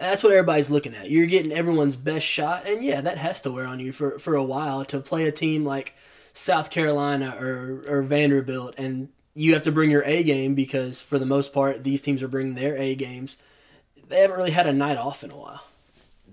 That's 0.02 0.24
what 0.24 0.32
everybody's 0.34 0.72
looking 0.72 0.96
at. 0.96 1.12
You're 1.12 1.28
getting 1.28 1.52
everyone's 1.52 1.96
best 1.96 2.26
shot, 2.26 2.68
and 2.68 2.84
yeah, 2.84 3.02
that 3.02 3.20
has 3.20 3.40
to 3.42 3.52
wear 3.52 3.68
on 3.68 3.80
you 3.80 3.92
for, 3.92 4.18
for 4.18 4.34
a 4.34 4.44
while 4.44 4.84
to 4.86 5.00
play 5.00 5.28
a 5.28 5.32
team 5.32 5.64
like 5.64 5.94
South 6.34 6.72
Carolina 6.72 7.36
or, 7.40 7.84
or 7.88 8.02
Vanderbilt, 8.02 8.74
and 8.80 9.10
you 9.36 9.54
have 9.54 9.62
to 9.62 9.72
bring 9.72 9.92
your 9.92 10.04
A 10.04 10.24
game 10.24 10.56
because 10.56 11.02
for 11.02 11.20
the 11.20 11.26
most 11.28 11.54
part, 11.54 11.84
these 11.84 12.02
teams 12.02 12.24
are 12.24 12.28
bringing 12.28 12.56
their 12.56 12.76
A 12.78 12.96
games. 12.96 13.38
They 14.10 14.22
haven't 14.22 14.38
really 14.38 14.52
had 14.52 14.66
a 14.66 14.74
night 14.74 14.98
off 14.98 15.24
in 15.24 15.30
a 15.30 15.38
while. 15.38 15.66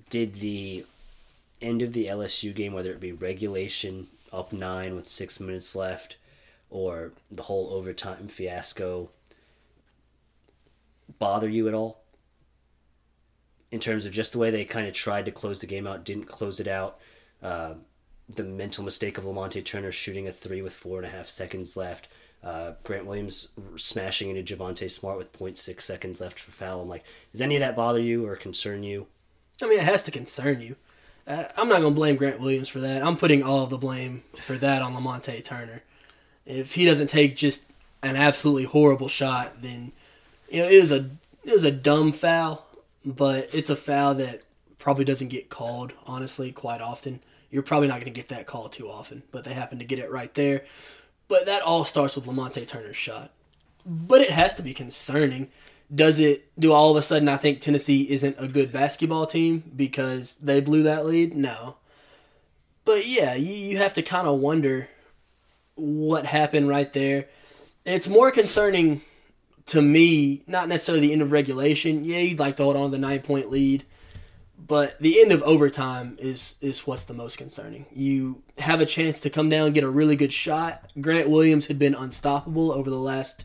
Did 0.09 0.37
the 0.37 0.87
end 1.61 1.83
of 1.83 1.93
the 1.93 2.07
LSU 2.07 2.55
game, 2.55 2.73
whether 2.73 2.91
it 2.91 3.01
be 3.01 3.13
regulation 3.13 4.07
up 4.33 4.51
nine 4.51 4.97
with 4.97 5.07
six 5.07 5.39
minutes 5.39 5.77
left, 5.77 6.17
or 6.71 7.13
the 7.31 7.43
whole 7.43 7.69
overtime 7.75 8.29
fiasco, 8.29 9.11
bother 11.19 11.51
you 11.51 11.69
at 11.69 11.75
all? 11.75 12.01
In 13.71 13.81
terms 13.81 14.07
of 14.07 14.13
just 14.13 14.33
the 14.33 14.39
way 14.39 14.51
they 14.51 14.65
kind 14.65 14.87
of 14.87 14.95
tried 14.95 15.27
to 15.27 15.31
close 15.31 15.61
the 15.61 15.67
game 15.67 15.87
out, 15.87 16.05
didn't 16.05 16.25
close 16.25 16.59
it 16.59 16.69
out. 16.69 16.99
Uh, 17.43 17.75
the 18.29 18.45
mental 18.45 18.85
mistake 18.85 19.19
of 19.19 19.25
Lamonte 19.25 19.65
Turner 19.65 19.93
shooting 19.93 20.27
a 20.27 20.33
three 20.33 20.63
with 20.63 20.73
four 20.73 20.99
and 20.99 21.07
a 21.07 21.11
half 21.11 21.27
seconds 21.27 21.77
left. 21.77 22.09
Uh, 22.43 22.73
Grant 22.85 23.07
Williams 23.07 23.49
smashing 23.77 24.35
into 24.35 24.55
Javonte 24.55 24.91
Smart 24.91 25.19
with 25.19 25.33
0.6 25.33 25.81
seconds 25.81 26.21
left 26.21 26.39
for 26.39 26.53
foul. 26.53 26.83
I'm 26.83 26.89
like, 26.89 27.05
does 27.33 27.41
any 27.43 27.57
of 27.57 27.61
that 27.61 27.75
bother 27.75 28.01
you 28.01 28.27
or 28.27 28.37
concern 28.37 28.83
you? 28.85 29.07
I 29.61 29.67
mean, 29.67 29.81
it 29.81 29.85
has 29.85 30.05
to 30.05 30.11
concern 30.11 30.61
you. 30.61 30.77
Uh, 31.27 31.45
I'm 31.57 31.69
not 31.69 31.81
going 31.81 31.93
to 31.93 31.99
blame 31.99 32.17
Grant 32.17 32.41
Williams 32.41 32.69
for 32.69 32.81
that. 32.81 33.03
I'm 33.03 33.17
putting 33.17 33.43
all 33.43 33.67
the 33.67 33.77
blame 33.77 34.23
for 34.43 34.57
that 34.57 34.83
on 34.83 34.95
Lamonte 34.95 35.45
Turner. 35.45 35.83
If 36.47 36.75
he 36.75 36.85
doesn't 36.85 37.09
take 37.09 37.37
just 37.37 37.65
an 38.03 38.17
absolutely 38.17 38.65
horrible 38.65 39.09
shot, 39.09 39.61
then 39.61 39.93
you 40.49 40.63
know 40.63 40.69
it 40.69 40.81
was 40.81 40.93
a 40.93 41.11
it 41.45 41.53
was 41.53 41.65
a 41.65 41.71
dumb 41.71 42.13
foul, 42.13 42.65
but 43.05 43.55
it's 43.55 43.71
a 43.71 43.77
foul 43.77 44.15
that 44.15 44.43
probably 44.79 45.05
doesn't 45.05 45.29
get 45.29 45.51
called 45.51 45.93
honestly 46.07 46.53
quite 46.53 46.81
often. 46.81 47.21
You're 47.51 47.63
probably 47.63 47.89
not 47.89 48.01
going 48.01 48.13
to 48.13 48.19
get 48.19 48.29
that 48.29 48.47
call 48.47 48.69
too 48.69 48.89
often, 48.89 49.23
but 49.33 49.45
they 49.45 49.55
happen 49.55 49.79
to 49.79 49.85
get 49.85 49.99
it 49.99 50.11
right 50.11 50.33
there. 50.35 50.65
But 51.29 51.47
that 51.47 51.63
all 51.63 51.85
starts 51.85 52.17
with 52.17 52.27
Lamonte 52.27 52.67
Turner's 52.67 52.97
shot. 52.97 53.31
But 53.85 54.21
it 54.21 54.31
has 54.31 54.55
to 54.57 54.63
be 54.63 54.75
concerning. 54.75 55.49
Does 55.95 56.19
it 56.19 56.51
do 56.59 56.73
all 56.73 56.91
of 56.91 56.97
a 56.97 57.03
sudden 57.03 57.29
I 57.29 57.39
think 57.39 57.61
Tennessee 57.61 58.11
isn't 58.11 58.37
a 58.39 58.49
good 58.49 58.73
basketball 58.73 59.27
team 59.27 59.63
because 59.75 60.35
they 60.35 60.61
blew 60.61 60.83
that 60.83 61.07
lead? 61.07 61.35
No. 61.35 61.77
But 62.85 63.07
yeah, 63.07 63.35
you, 63.35 63.53
you 63.53 63.79
have 63.79 63.95
to 63.95 64.03
kind 64.03 64.27
of 64.27 64.41
wonder 64.41 64.89
what 65.75 66.27
happened 66.27 66.69
right 66.69 66.93
there. 66.93 67.27
It's 67.85 68.09
more 68.09 68.31
concerning 68.31 69.01
to 69.69 69.83
me, 69.83 70.43
not 70.47 70.69
necessarily 70.69 71.07
the 71.07 71.13
end 71.13 71.23
of 71.23 71.33
regulation. 71.33 72.05
Yeah, 72.05 72.19
you'd 72.19 72.39
like 72.39 72.57
to 72.57 72.65
hold 72.65 72.77
on 72.77 72.85
to 72.85 72.91
the 72.91 72.99
nine 72.99 73.21
point 73.21 73.51
lead, 73.51 73.85
but 74.59 74.99
the 74.99 75.21
end 75.21 75.31
of 75.31 75.43
overtime 75.43 76.17
is 76.21 76.55
is 76.61 76.87
what's 76.87 77.05
the 77.05 77.15
most 77.15 77.39
concerning. 77.39 77.87
You 77.93 78.43
have 78.59 78.81
a 78.81 78.87
chance 78.87 79.21
to 79.21 79.31
come 79.31 79.49
down, 79.49 79.73
get 79.73 79.85
a 79.85 79.91
really 79.91 80.17
good 80.17 80.33
shot. 80.33 80.91
Grant 81.01 81.31
Williams 81.31 81.67
had 81.67 81.79
been 81.79 81.95
unstoppable 81.95 82.73
over 82.73 82.91
the 82.91 82.99
last 82.99 83.45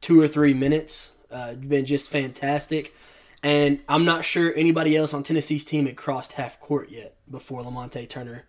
two 0.00 0.20
or 0.20 0.28
three 0.28 0.54
minutes. 0.54 1.10
Uh, 1.30 1.54
been 1.54 1.86
just 1.86 2.10
fantastic. 2.10 2.94
And 3.42 3.80
I'm 3.88 4.04
not 4.04 4.24
sure 4.24 4.52
anybody 4.54 4.96
else 4.96 5.12
on 5.12 5.22
Tennessee's 5.22 5.64
team 5.64 5.86
had 5.86 5.96
crossed 5.96 6.32
half 6.32 6.60
court 6.60 6.90
yet 6.90 7.16
before 7.28 7.62
Lamonte 7.62 8.08
Turner 8.08 8.44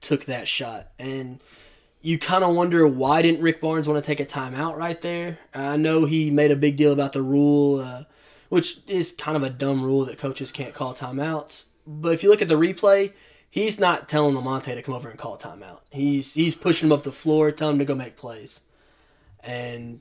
took 0.00 0.24
that 0.26 0.48
shot. 0.48 0.88
And 0.98 1.40
you 2.00 2.18
kind 2.18 2.44
of 2.44 2.54
wonder 2.54 2.86
why 2.86 3.22
didn't 3.22 3.42
Rick 3.42 3.60
Barnes 3.60 3.88
want 3.88 4.02
to 4.02 4.06
take 4.06 4.20
a 4.20 4.26
timeout 4.26 4.76
right 4.76 5.00
there? 5.00 5.38
I 5.52 5.76
know 5.76 6.04
he 6.04 6.30
made 6.30 6.50
a 6.50 6.56
big 6.56 6.76
deal 6.76 6.92
about 6.92 7.12
the 7.12 7.22
rule, 7.22 7.80
uh, 7.80 8.04
which 8.48 8.78
is 8.86 9.12
kind 9.12 9.36
of 9.36 9.42
a 9.42 9.50
dumb 9.50 9.82
rule 9.82 10.04
that 10.04 10.18
coaches 10.18 10.52
can't 10.52 10.74
call 10.74 10.94
timeouts. 10.94 11.64
But 11.86 12.12
if 12.12 12.22
you 12.22 12.30
look 12.30 12.42
at 12.42 12.48
the 12.48 12.54
replay, 12.54 13.12
he's 13.50 13.80
not 13.80 14.08
telling 14.08 14.34
Lamonte 14.34 14.74
to 14.74 14.82
come 14.82 14.94
over 14.94 15.08
and 15.08 15.18
call 15.18 15.34
a 15.34 15.38
timeout. 15.38 15.80
He's 15.90 16.34
he's 16.34 16.54
pushing 16.54 16.88
him 16.88 16.92
up 16.92 17.02
the 17.02 17.12
floor, 17.12 17.50
telling 17.50 17.74
him 17.74 17.78
to 17.80 17.84
go 17.84 17.94
make 17.94 18.16
plays. 18.16 18.60
And 19.40 20.00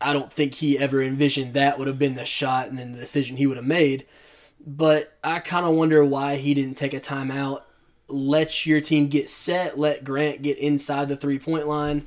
I 0.00 0.12
don't 0.12 0.32
think 0.32 0.54
he 0.54 0.78
ever 0.78 1.02
envisioned 1.02 1.54
that 1.54 1.78
would 1.78 1.88
have 1.88 1.98
been 1.98 2.14
the 2.14 2.24
shot 2.24 2.68
and 2.68 2.78
then 2.78 2.92
the 2.92 3.00
decision 3.00 3.36
he 3.36 3.46
would 3.46 3.56
have 3.56 3.66
made. 3.66 4.06
But 4.66 5.16
I 5.22 5.38
kind 5.40 5.66
of 5.66 5.74
wonder 5.74 6.04
why 6.04 6.36
he 6.36 6.54
didn't 6.54 6.76
take 6.76 6.94
a 6.94 7.00
timeout, 7.00 7.62
let 8.08 8.66
your 8.66 8.80
team 8.80 9.08
get 9.08 9.30
set, 9.30 9.78
let 9.78 10.04
Grant 10.04 10.42
get 10.42 10.58
inside 10.58 11.08
the 11.08 11.16
three 11.16 11.38
point 11.38 11.66
line. 11.66 12.06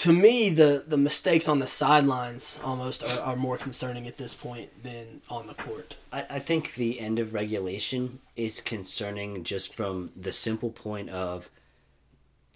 To 0.00 0.12
me, 0.12 0.48
the, 0.50 0.84
the 0.86 0.96
mistakes 0.96 1.46
on 1.46 1.58
the 1.60 1.66
sidelines 1.66 2.58
almost 2.64 3.04
are, 3.04 3.20
are 3.20 3.36
more 3.36 3.58
concerning 3.58 4.08
at 4.08 4.16
this 4.16 4.34
point 4.34 4.82
than 4.82 5.20
on 5.28 5.46
the 5.46 5.54
court. 5.54 5.96
I, 6.12 6.26
I 6.30 6.38
think 6.38 6.74
the 6.74 6.98
end 6.98 7.18
of 7.18 7.34
regulation 7.34 8.18
is 8.34 8.60
concerning 8.60 9.44
just 9.44 9.74
from 9.74 10.10
the 10.16 10.32
simple 10.32 10.70
point 10.70 11.10
of 11.10 11.48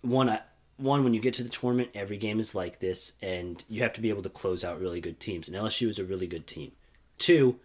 one, 0.00 0.28
I, 0.28 0.40
one, 0.78 1.04
when 1.04 1.14
you 1.14 1.20
get 1.20 1.34
to 1.34 1.42
the 1.42 1.48
tournament, 1.48 1.90
every 1.94 2.16
game 2.16 2.40
is 2.40 2.54
like 2.54 2.80
this, 2.80 3.12
and 3.22 3.62
you 3.68 3.82
have 3.82 3.92
to 3.94 4.00
be 4.00 4.08
able 4.08 4.22
to 4.22 4.28
close 4.28 4.64
out 4.64 4.80
really 4.80 5.00
good 5.00 5.20
teams. 5.20 5.48
And 5.48 5.56
LSU 5.56 5.88
is 5.88 5.98
a 5.98 6.04
really 6.04 6.26
good 6.26 6.46
team. 6.46 6.72
Two, 7.18 7.60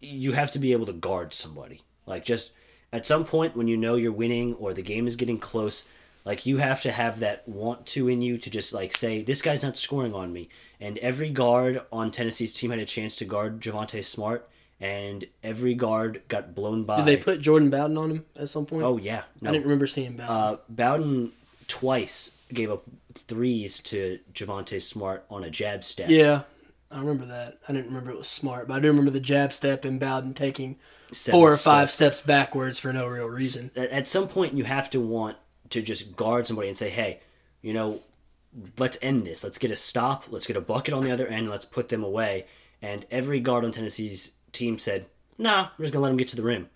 you 0.00 0.32
have 0.32 0.50
to 0.52 0.58
be 0.58 0.72
able 0.72 0.86
to 0.86 0.92
guard 0.92 1.32
somebody. 1.32 1.82
Like 2.06 2.24
just 2.24 2.52
at 2.92 3.06
some 3.06 3.24
point 3.24 3.56
when 3.56 3.68
you 3.68 3.76
know 3.76 3.96
you're 3.96 4.12
winning 4.12 4.54
or 4.54 4.74
the 4.74 4.82
game 4.82 5.06
is 5.06 5.16
getting 5.16 5.38
close, 5.38 5.84
like 6.24 6.46
you 6.46 6.58
have 6.58 6.82
to 6.82 6.92
have 6.92 7.20
that 7.20 7.46
want 7.48 7.86
to 7.86 8.08
in 8.08 8.20
you 8.20 8.38
to 8.38 8.50
just 8.50 8.72
like 8.72 8.96
say 8.96 9.22
this 9.22 9.42
guy's 9.42 9.62
not 9.62 9.76
scoring 9.76 10.14
on 10.14 10.32
me. 10.32 10.48
And 10.80 10.98
every 10.98 11.30
guard 11.30 11.82
on 11.92 12.10
Tennessee's 12.10 12.54
team 12.54 12.70
had 12.70 12.78
a 12.78 12.84
chance 12.84 13.16
to 13.16 13.24
guard 13.24 13.60
Javonte 13.60 14.04
Smart, 14.04 14.48
and 14.80 15.24
every 15.42 15.74
guard 15.74 16.22
got 16.28 16.54
blown 16.54 16.84
by. 16.84 16.96
Did 16.96 17.06
they 17.06 17.16
put 17.16 17.40
Jordan 17.40 17.70
Bowden 17.70 17.96
on 17.96 18.10
him 18.10 18.24
at 18.36 18.48
some 18.48 18.66
point? 18.66 18.82
Oh 18.82 18.96
yeah, 18.98 19.22
no. 19.40 19.50
I 19.50 19.52
didn't 19.52 19.64
remember 19.64 19.86
seeing 19.86 20.16
Bowden. 20.16 20.34
Uh, 20.34 20.56
Bowden 20.68 21.32
twice 21.68 22.32
gave 22.52 22.70
up 22.70 22.82
threes 23.14 23.78
to 23.80 24.18
Javonte 24.34 24.82
Smart 24.82 25.24
on 25.30 25.44
a 25.44 25.50
jab 25.50 25.84
step. 25.84 26.10
yeah, 26.10 26.42
I 26.90 26.98
remember 26.98 27.26
that. 27.26 27.58
I 27.68 27.72
didn't 27.72 27.86
remember 27.88 28.10
it 28.10 28.18
was 28.18 28.28
smart, 28.28 28.68
but 28.68 28.74
I 28.74 28.80
do 28.80 28.88
remember 28.88 29.10
the 29.10 29.20
jab 29.20 29.52
step 29.52 29.84
and 29.84 29.98
Bowden 29.98 30.34
taking 30.34 30.76
four 31.12 31.52
or 31.52 31.56
five 31.56 31.90
steps. 31.90 32.16
steps 32.16 32.26
backwards 32.26 32.78
for 32.78 32.92
no 32.92 33.06
real 33.06 33.26
reason. 33.26 33.70
At, 33.76 33.90
at 33.90 34.08
some 34.08 34.28
point, 34.28 34.54
you 34.54 34.64
have 34.64 34.90
to 34.90 35.00
want 35.00 35.36
to 35.70 35.82
just 35.82 36.16
guard 36.16 36.46
somebody 36.46 36.68
and 36.68 36.76
say, 36.76 36.90
"Hey, 36.90 37.20
you 37.60 37.72
know, 37.72 38.00
let's 38.78 38.98
end 39.02 39.26
this. 39.26 39.44
Let's 39.44 39.58
get 39.58 39.70
a 39.70 39.76
stop. 39.76 40.24
Let's 40.30 40.46
get 40.46 40.56
a 40.56 40.60
bucket 40.60 40.94
on 40.94 41.04
the 41.04 41.10
other 41.10 41.26
end. 41.26 41.48
Let's 41.50 41.64
put 41.64 41.88
them 41.88 42.02
away." 42.04 42.46
And 42.80 43.06
every 43.10 43.40
guard 43.40 43.64
on 43.64 43.72
Tennessee's 43.72 44.32
team 44.52 44.78
said, 44.78 45.06
"Nah, 45.38 45.68
we're 45.78 45.84
just 45.84 45.92
gonna 45.92 46.02
let 46.02 46.10
them 46.10 46.18
get 46.18 46.28
to 46.28 46.36
the 46.36 46.42
rim 46.42 46.68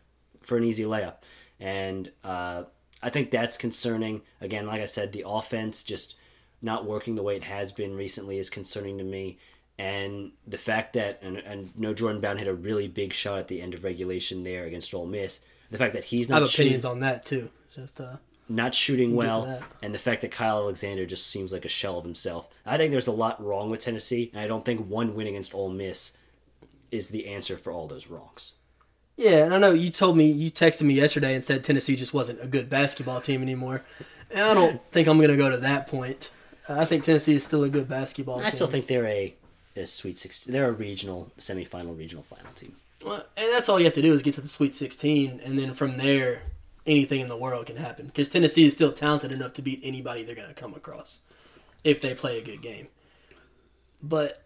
for 0.42 0.56
an 0.56 0.64
easy 0.64 0.84
layup." 0.84 1.16
And 1.58 2.12
uh, 2.22 2.64
I 3.02 3.10
think 3.10 3.30
that's 3.30 3.58
concerning. 3.58 4.22
Again, 4.40 4.66
like 4.66 4.80
I 4.80 4.86
said, 4.86 5.12
the 5.12 5.24
offense 5.26 5.82
just 5.82 6.16
not 6.62 6.84
working 6.84 7.14
the 7.14 7.22
way 7.22 7.36
it 7.36 7.44
has 7.44 7.72
been 7.72 7.96
recently 7.96 8.38
is 8.38 8.50
concerning 8.50 8.98
to 8.98 9.04
me. 9.04 9.38
And 9.78 10.32
the 10.46 10.58
fact 10.58 10.94
that, 10.94 11.20
and, 11.22 11.36
and 11.36 11.78
no, 11.78 11.92
Jordan 11.92 12.20
Brown 12.20 12.38
hit 12.38 12.48
a 12.48 12.54
really 12.54 12.88
big 12.88 13.12
shot 13.12 13.38
at 13.38 13.48
the 13.48 13.60
end 13.60 13.74
of 13.74 13.84
regulation 13.84 14.42
there 14.42 14.64
against 14.64 14.94
Ole 14.94 15.06
Miss. 15.06 15.40
The 15.70 15.78
fact 15.78 15.92
that 15.92 16.04
he's 16.04 16.30
I 16.30 16.34
not 16.34 16.42
have 16.42 16.50
shooting, 16.50 16.68
opinions 16.68 16.84
on 16.84 17.00
that 17.00 17.24
too. 17.26 17.50
Just 17.74 18.00
uh, 18.00 18.16
not 18.48 18.74
shooting 18.74 19.14
well, 19.14 19.60
and 19.82 19.92
the 19.92 19.98
fact 19.98 20.22
that 20.22 20.30
Kyle 20.30 20.58
Alexander 20.58 21.04
just 21.04 21.26
seems 21.26 21.52
like 21.52 21.64
a 21.64 21.68
shell 21.68 21.98
of 21.98 22.04
himself. 22.04 22.48
I 22.64 22.76
think 22.76 22.90
there's 22.92 23.08
a 23.08 23.12
lot 23.12 23.44
wrong 23.44 23.68
with 23.70 23.80
Tennessee, 23.80 24.30
and 24.32 24.40
I 24.40 24.46
don't 24.46 24.64
think 24.64 24.88
one 24.88 25.14
win 25.14 25.26
against 25.26 25.54
Ole 25.54 25.68
Miss 25.68 26.12
is 26.90 27.10
the 27.10 27.26
answer 27.26 27.58
for 27.58 27.72
all 27.72 27.86
those 27.88 28.06
wrongs. 28.06 28.52
yeah, 29.16 29.44
and 29.44 29.52
I 29.52 29.58
know 29.58 29.72
you 29.72 29.90
told 29.90 30.16
me 30.16 30.30
you 30.30 30.50
texted 30.50 30.82
me 30.82 30.94
yesterday 30.94 31.34
and 31.34 31.44
said 31.44 31.64
Tennessee 31.64 31.96
just 31.96 32.14
wasn't 32.14 32.42
a 32.42 32.46
good 32.46 32.70
basketball 32.70 33.20
team 33.20 33.42
anymore. 33.42 33.84
And 34.30 34.40
I 34.40 34.54
don't 34.54 34.82
think 34.92 35.08
I'm 35.08 35.18
going 35.18 35.30
to 35.30 35.36
go 35.36 35.50
to 35.50 35.56
that 35.58 35.86
point. 35.88 36.30
I 36.68 36.84
think 36.84 37.04
Tennessee 37.04 37.34
is 37.34 37.44
still 37.44 37.64
a 37.64 37.68
good 37.68 37.88
basketball 37.88 38.36
team. 38.36 38.46
I 38.46 38.50
team. 38.50 38.54
still 38.56 38.66
think 38.68 38.86
they're 38.86 39.06
a, 39.06 39.34
a 39.82 39.86
Sweet 39.86 40.18
Sixteen. 40.18 40.52
They're 40.52 40.68
a 40.68 40.72
regional 40.72 41.32
semifinal, 41.38 41.96
regional 41.96 42.22
final 42.22 42.52
team. 42.52 42.76
Well, 43.04 43.24
and 43.36 43.52
that's 43.52 43.68
all 43.68 43.78
you 43.78 43.84
have 43.84 43.94
to 43.94 44.02
do 44.02 44.12
is 44.14 44.22
get 44.22 44.34
to 44.34 44.40
the 44.40 44.48
Sweet 44.48 44.74
16, 44.74 45.40
and 45.44 45.58
then 45.58 45.74
from 45.74 45.98
there, 45.98 46.42
anything 46.86 47.20
in 47.20 47.28
the 47.28 47.36
world 47.36 47.66
can 47.66 47.76
happen. 47.76 48.06
Because 48.06 48.28
Tennessee 48.28 48.66
is 48.66 48.72
still 48.72 48.92
talented 48.92 49.32
enough 49.32 49.52
to 49.54 49.62
beat 49.62 49.80
anybody 49.82 50.22
they're 50.22 50.34
going 50.34 50.48
to 50.48 50.54
come 50.54 50.74
across 50.74 51.20
if 51.84 52.00
they 52.00 52.14
play 52.14 52.38
a 52.38 52.44
good 52.44 52.62
game. 52.62 52.88
But 54.02 54.42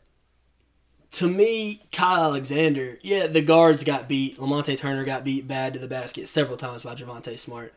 to 1.12 1.28
me, 1.28 1.82
Kyle 1.92 2.24
Alexander, 2.24 2.98
yeah, 3.02 3.26
the 3.26 3.42
guards 3.42 3.84
got 3.84 4.08
beat. 4.08 4.36
Lamonte 4.38 4.78
Turner 4.78 5.04
got 5.04 5.24
beat 5.24 5.46
bad 5.46 5.74
to 5.74 5.78
the 5.78 5.88
basket 5.88 6.28
several 6.28 6.56
times 6.56 6.82
by 6.82 6.94
Javonte 6.94 7.38
Smart. 7.38 7.74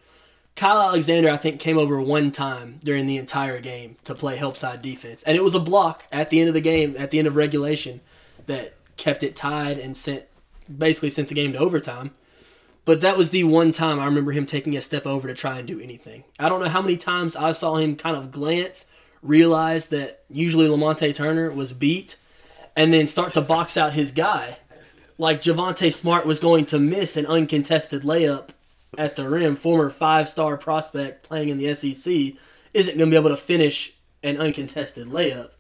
Kyle 0.56 0.82
Alexander, 0.82 1.30
I 1.30 1.38
think, 1.38 1.60
came 1.60 1.78
over 1.78 2.00
one 2.00 2.32
time 2.32 2.80
during 2.84 3.08
the 3.08 3.18
entire 3.18 3.60
game 3.60 3.98
to 4.04 4.14
play 4.14 4.36
help 4.36 4.56
side 4.56 4.82
defense. 4.82 5.24
And 5.24 5.36
it 5.36 5.44
was 5.44 5.56
a 5.56 5.60
block 5.60 6.06
at 6.12 6.30
the 6.30 6.40
end 6.40 6.48
of 6.48 6.54
the 6.54 6.62
game, 6.62 6.96
at 6.98 7.12
the 7.12 7.20
end 7.20 7.28
of 7.28 7.36
regulation, 7.36 8.02
that 8.46 8.76
kept 8.98 9.24
it 9.24 9.36
tied 9.36 9.80
and 9.80 9.98
sent 9.98 10.26
basically 10.78 11.10
sent 11.10 11.28
the 11.28 11.34
game 11.34 11.54
to 11.54 11.60
overtime. 11.60 12.12
But 12.86 13.02
that 13.02 13.18
was 13.18 13.30
the 13.30 13.44
one 13.46 13.72
time 13.72 14.00
I 14.00 14.06
remember 14.06 14.32
him 14.32 14.46
taking 14.46 14.76
a 14.76 14.82
step 14.82 15.06
over 15.06 15.28
to 15.28 15.34
try 15.34 15.58
and 15.58 15.68
do 15.68 15.80
anything. 15.80 16.24
I 16.38 16.50
don't 16.50 16.62
know 16.62 16.70
how 16.70 16.82
many 16.82 16.98
times 16.98 17.36
I 17.36 17.54
saw 17.54 17.78
him 17.78 17.96
kind 17.96 18.16
of 18.16 18.32
glance, 18.32 18.86
realize 19.22 19.88
that 19.88 20.24
usually 20.30 20.68
Lamonte 20.68 21.16
Turner 21.16 21.52
was 21.52 21.74
beat, 21.74 22.18
and 22.76 22.94
then 22.94 23.08
start 23.08 23.34
to 23.34 23.42
box 23.42 23.78
out 23.78 23.94
his 23.94 24.12
guy. 24.12 24.58
Like 25.18 25.42
Javonte 25.42 25.94
Smart 25.94 26.26
was 26.26 26.40
going 26.40 26.66
to 26.68 26.80
miss 26.80 27.16
an 27.16 27.26
uncontested 27.26 28.04
layup 28.04 28.50
at 28.98 29.16
the 29.16 29.30
rim, 29.30 29.56
former 29.56 29.90
five 29.90 30.30
star 30.30 30.58
prospect 30.58 31.24
playing 31.24 31.50
in 31.50 31.58
the 31.58 31.74
SEC, 31.76 32.38
isn't 32.74 32.98
going 32.98 33.10
to 33.10 33.14
be 33.14 33.18
able 33.18 33.30
to 33.30 33.38
finish 33.38 33.94
an 34.24 34.38
uncontested 34.38 35.08
layup. 35.08 35.52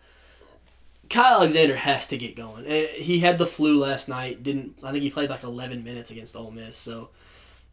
Kyle 1.09 1.41
Alexander 1.41 1.75
has 1.75 2.07
to 2.07 2.17
get 2.17 2.35
going. 2.35 2.65
Eh, 2.65 2.87
he 2.93 3.19
had 3.19 3.37
the 3.37 3.45
flu 3.45 3.77
last 3.77 4.07
night. 4.07 4.41
Didn't 4.41 4.77
I 4.83 4.91
think 4.91 5.03
he 5.03 5.11
played 5.11 5.29
like 5.29 5.43
11 5.43 5.83
minutes 5.83 6.11
against 6.11 6.35
Ole 6.35 6.51
Miss. 6.51 6.75
So 6.75 7.09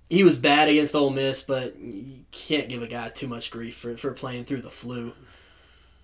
he 0.09 0.25
was 0.25 0.37
bad 0.37 0.69
against 0.69 0.95
Ole 0.95 1.11
Miss, 1.11 1.43
but 1.43 1.79
you 1.79 2.25
can't 2.33 2.69
give 2.69 2.83
a 2.83 2.89
guy 2.89 3.09
too 3.09 3.29
much 3.29 3.51
grief 3.51 3.77
for, 3.77 3.97
for 3.97 4.13
playing 4.13 4.45
through 4.45 4.63
the 4.63 4.71
flu. 4.71 5.13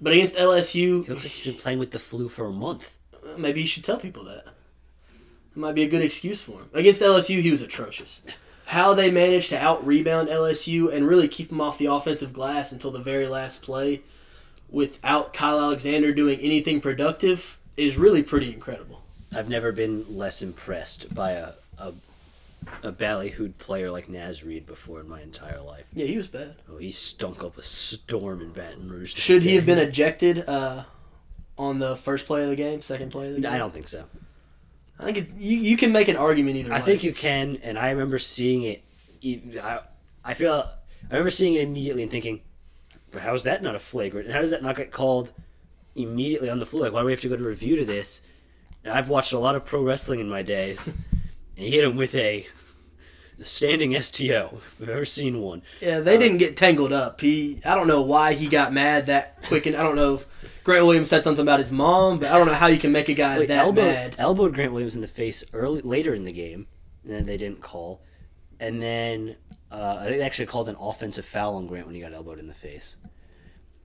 But 0.00 0.12
against 0.12 0.36
He 0.36 0.40
LSU, 0.40 1.08
looks 1.08 1.24
like 1.24 1.32
he's 1.32 1.44
been 1.52 1.60
playing 1.60 1.78
with 1.78 1.90
the 1.90 1.98
flu 1.98 2.28
for 2.28 2.46
a 2.46 2.52
month. 2.52 2.94
maybe 3.36 3.60
you 3.60 3.66
should 3.66 3.84
tell 3.84 3.98
people 3.98 4.24
that. 4.24 4.44
It 4.46 5.58
might 5.58 5.74
be 5.74 5.82
a 5.82 5.88
good 5.88 6.02
excuse 6.02 6.40
for 6.42 6.60
him. 6.60 6.68
Against 6.74 7.00
LSU, 7.00 7.40
he 7.40 7.50
was 7.50 7.62
atrocious. 7.62 8.20
How 8.66 8.94
they 8.94 9.10
managed 9.10 9.50
to 9.50 9.58
out 9.58 9.86
rebound 9.86 10.28
LSU 10.28 10.92
and 10.92 11.06
really 11.06 11.28
keep 11.28 11.48
them 11.48 11.60
off 11.60 11.78
the 11.78 11.86
offensive 11.86 12.32
glass 12.32 12.72
until 12.72 12.90
the 12.90 13.02
very 13.02 13.28
last 13.28 13.62
play 13.62 14.02
without 14.68 15.32
Kyle 15.32 15.60
Alexander 15.60 16.12
doing 16.12 16.40
anything 16.40 16.80
productive 16.80 17.58
is 17.76 17.96
really 17.96 18.22
pretty 18.22 18.52
incredible. 18.52 19.02
I've 19.34 19.48
never 19.48 19.72
been 19.72 20.16
less 20.16 20.42
impressed 20.42 21.14
by 21.14 21.32
a 21.32 21.52
a, 21.78 21.92
a 22.82 22.92
ballyhooed 22.92 23.58
player 23.58 23.90
like 23.90 24.08
Naz 24.08 24.42
Reid 24.42 24.66
before 24.66 25.00
in 25.00 25.08
my 25.08 25.20
entire 25.20 25.60
life. 25.60 25.84
Yeah, 25.92 26.06
he 26.06 26.16
was 26.16 26.28
bad. 26.28 26.56
Oh, 26.70 26.78
he 26.78 26.90
stunk 26.90 27.44
up 27.44 27.58
a 27.58 27.62
storm 27.62 28.40
in 28.40 28.50
Baton 28.50 28.90
Rouge. 28.90 29.14
Should 29.14 29.42
he 29.42 29.54
have 29.56 29.66
been 29.66 29.78
ejected 29.88 30.44
uh, 30.48 30.84
on 31.58 31.78
the 31.78 31.96
first 31.96 32.26
play 32.26 32.42
of 32.42 32.50
the 32.50 32.56
game, 32.56 32.82
second 32.82 33.12
play 33.12 33.28
of 33.28 33.34
the 33.36 33.40
game? 33.42 33.52
I 33.52 33.58
don't 33.58 33.72
think 33.72 33.88
so. 33.88 34.04
I 34.98 35.04
think 35.04 35.18
it, 35.18 35.28
you 35.36 35.56
you 35.56 35.76
can 35.76 35.92
make 35.92 36.08
an 36.08 36.16
argument 36.16 36.56
either 36.56 36.70
way. 36.70 36.76
I 36.76 36.80
think 36.80 37.04
you 37.04 37.12
can, 37.12 37.58
and 37.62 37.78
I 37.78 37.90
remember 37.90 38.18
seeing 38.18 38.62
it. 38.62 38.82
I 39.62 39.80
I 40.24 40.34
feel 40.34 40.52
I 40.52 41.12
remember 41.12 41.30
seeing 41.30 41.54
it 41.54 41.62
immediately 41.62 42.02
and 42.02 42.10
thinking, 42.10 42.40
"But 43.10 43.22
how 43.22 43.34
is 43.34 43.42
that 43.42 43.62
not 43.62 43.74
a 43.74 43.78
flagrant? 43.78 44.26
And 44.26 44.34
how 44.34 44.40
does 44.40 44.50
that 44.52 44.62
not 44.62 44.76
get 44.76 44.92
called 44.92 45.32
immediately 45.94 46.48
on 46.48 46.58
the 46.58 46.66
floor? 46.66 46.84
Like, 46.84 46.92
why 46.92 47.00
do 47.00 47.06
we 47.06 47.12
have 47.12 47.20
to 47.22 47.28
go 47.28 47.36
to 47.36 47.44
review 47.44 47.76
to 47.76 47.84
this?" 47.84 48.22
And 48.84 48.94
I've 48.94 49.08
watched 49.08 49.32
a 49.32 49.38
lot 49.38 49.54
of 49.54 49.64
pro 49.64 49.82
wrestling 49.82 50.20
in 50.20 50.30
my 50.30 50.42
days, 50.42 50.88
and 51.56 51.64
he 51.64 51.70
hit 51.70 51.84
him 51.84 51.96
with 51.96 52.14
a 52.14 52.46
standing 53.40 54.00
STO. 54.00 54.60
If 54.66 54.82
I've 54.82 54.88
ever 54.88 55.04
seen 55.04 55.40
one. 55.40 55.62
Yeah, 55.80 56.00
they 56.00 56.16
uh, 56.16 56.20
didn't 56.20 56.38
get 56.38 56.56
tangled 56.56 56.92
up. 56.92 57.20
He, 57.20 57.60
I 57.64 57.74
don't 57.74 57.86
know 57.86 58.02
why 58.02 58.32
he 58.32 58.48
got 58.48 58.72
mad 58.72 59.06
that 59.06 59.42
quick, 59.44 59.66
and 59.66 59.76
I 59.76 59.82
don't 59.82 59.96
know 59.96 60.14
if 60.14 60.26
Grant 60.66 60.84
Williams 60.84 61.10
said 61.10 61.22
something 61.22 61.42
about 61.42 61.60
his 61.60 61.70
mom, 61.70 62.18
but 62.18 62.28
I 62.28 62.36
don't 62.36 62.48
know 62.48 62.52
how 62.52 62.66
you 62.66 62.78
can 62.80 62.90
make 62.90 63.08
a 63.08 63.14
guy 63.14 63.38
Wait, 63.38 63.46
that 63.46 63.64
elbowed, 63.66 63.84
mad. 63.84 64.16
elbowed 64.18 64.52
Grant 64.52 64.72
Williams 64.72 64.96
in 64.96 65.00
the 65.00 65.06
face 65.06 65.44
early 65.52 65.80
later 65.80 66.12
in 66.12 66.24
the 66.24 66.32
game, 66.32 66.66
and 67.04 67.12
then 67.12 67.22
they 67.22 67.36
didn't 67.36 67.60
call. 67.60 68.02
And 68.58 68.82
then 68.82 69.36
uh, 69.70 69.98
I 70.00 70.06
think 70.06 70.18
they 70.18 70.24
actually 70.24 70.46
called 70.46 70.68
an 70.68 70.74
offensive 70.80 71.24
foul 71.24 71.54
on 71.54 71.68
Grant 71.68 71.86
when 71.86 71.94
he 71.94 72.00
got 72.00 72.12
elbowed 72.12 72.40
in 72.40 72.48
the 72.48 72.52
face. 72.52 72.96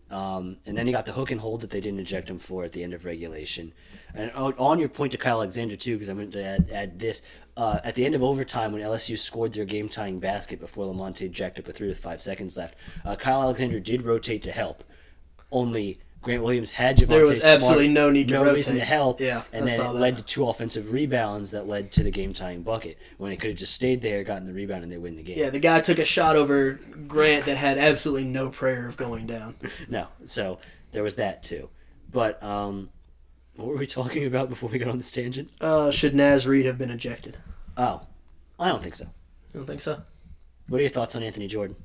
Um, 0.10 0.58
and 0.66 0.76
then 0.76 0.88
he 0.88 0.92
got 0.92 1.06
the 1.06 1.12
hook 1.12 1.30
and 1.30 1.40
hold 1.40 1.62
that 1.62 1.70
they 1.70 1.82
didn't 1.82 2.00
eject 2.00 2.28
him 2.28 2.40
for 2.40 2.64
at 2.64 2.72
the 2.72 2.82
end 2.84 2.96
of 2.96 3.06
regulation. 3.06 3.74
And 4.16 4.32
on 4.32 4.80
your 4.80 4.90
point 4.90 5.12
to 5.12 5.20
Kyle 5.20 5.38
Alexander 5.38 5.76
too, 5.76 5.94
because 5.94 6.10
I'm 6.10 6.18
going 6.18 6.32
to 6.32 6.44
add, 6.44 6.72
add 6.74 7.00
this. 7.00 7.22
Uh, 7.56 7.80
at 7.84 7.94
the 7.94 8.06
end 8.06 8.16
of 8.16 8.24
overtime, 8.24 8.72
when 8.72 8.82
LSU 8.82 9.20
scored 9.20 9.54
their 9.54 9.66
game-tying 9.66 10.20
basket 10.20 10.60
before 10.60 10.88
Lamonte 10.88 11.30
jacked 11.30 11.60
up 11.60 11.68
a 11.68 11.74
three 11.74 11.90
with 11.90 12.00
five 12.00 12.20
seconds 12.20 12.58
left, 12.58 12.74
uh, 13.06 13.16
Kyle 13.16 13.44
Alexander 13.44 13.80
did 13.80 14.02
rotate 14.02 14.42
to 14.42 14.52
help. 14.52 14.84
Only 15.52 16.00
Grant 16.22 16.44
Williams 16.44 16.72
had 16.72 16.98
Javonte 16.98 17.08
There 17.08 17.26
was 17.26 17.42
Smart, 17.42 17.56
absolutely 17.56 17.88
no 17.88 18.12
need 18.12 18.28
to 18.28 18.36
no 18.36 18.54
reason 18.54 18.76
to 18.76 18.86
help. 18.86 19.20
Yeah, 19.20 19.42
and 19.52 19.68
then 19.68 19.80
it 19.82 19.90
led 19.94 20.18
to 20.18 20.24
two 20.24 20.48
offensive 20.48 20.92
rebounds 20.94 21.52
that 21.52 21.68
led 21.68 21.92
to 21.94 22.04
the 22.04 22.12
game-tying 22.12 22.62
bucket. 22.62 23.00
When 23.18 23.32
it 23.32 23.38
could 23.38 23.50
have 23.50 23.58
just 23.58 23.74
stayed 23.74 24.02
there, 24.02 24.24
gotten 24.24 24.46
the 24.46 24.54
rebound, 24.54 24.84
and 24.84 24.92
they 24.92 24.98
win 25.00 25.16
the 25.16 25.24
game. 25.24 25.38
Yeah, 25.40 25.50
the 25.50 25.60
guy 25.60 25.82
took 25.82 25.98
a 25.98 26.06
shot 26.06 26.36
over 26.36 26.74
Grant 27.08 27.46
that 27.46 27.58
had 27.58 27.80
absolutely 27.80 28.26
no 28.26 28.50
prayer 28.50 28.88
of 28.88 28.98
going 28.98 29.26
down. 29.26 29.56
No, 29.90 30.08
so 30.26 30.60
there 30.92 31.02
was 31.04 31.16
that 31.16 31.42
too. 31.44 31.70
But 32.12 32.42
um, 32.44 32.90
what 33.56 33.68
were 33.68 33.78
we 33.78 33.88
talking 33.88 34.26
about 34.26 34.48
before 34.50 34.70
we 34.70 34.78
got 34.78 34.90
on 34.90 34.98
this 34.98 35.12
tangent? 35.12 35.50
Uh, 35.60 35.92
should 35.92 36.14
Naz 36.14 36.46
Reid 36.46 36.66
have 36.66 36.78
been 36.78 36.92
ejected? 36.92 37.38
Oh, 37.78 38.02
I 38.60 38.68
don't 38.68 38.82
think 38.84 38.96
so. 38.96 39.06
You 39.06 39.60
don't 39.60 39.66
think 39.66 39.82
so? 39.82 40.02
What 40.68 40.78
are 40.78 40.82
your 40.82 40.90
thoughts 40.92 41.16
on 41.16 41.24
Anthony 41.24 41.48
Jordan? 41.48 41.76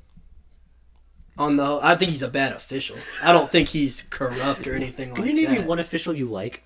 On 1.39 1.55
the, 1.55 1.65
whole, 1.65 1.79
I 1.81 1.95
think 1.95 2.11
he's 2.11 2.23
a 2.23 2.29
bad 2.29 2.53
official. 2.53 2.97
I 3.23 3.31
don't 3.31 3.49
think 3.49 3.69
he's 3.69 4.03
corrupt 4.09 4.65
or 4.65 4.73
anything 4.75 5.09
like 5.11 5.17
that. 5.21 5.27
Can 5.27 5.35
you 5.37 5.47
name 5.47 5.55
that. 5.55 5.61
me 5.61 5.67
one 5.67 5.79
official 5.79 6.13
you 6.13 6.25
like? 6.25 6.63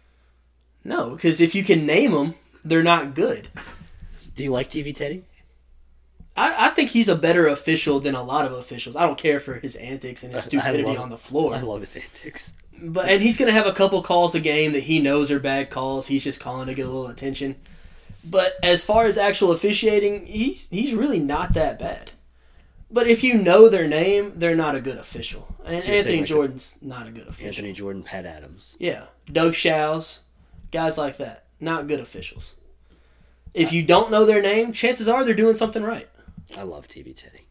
No, 0.84 1.12
because 1.16 1.42
if 1.42 1.54
you 1.54 1.64
can 1.64 1.86
name 1.86 2.12
them, 2.12 2.36
they're 2.64 2.84
not 2.84 3.14
good. 3.14 3.50
Do 4.36 4.44
you 4.44 4.52
like 4.52 4.70
TV 4.70 4.96
Teddy? 4.96 5.24
I, 6.36 6.68
I 6.68 6.70
think 6.70 6.92
he's 6.92 7.10
a 7.10 7.16
better 7.16 7.48
official 7.48 8.00
than 8.00 8.16
a 8.16 8.24
lot 8.24 8.46
of 8.46 8.54
officials. 8.54 8.96
I 8.96 9.06
don't 9.06 9.18
care 9.18 9.40
for 9.40 9.56
his 9.56 9.76
antics 9.76 10.24
and 10.24 10.34
his 10.34 10.46
stupidity 10.46 10.84
love- 10.84 11.00
on 11.00 11.10
the 11.10 11.18
floor. 11.18 11.54
I 11.54 11.62
love 11.62 11.82
his 11.82 11.96
antics. 11.96 12.54
But 12.84 13.10
and 13.10 13.22
he's 13.22 13.38
gonna 13.38 13.52
have 13.52 13.68
a 13.68 13.74
couple 13.74 14.02
calls 14.02 14.34
a 14.34 14.40
game 14.40 14.72
that 14.72 14.84
he 14.84 15.00
knows 15.00 15.32
are 15.32 15.40
bad 15.40 15.70
calls. 15.70 16.08
He's 16.08 16.24
just 16.24 16.40
calling 16.40 16.68
to 16.68 16.74
get 16.74 16.88
a 16.88 16.90
little 16.90 17.08
attention. 17.08 17.58
But 18.24 18.54
as 18.64 18.84
far 18.84 19.06
as 19.06 19.18
actual 19.20 19.52
officiating, 19.52 20.26
he's 20.26 20.68
he's 20.70 20.94
really 20.94 21.20
not 21.20 21.54
that 21.54 21.78
bad. 21.78 22.12
But 22.92 23.08
if 23.08 23.24
you 23.24 23.36
know 23.36 23.70
their 23.70 23.88
name, 23.88 24.34
they're 24.36 24.56
not 24.56 24.76
a 24.76 24.82
good 24.82 24.98
official. 24.98 25.48
And 25.66 25.84
So 25.84 25.92
Anthony 25.92 26.24
Jordan's 26.24 26.76
not 26.82 27.08
a 27.08 27.12
good 27.12 27.28
official. 27.28 27.48
Anthony 27.48 27.74
Jordan, 27.74 28.04
Pat 28.04 28.26
Adams. 28.26 28.76
Yeah, 28.80 29.06
Doug 29.32 29.56
Shows, 29.56 30.22
guys 30.72 30.98
like 30.98 31.18
that, 31.18 31.46
not 31.60 31.88
good 31.88 32.00
officials. 32.00 32.56
If 33.54 33.72
you 33.74 33.84
don't 33.84 34.12
know 34.12 34.26
their 34.26 34.42
name, 34.42 34.72
chances 34.74 35.08
are 35.08 35.24
they're 35.26 35.34
doing 35.34 35.56
something 35.56 35.84
right. 35.84 36.10
I 36.58 36.64
love 36.64 36.88
TV 36.88 37.16
Teddy. 37.16 37.48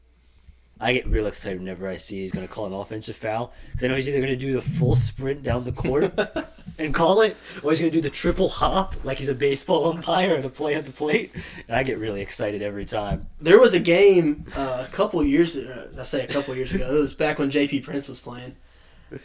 I 0.81 0.95
get 0.95 1.07
real 1.07 1.26
excited 1.26 1.59
whenever 1.59 1.87
I 1.87 1.97
see 1.97 2.20
he's 2.20 2.33
going 2.33 2.47
to 2.47 2.53
call 2.53 2.66
an 2.66 2.72
offensive 2.72 3.14
foul 3.14 3.53
because 3.70 3.85
I 3.85 3.89
know 3.89 3.95
he's 3.97 4.09
either 4.09 4.18
going 4.18 4.31
to 4.31 4.37
do 4.37 4.55
the 4.55 4.62
full 4.62 4.95
sprint 4.95 5.43
down 5.43 5.64
the 5.64 5.72
court 5.72 6.18
and 6.78 6.95
call 6.95 7.20
it, 7.20 7.37
or 7.62 7.70
he's 7.70 7.81
going 7.81 7.93
to 7.93 7.97
do 7.97 8.01
the 8.01 8.09
triple 8.09 8.49
hop 8.49 8.95
like 9.05 9.18
he's 9.18 9.28
a 9.28 9.35
baseball 9.35 9.93
umpire 9.93 10.35
and 10.35 10.45
a 10.45 10.49
play 10.49 10.74
at 10.74 10.87
the 10.87 10.91
plate. 10.93 11.33
And 11.68 11.76
I 11.76 11.83
get 11.83 11.99
really 11.99 12.22
excited 12.22 12.62
every 12.62 12.87
time. 12.87 13.26
There 13.41 13.61
was 13.61 13.74
a 13.74 13.81
game 13.81 14.47
uh, 14.57 14.87
a 14.89 14.91
couple 14.91 15.22
years, 15.22 15.57
uh, 15.57 15.93
I 15.99 16.03
say 16.03 16.24
a 16.24 16.26
couple 16.26 16.57
years 16.57 16.72
ago. 16.72 16.89
It 16.95 16.99
was 16.99 17.12
back 17.12 17.39
when 17.39 17.51
J.P. 17.51 17.81
Prince 17.81 18.09
was 18.09 18.18
playing. 18.18 18.57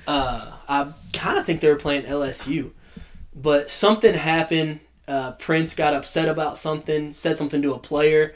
Uh, 0.07 0.51
I 0.67 0.91
kind 1.13 1.37
of 1.37 1.45
think 1.45 1.61
they 1.61 1.69
were 1.69 1.75
playing 1.75 2.03
LSU, 2.03 2.71
but 3.33 3.69
something 3.69 4.13
happened. 4.13 4.81
Uh, 5.07 5.33
Prince 5.33 5.75
got 5.75 5.93
upset 5.93 6.27
about 6.27 6.57
something, 6.57 7.13
said 7.13 7.37
something 7.37 7.61
to 7.61 7.73
a 7.73 7.79
player, 7.79 8.33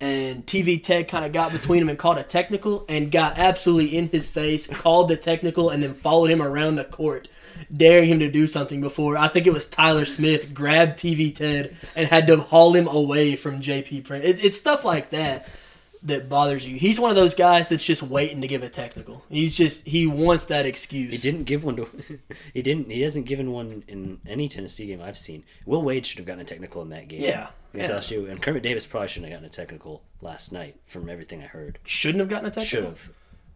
and 0.00 0.46
TV 0.46 0.82
Ted 0.82 1.08
kind 1.08 1.24
of 1.24 1.32
got 1.32 1.52
between 1.52 1.82
him 1.82 1.88
and 1.88 1.98
called 1.98 2.18
a 2.18 2.22
technical, 2.22 2.84
and 2.88 3.10
got 3.10 3.38
absolutely 3.38 3.96
in 3.96 4.08
his 4.08 4.28
face, 4.28 4.66
called 4.66 5.08
the 5.08 5.16
technical, 5.16 5.70
and 5.70 5.82
then 5.82 5.94
followed 5.94 6.30
him 6.30 6.42
around 6.42 6.76
the 6.76 6.84
court, 6.84 7.28
daring 7.74 8.08
him 8.08 8.18
to 8.20 8.30
do 8.30 8.46
something. 8.46 8.80
Before 8.80 9.16
I 9.16 9.28
think 9.28 9.46
it 9.46 9.52
was 9.52 9.66
Tyler 9.66 10.04
Smith 10.04 10.54
grabbed 10.54 10.98
TV 10.98 11.34
Ted 11.34 11.76
and 11.96 12.08
had 12.08 12.26
to 12.28 12.36
haul 12.38 12.74
him 12.74 12.86
away 12.86 13.34
from 13.36 13.60
J.P. 13.60 14.02
Prince. 14.02 14.24
It, 14.24 14.44
it's 14.44 14.58
stuff 14.58 14.84
like 14.84 15.10
that 15.10 15.48
that 16.02 16.28
bothers 16.28 16.66
you. 16.66 16.76
He's 16.78 16.98
one 17.00 17.10
of 17.10 17.16
those 17.16 17.34
guys 17.34 17.68
that's 17.68 17.84
just 17.84 18.02
waiting 18.02 18.40
to 18.40 18.46
give 18.46 18.62
a 18.62 18.68
technical. 18.68 19.24
He's 19.28 19.56
just 19.56 19.86
he 19.86 20.06
wants 20.06 20.44
that 20.46 20.66
excuse. 20.66 21.10
He 21.22 21.30
didn't 21.30 21.44
give 21.44 21.64
one 21.64 21.76
to. 21.76 21.88
he 22.54 22.62
didn't. 22.62 22.90
He 22.90 23.02
hasn't 23.02 23.26
given 23.26 23.50
one 23.52 23.84
in 23.88 24.20
any 24.26 24.48
Tennessee 24.48 24.86
game 24.86 25.00
I've 25.02 25.18
seen. 25.18 25.44
Will 25.66 25.82
Wade 25.82 26.06
should 26.06 26.18
have 26.18 26.26
gotten 26.26 26.40
a 26.40 26.44
technical 26.44 26.82
in 26.82 26.90
that 26.90 27.08
game. 27.08 27.20
Yeah, 27.20 27.48
against 27.74 27.90
yeah. 27.90 28.18
LSU, 28.18 28.30
and 28.30 28.40
Kermit 28.42 28.62
Davis 28.62 28.86
probably 28.86 29.08
shouldn't 29.08 29.30
have 29.32 29.40
gotten 29.40 29.46
a 29.48 29.52
technical 29.52 30.02
last 30.20 30.52
night, 30.52 30.76
from 30.86 31.08
everything 31.08 31.42
I 31.42 31.46
heard. 31.46 31.78
Shouldn't 31.84 32.20
have 32.20 32.28
gotten 32.28 32.46
a 32.46 32.50
technical. 32.50 32.64
Should 32.66 32.84
have. 32.84 33.10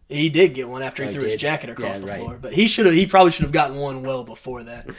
He 0.09 0.29
did 0.29 0.53
get 0.53 0.67
one 0.67 0.83
after 0.83 1.01
he 1.03 1.09
Oh, 1.09 1.11
he 1.13 1.17
threw 1.19 1.29
his 1.29 1.39
jacket 1.41 1.69
across 1.69 1.95
Yeah, 1.95 2.01
the 2.01 2.07
right. 2.07 2.19
floor, 2.19 2.37
but 2.41 2.53
he 2.53 2.67
should 2.67 2.85
have. 2.85 2.93
He 2.95 3.05
probably 3.07 3.31
should 3.31 3.43
have 3.43 3.51
gotten 3.51 3.77
one 3.77 4.03
well 4.03 4.23
before 4.23 4.63
that. 4.63 4.87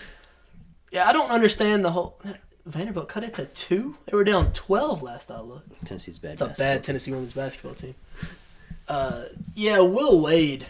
Yeah, 0.93 1.09
I 1.09 1.13
don't 1.13 1.31
understand 1.33 1.85
the 1.85 1.91
whole. 1.91 2.21
Vanderbilt 2.67 3.09
cut 3.09 3.25
it 3.25 3.35
to 3.35 3.47
two. 3.47 3.97
They 4.07 4.17
were 4.17 4.25
down 4.25 4.53
twelve 4.53 5.03
last 5.03 5.31
I 5.31 5.41
looked. 5.41 5.85
Tennessee's 5.87 6.19
bad. 6.19 6.33
It's 6.33 6.41
a 6.41 6.49
bad 6.49 6.83
Tennessee 6.85 7.11
women's 7.13 7.35
basketball 7.35 7.75
team. 7.75 7.95
Uh, 8.89 9.25
yeah, 9.55 9.81
Will 9.81 10.21
Wade. 10.21 10.67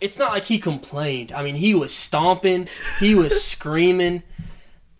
It's 0.00 0.18
not 0.18 0.32
like 0.32 0.44
he 0.44 0.58
complained. 0.58 1.32
I 1.32 1.42
mean, 1.42 1.54
he 1.54 1.74
was 1.74 1.94
stomping, 1.94 2.68
he 3.00 3.14
was 3.14 3.42
screaming. 3.50 4.22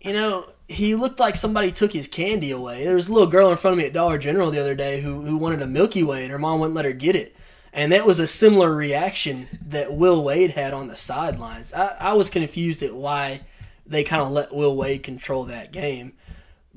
You 0.01 0.13
know, 0.13 0.45
he 0.67 0.95
looked 0.95 1.19
like 1.19 1.35
somebody 1.35 1.71
took 1.71 1.93
his 1.93 2.07
candy 2.07 2.51
away. 2.51 2.83
There 2.83 2.95
was 2.95 3.07
a 3.07 3.13
little 3.13 3.27
girl 3.27 3.49
in 3.49 3.57
front 3.57 3.73
of 3.73 3.77
me 3.77 3.85
at 3.85 3.93
Dollar 3.93 4.17
General 4.17 4.51
the 4.51 4.59
other 4.59 4.75
day 4.75 5.01
who, 5.01 5.21
who 5.21 5.37
wanted 5.37 5.61
a 5.61 5.67
Milky 5.67 6.03
Way, 6.03 6.23
and 6.23 6.31
her 6.31 6.39
mom 6.39 6.59
wouldn't 6.59 6.75
let 6.75 6.85
her 6.85 6.93
get 6.93 7.15
it. 7.15 7.35
And 7.73 7.91
that 7.91 8.05
was 8.05 8.17
a 8.17 8.27
similar 8.27 8.75
reaction 8.75 9.47
that 9.67 9.93
Will 9.93 10.23
Wade 10.23 10.51
had 10.51 10.73
on 10.73 10.87
the 10.87 10.95
sidelines. 10.95 11.73
I, 11.73 11.95
I 11.99 12.13
was 12.13 12.29
confused 12.29 12.81
at 12.81 12.95
why 12.95 13.41
they 13.87 14.03
kind 14.03 14.21
of 14.21 14.31
let 14.31 14.53
Will 14.53 14.75
Wade 14.75 15.03
control 15.03 15.45
that 15.45 15.71
game. 15.71 16.13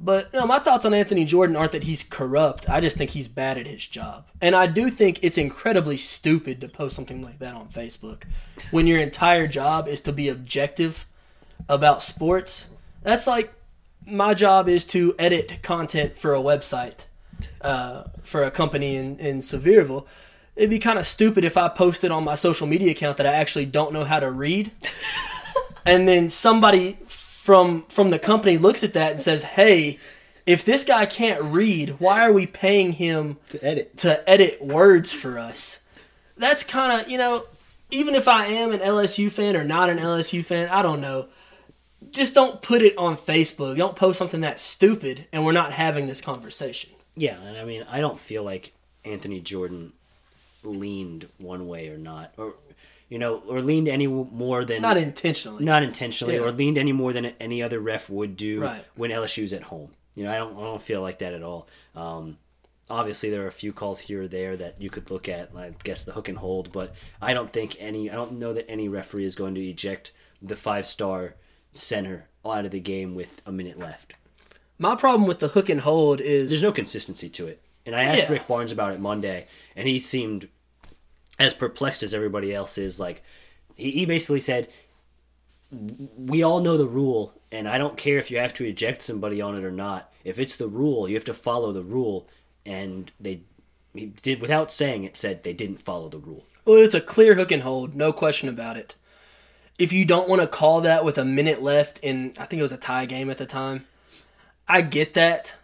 But 0.03 0.33
no, 0.33 0.47
my 0.47 0.59
thoughts 0.59 0.87
on 0.87 0.95
Anthony 0.95 1.27
Jordan 1.27 1.57
aren't 1.57 1.73
that 1.73 1.85
he's 1.85 2.03
corrupt. 2.03 2.71
I 2.71 2.81
just 2.81 2.97
think 2.97 3.11
he's 3.11 3.29
bad 3.29 3.59
at 3.59 3.67
his 3.67 3.87
job. 3.87 4.27
And 4.41 4.55
I 4.57 4.67
do 4.67 4.89
think 4.89 5.19
it's 5.23 5.37
incredibly 5.37 5.99
stupid 5.99 6.61
to 6.63 6.69
post 6.69 6.97
something 6.97 7.21
like 7.21 7.39
that 7.41 7.55
on 7.55 7.69
Facebook 7.69 8.23
when 8.71 8.87
your 8.87 8.99
entire 8.99 9.47
job 9.47 9.87
is 9.87 10.01
to 10.03 10.13
be 10.13 10.31
objective 10.31 11.05
about 11.69 12.03
sports. 12.03 12.69
That's 13.03 13.27
like 13.27 13.53
my 14.07 14.33
job 14.33 14.69
is 14.69 14.87
to 14.87 15.15
edit 15.19 15.59
content 15.63 16.17
for 16.17 16.35
a 16.35 16.41
website 16.41 17.05
uh, 17.61 18.05
for 18.23 18.43
a 18.43 18.51
company 18.51 18.97
in, 18.97 19.19
in 19.19 19.41
Sevierville. 19.41 20.07
It'd 20.57 20.71
be 20.71 20.79
kind 20.79 20.99
of 20.99 21.07
stupid 21.07 21.45
if 21.45 21.59
I 21.59 21.69
posted 21.69 22.11
on 22.11 22.25
my 22.25 22.37
social 22.37 22.67
media 22.67 22.93
account 22.93 23.19
that 23.19 23.27
I 23.27 23.35
actually 23.35 23.67
don't 23.67 23.93
know 23.93 24.05
how 24.05 24.21
to 24.21 24.31
read. 24.31 24.73
And 25.85 26.07
then 26.09 26.29
somebody 26.29 26.99
from 27.07 27.83
from 27.89 28.11
the 28.11 28.19
company 28.19 28.59
looks 28.59 28.83
at 28.83 28.93
that 28.93 29.13
and 29.13 29.21
says, 29.21 29.43
"Hey, 29.43 29.99
if 30.47 30.65
this 30.65 30.85
guy 30.85 31.07
can't 31.07 31.43
read, 31.43 31.97
why 31.99 32.21
are 32.23 32.33
we 32.33 32.47
paying 32.47 32.93
him 32.93 33.39
to 33.51 33.65
edit. 33.65 33.97
to 33.99 34.29
edit 34.29 34.63
words 34.63 35.13
for 35.13 35.39
us?" 35.39 35.81
That's 36.37 36.63
kind 36.63 37.01
of 37.01 37.11
you 37.11 37.19
know, 37.19 37.45
even 37.91 38.15
if 38.15 38.29
I 38.29 38.47
am 38.47 38.73
an 38.73 38.81
LSU 38.81 39.31
fan 39.31 39.57
or 39.57 39.65
not 39.65 39.91
an 39.91 39.99
LSU 39.99 40.45
fan, 40.45 40.69
I 40.69 40.83
don't 40.83 41.01
know. 41.01 41.29
Just 42.11 42.35
don't 42.35 42.63
put 42.63 42.83
it 42.83 42.97
on 42.97 43.17
Facebook. 43.17 43.77
Don't 43.77 43.97
post 43.97 44.19
something 44.19 44.41
that 44.41 44.59
stupid, 44.59 45.27
and 45.33 45.45
we're 45.45 45.53
not 45.53 45.73
having 45.73 46.07
this 46.07 46.21
conversation. 46.21 46.91
Yeah, 47.15 47.39
and 47.41 47.57
I 47.57 47.65
mean, 47.65 47.85
I 47.91 48.01
don't 48.01 48.19
feel 48.19 48.43
like 48.43 48.73
Anthony 49.05 49.41
Jordan 49.41 49.93
leaned 50.63 51.29
one 51.39 51.69
way 51.69 51.89
or 51.89 51.99
not, 51.99 52.33
or 52.37 52.55
you 53.11 53.19
know, 53.19 53.43
or 53.47 53.61
leaned 53.61 53.89
any 53.89 54.07
more 54.07 54.65
than 54.65 54.81
Not 54.81 54.97
intentionally. 54.97 55.65
not 55.65 55.83
intentionally, 55.83 56.35
Yeah. 56.37 56.41
or 56.43 56.53
leaned 56.53 56.79
any 56.79 56.93
more 56.93 57.13
than 57.13 57.27
any 57.39 57.63
other 57.63 57.79
ref 57.81 58.09
would 58.09 58.37
do 58.39 58.61
Right. 58.63 58.85
when 58.95 59.11
LSU's 59.11 59.53
at 59.53 59.65
home. 59.65 59.91
You 60.15 60.25
know, 60.25 60.33
I 60.33 60.39
don't, 60.39 60.57
I 60.57 60.61
don't 60.63 60.81
feel 60.81 61.03
like 61.03 61.19
that 61.19 61.35
at 61.35 61.43
all. 61.43 61.69
Um, 61.95 62.39
obviously, 62.89 63.29
there 63.31 63.43
are 63.45 63.49
a 63.49 63.53
few 63.53 63.73
calls 63.73 64.01
here 64.01 64.23
or 64.23 64.29
there 64.29 64.57
that 64.57 64.81
you 64.81 64.91
could 64.91 65.11
look 65.11 65.29
at. 65.29 65.51
I 65.57 65.73
guess 65.85 66.05
the 66.05 66.13
hook 66.13 66.29
and 66.29 66.39
hold, 66.39 66.73
but 66.73 66.95
I 67.21 67.35
don't 67.35 67.53
think 67.53 67.77
any. 67.79 68.11
I 68.11 68.15
don't 68.15 68.39
know 68.39 68.53
that 68.53 68.69
any 68.71 68.89
referee 68.89 69.25
is 69.25 69.35
going 69.35 69.55
to 69.57 69.61
eject 69.69 70.13
the 70.41 70.57
five 70.57 70.87
star 70.87 71.35
center 71.75 72.27
out 72.45 72.65
of 72.65 72.71
the 72.71 72.81
game 72.81 73.15
with 73.15 73.43
a 73.47 73.53
minute 73.53 73.79
left. 73.79 74.15
My 74.79 74.95
problem 74.95 75.27
with 75.29 75.41
the 75.41 75.49
hook 75.49 75.69
and 75.69 75.81
hold 75.83 76.21
is 76.21 76.49
There's 76.49 76.63
no 76.63 76.73
consistency 76.73 77.29
to 77.31 77.47
it. 77.47 77.61
And 77.87 77.95
I 77.95 78.05
asked 78.05 78.25
Yeah. 78.25 78.33
Rick 78.33 78.49
Barnes 78.49 78.73
about 78.73 78.93
it 78.93 79.01
Monday, 79.01 79.47
and 79.77 79.87
he 79.89 79.99
seemed 79.99 80.49
as 81.41 81.55
perplexed 81.55 82.05
as 82.05 82.15
everybody 82.15 82.55
else 82.55 82.79
is. 82.79 83.01
Like, 83.01 83.23
he, 83.77 83.91
he 83.91 84.07
basically 84.07 84.39
said, 84.39 84.69
We 85.73 86.45
all 86.45 86.61
know 86.61 86.77
the 86.77 86.87
rule, 86.87 87.35
and 87.51 87.67
I 87.67 87.79
don't 87.79 87.97
care 87.97 88.19
if 88.19 88.31
you 88.31 88.39
have 88.39 88.55
to 88.55 88.65
eject 88.65 89.03
somebody 89.03 89.41
on 89.41 89.57
it 89.57 89.65
or 89.65 89.73
not. 89.73 90.13
If 90.23 90.39
it's 90.39 90.55
the 90.55 90.69
rule, 90.69 91.09
you 91.09 91.17
have 91.17 91.25
to 91.25 91.35
follow 91.35 91.73
the 91.73 91.83
rule. 91.83 92.29
And 92.67 93.11
they, 93.19 93.41
he 93.95 94.07
did, 94.07 94.43
without 94.43 94.71
saying 94.71 95.05
it, 95.05 95.17
said 95.17 95.43
they 95.43 95.55
didn't 95.55 95.83
follow 95.83 96.11
the 96.11 96.19
rule. 96.19 96.45
Well, 96.67 96.77
it's 96.77 96.95
a 96.95 97.01
clear 97.01 97.35
hook 97.35 97.51
and 97.51 97.63
hold, 97.63 97.97
no 97.97 98.13
question 98.13 98.49
about 98.49 98.77
it. 98.77 98.95
If 99.79 99.95
you 99.95 100.05
don't 100.05 100.29
want 100.29 100.43
to 100.43 100.47
call 100.47 100.83
that 100.83 101.07
with 101.07 101.17
a 101.17 101.25
minute 101.25 101.63
left 101.63 101.99
in, 102.01 102.35
I 102.39 102.45
think 102.45 102.61
it 102.61 102.65
was 102.65 102.71
a 102.71 102.77
tie 102.77 103.07
game 103.07 103.31
at 103.31 103.39
the 103.39 103.47
time, 103.47 103.87
I 104.69 104.83
get 104.83 105.15
that. 105.15 105.55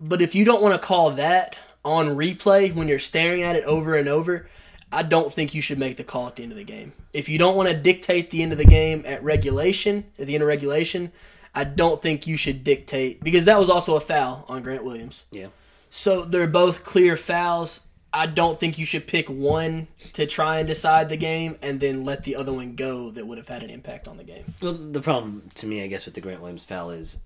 But 0.00 0.20
if 0.20 0.34
you 0.34 0.44
don't 0.44 0.60
want 0.60 0.74
to 0.74 0.84
call 0.84 1.12
that 1.12 1.60
on 1.84 2.16
replay 2.16 2.74
when 2.74 2.88
you're 2.88 2.98
staring 2.98 3.42
at 3.42 3.54
it 3.54 3.64
over 3.64 3.94
and 3.94 4.08
over, 4.08 4.48
I 4.92 5.02
don't 5.02 5.32
think 5.32 5.54
you 5.54 5.62
should 5.62 5.78
make 5.78 5.96
the 5.96 6.04
call 6.04 6.26
at 6.26 6.36
the 6.36 6.42
end 6.42 6.52
of 6.52 6.58
the 6.58 6.64
game. 6.64 6.92
If 7.12 7.28
you 7.28 7.38
don't 7.38 7.56
want 7.56 7.68
to 7.68 7.74
dictate 7.74 8.30
the 8.30 8.42
end 8.42 8.52
of 8.52 8.58
the 8.58 8.64
game 8.64 9.02
at 9.06 9.22
regulation, 9.24 10.04
at 10.18 10.26
the 10.26 10.34
end 10.34 10.42
of 10.42 10.48
regulation, 10.48 11.12
I 11.54 11.64
don't 11.64 12.00
think 12.00 12.26
you 12.26 12.36
should 12.36 12.62
dictate 12.62 13.22
because 13.24 13.46
that 13.46 13.58
was 13.58 13.70
also 13.70 13.96
a 13.96 14.00
foul 14.00 14.44
on 14.48 14.62
Grant 14.62 14.84
Williams. 14.84 15.24
Yeah. 15.30 15.48
So 15.90 16.24
they're 16.24 16.46
both 16.46 16.84
clear 16.84 17.16
fouls. 17.16 17.80
I 18.14 18.26
don't 18.26 18.60
think 18.60 18.78
you 18.78 18.84
should 18.84 19.06
pick 19.06 19.28
one 19.28 19.88
to 20.12 20.26
try 20.26 20.58
and 20.58 20.68
decide 20.68 21.08
the 21.08 21.16
game 21.16 21.56
and 21.62 21.80
then 21.80 22.04
let 22.04 22.24
the 22.24 22.36
other 22.36 22.52
one 22.52 22.76
go 22.76 23.10
that 23.10 23.26
would 23.26 23.38
have 23.38 23.48
had 23.48 23.62
an 23.62 23.70
impact 23.70 24.06
on 24.06 24.18
the 24.18 24.24
game. 24.24 24.54
Well, 24.60 24.74
the 24.74 25.00
problem 25.00 25.44
to 25.54 25.66
me, 25.66 25.82
I 25.82 25.86
guess, 25.86 26.04
with 26.04 26.14
the 26.14 26.20
Grant 26.20 26.40
Williams 26.40 26.66
foul 26.66 26.90
is, 26.90 27.18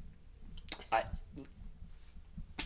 I 0.92 1.04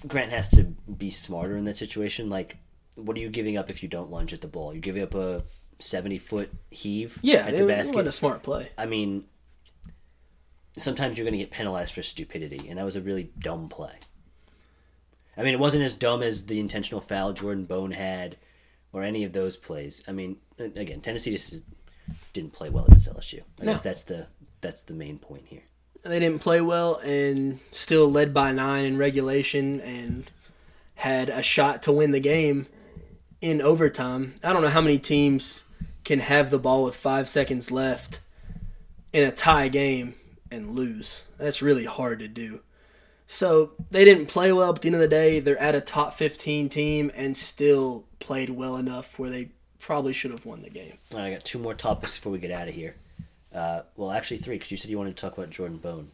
Grant 0.06 0.30
has 0.30 0.48
to 0.50 0.64
be 0.64 1.10
smarter 1.10 1.56
in 1.56 1.64
that 1.64 1.76
situation. 1.76 2.28
Like, 2.28 2.58
what 2.96 3.16
are 3.16 3.20
you 3.20 3.28
giving 3.30 3.56
up 3.56 3.70
if 3.70 3.82
you 3.82 3.88
don't 3.88 4.10
lunge 4.10 4.32
at 4.32 4.40
the 4.40 4.48
ball? 4.48 4.72
You're 4.72 4.80
giving 4.80 5.02
up 5.02 5.14
a 5.14 5.44
seventy 5.78 6.18
foot 6.18 6.50
heave 6.70 7.18
Yeah, 7.22 7.46
at 7.46 7.54
it, 7.54 7.58
the 7.58 7.66
basket. 7.66 7.94
wasn't 7.96 8.08
a 8.08 8.12
smart 8.12 8.42
play. 8.42 8.70
I 8.76 8.86
mean, 8.86 9.24
sometimes 10.76 11.16
you're 11.18 11.24
going 11.24 11.32
to 11.32 11.38
get 11.38 11.50
penalized 11.50 11.94
for 11.94 12.02
stupidity, 12.02 12.68
and 12.68 12.78
that 12.78 12.84
was 12.84 12.96
a 12.96 13.00
really 13.00 13.30
dumb 13.38 13.68
play. 13.68 13.94
I 15.36 15.42
mean, 15.42 15.54
it 15.54 15.60
wasn't 15.60 15.84
as 15.84 15.94
dumb 15.94 16.22
as 16.22 16.46
the 16.46 16.60
intentional 16.60 17.00
foul 17.00 17.32
Jordan 17.32 17.64
Bone 17.64 17.92
had, 17.92 18.36
or 18.92 19.02
any 19.02 19.24
of 19.24 19.32
those 19.32 19.56
plays. 19.56 20.02
I 20.06 20.12
mean, 20.12 20.36
again, 20.58 21.00
Tennessee 21.00 21.30
just 21.32 21.62
didn't 22.32 22.52
play 22.52 22.68
well 22.68 22.84
against 22.86 23.08
LSU. 23.08 23.40
I 23.60 23.64
No. 23.64 23.72
guess 23.72 23.82
that's 23.82 24.02
the 24.04 24.26
that's 24.60 24.82
the 24.82 24.94
main 24.94 25.18
point 25.18 25.46
here. 25.46 25.62
They 26.02 26.18
didn't 26.18 26.40
play 26.40 26.60
well 26.60 26.96
and 26.96 27.60
still 27.72 28.10
led 28.10 28.34
by 28.34 28.52
nine 28.52 28.84
in 28.84 28.98
regulation 28.98 29.80
and 29.80 30.30
had 30.96 31.28
a 31.30 31.42
shot 31.42 31.82
to 31.84 31.92
win 31.92 32.10
the 32.10 32.20
game. 32.20 32.66
In 33.40 33.60
overtime. 33.62 34.34
I 34.44 34.52
don't 34.52 34.62
know 34.62 34.68
how 34.68 34.80
many 34.80 34.98
teams 34.98 35.64
can 36.04 36.20
have 36.20 36.50
the 36.50 36.58
ball 36.58 36.84
with 36.84 36.96
five 36.96 37.28
seconds 37.28 37.70
left 37.70 38.20
in 39.12 39.26
a 39.26 39.32
tie 39.32 39.68
game 39.68 40.14
and 40.50 40.70
lose. 40.70 41.24
That's 41.38 41.62
really 41.62 41.84
hard 41.84 42.18
to 42.20 42.28
do. 42.28 42.60
So 43.26 43.72
they 43.90 44.04
didn't 44.04 44.26
play 44.26 44.52
well. 44.52 44.72
But 44.72 44.78
at 44.78 44.82
the 44.82 44.88
end 44.88 44.94
of 44.96 45.00
the 45.00 45.08
day, 45.08 45.40
they're 45.40 45.60
at 45.60 45.74
a 45.74 45.80
top 45.80 46.14
15 46.14 46.68
team 46.68 47.12
and 47.14 47.36
still 47.36 48.04
played 48.18 48.50
well 48.50 48.76
enough 48.76 49.18
where 49.18 49.30
they 49.30 49.50
probably 49.78 50.12
should 50.12 50.30
have 50.32 50.44
won 50.44 50.62
the 50.62 50.70
game. 50.70 50.98
All 51.12 51.18
right, 51.18 51.26
I 51.26 51.30
got 51.34 51.44
two 51.44 51.58
more 51.58 51.74
topics 51.74 52.16
before 52.16 52.32
we 52.32 52.38
get 52.38 52.50
out 52.50 52.68
of 52.68 52.74
here. 52.74 52.96
Uh, 53.54 53.82
well, 53.96 54.10
actually 54.10 54.38
three, 54.38 54.56
because 54.56 54.70
you 54.70 54.76
said 54.76 54.90
you 54.90 54.98
wanted 54.98 55.16
to 55.16 55.20
talk 55.20 55.36
about 55.36 55.50
Jordan 55.50 55.78
Bone 55.78 56.10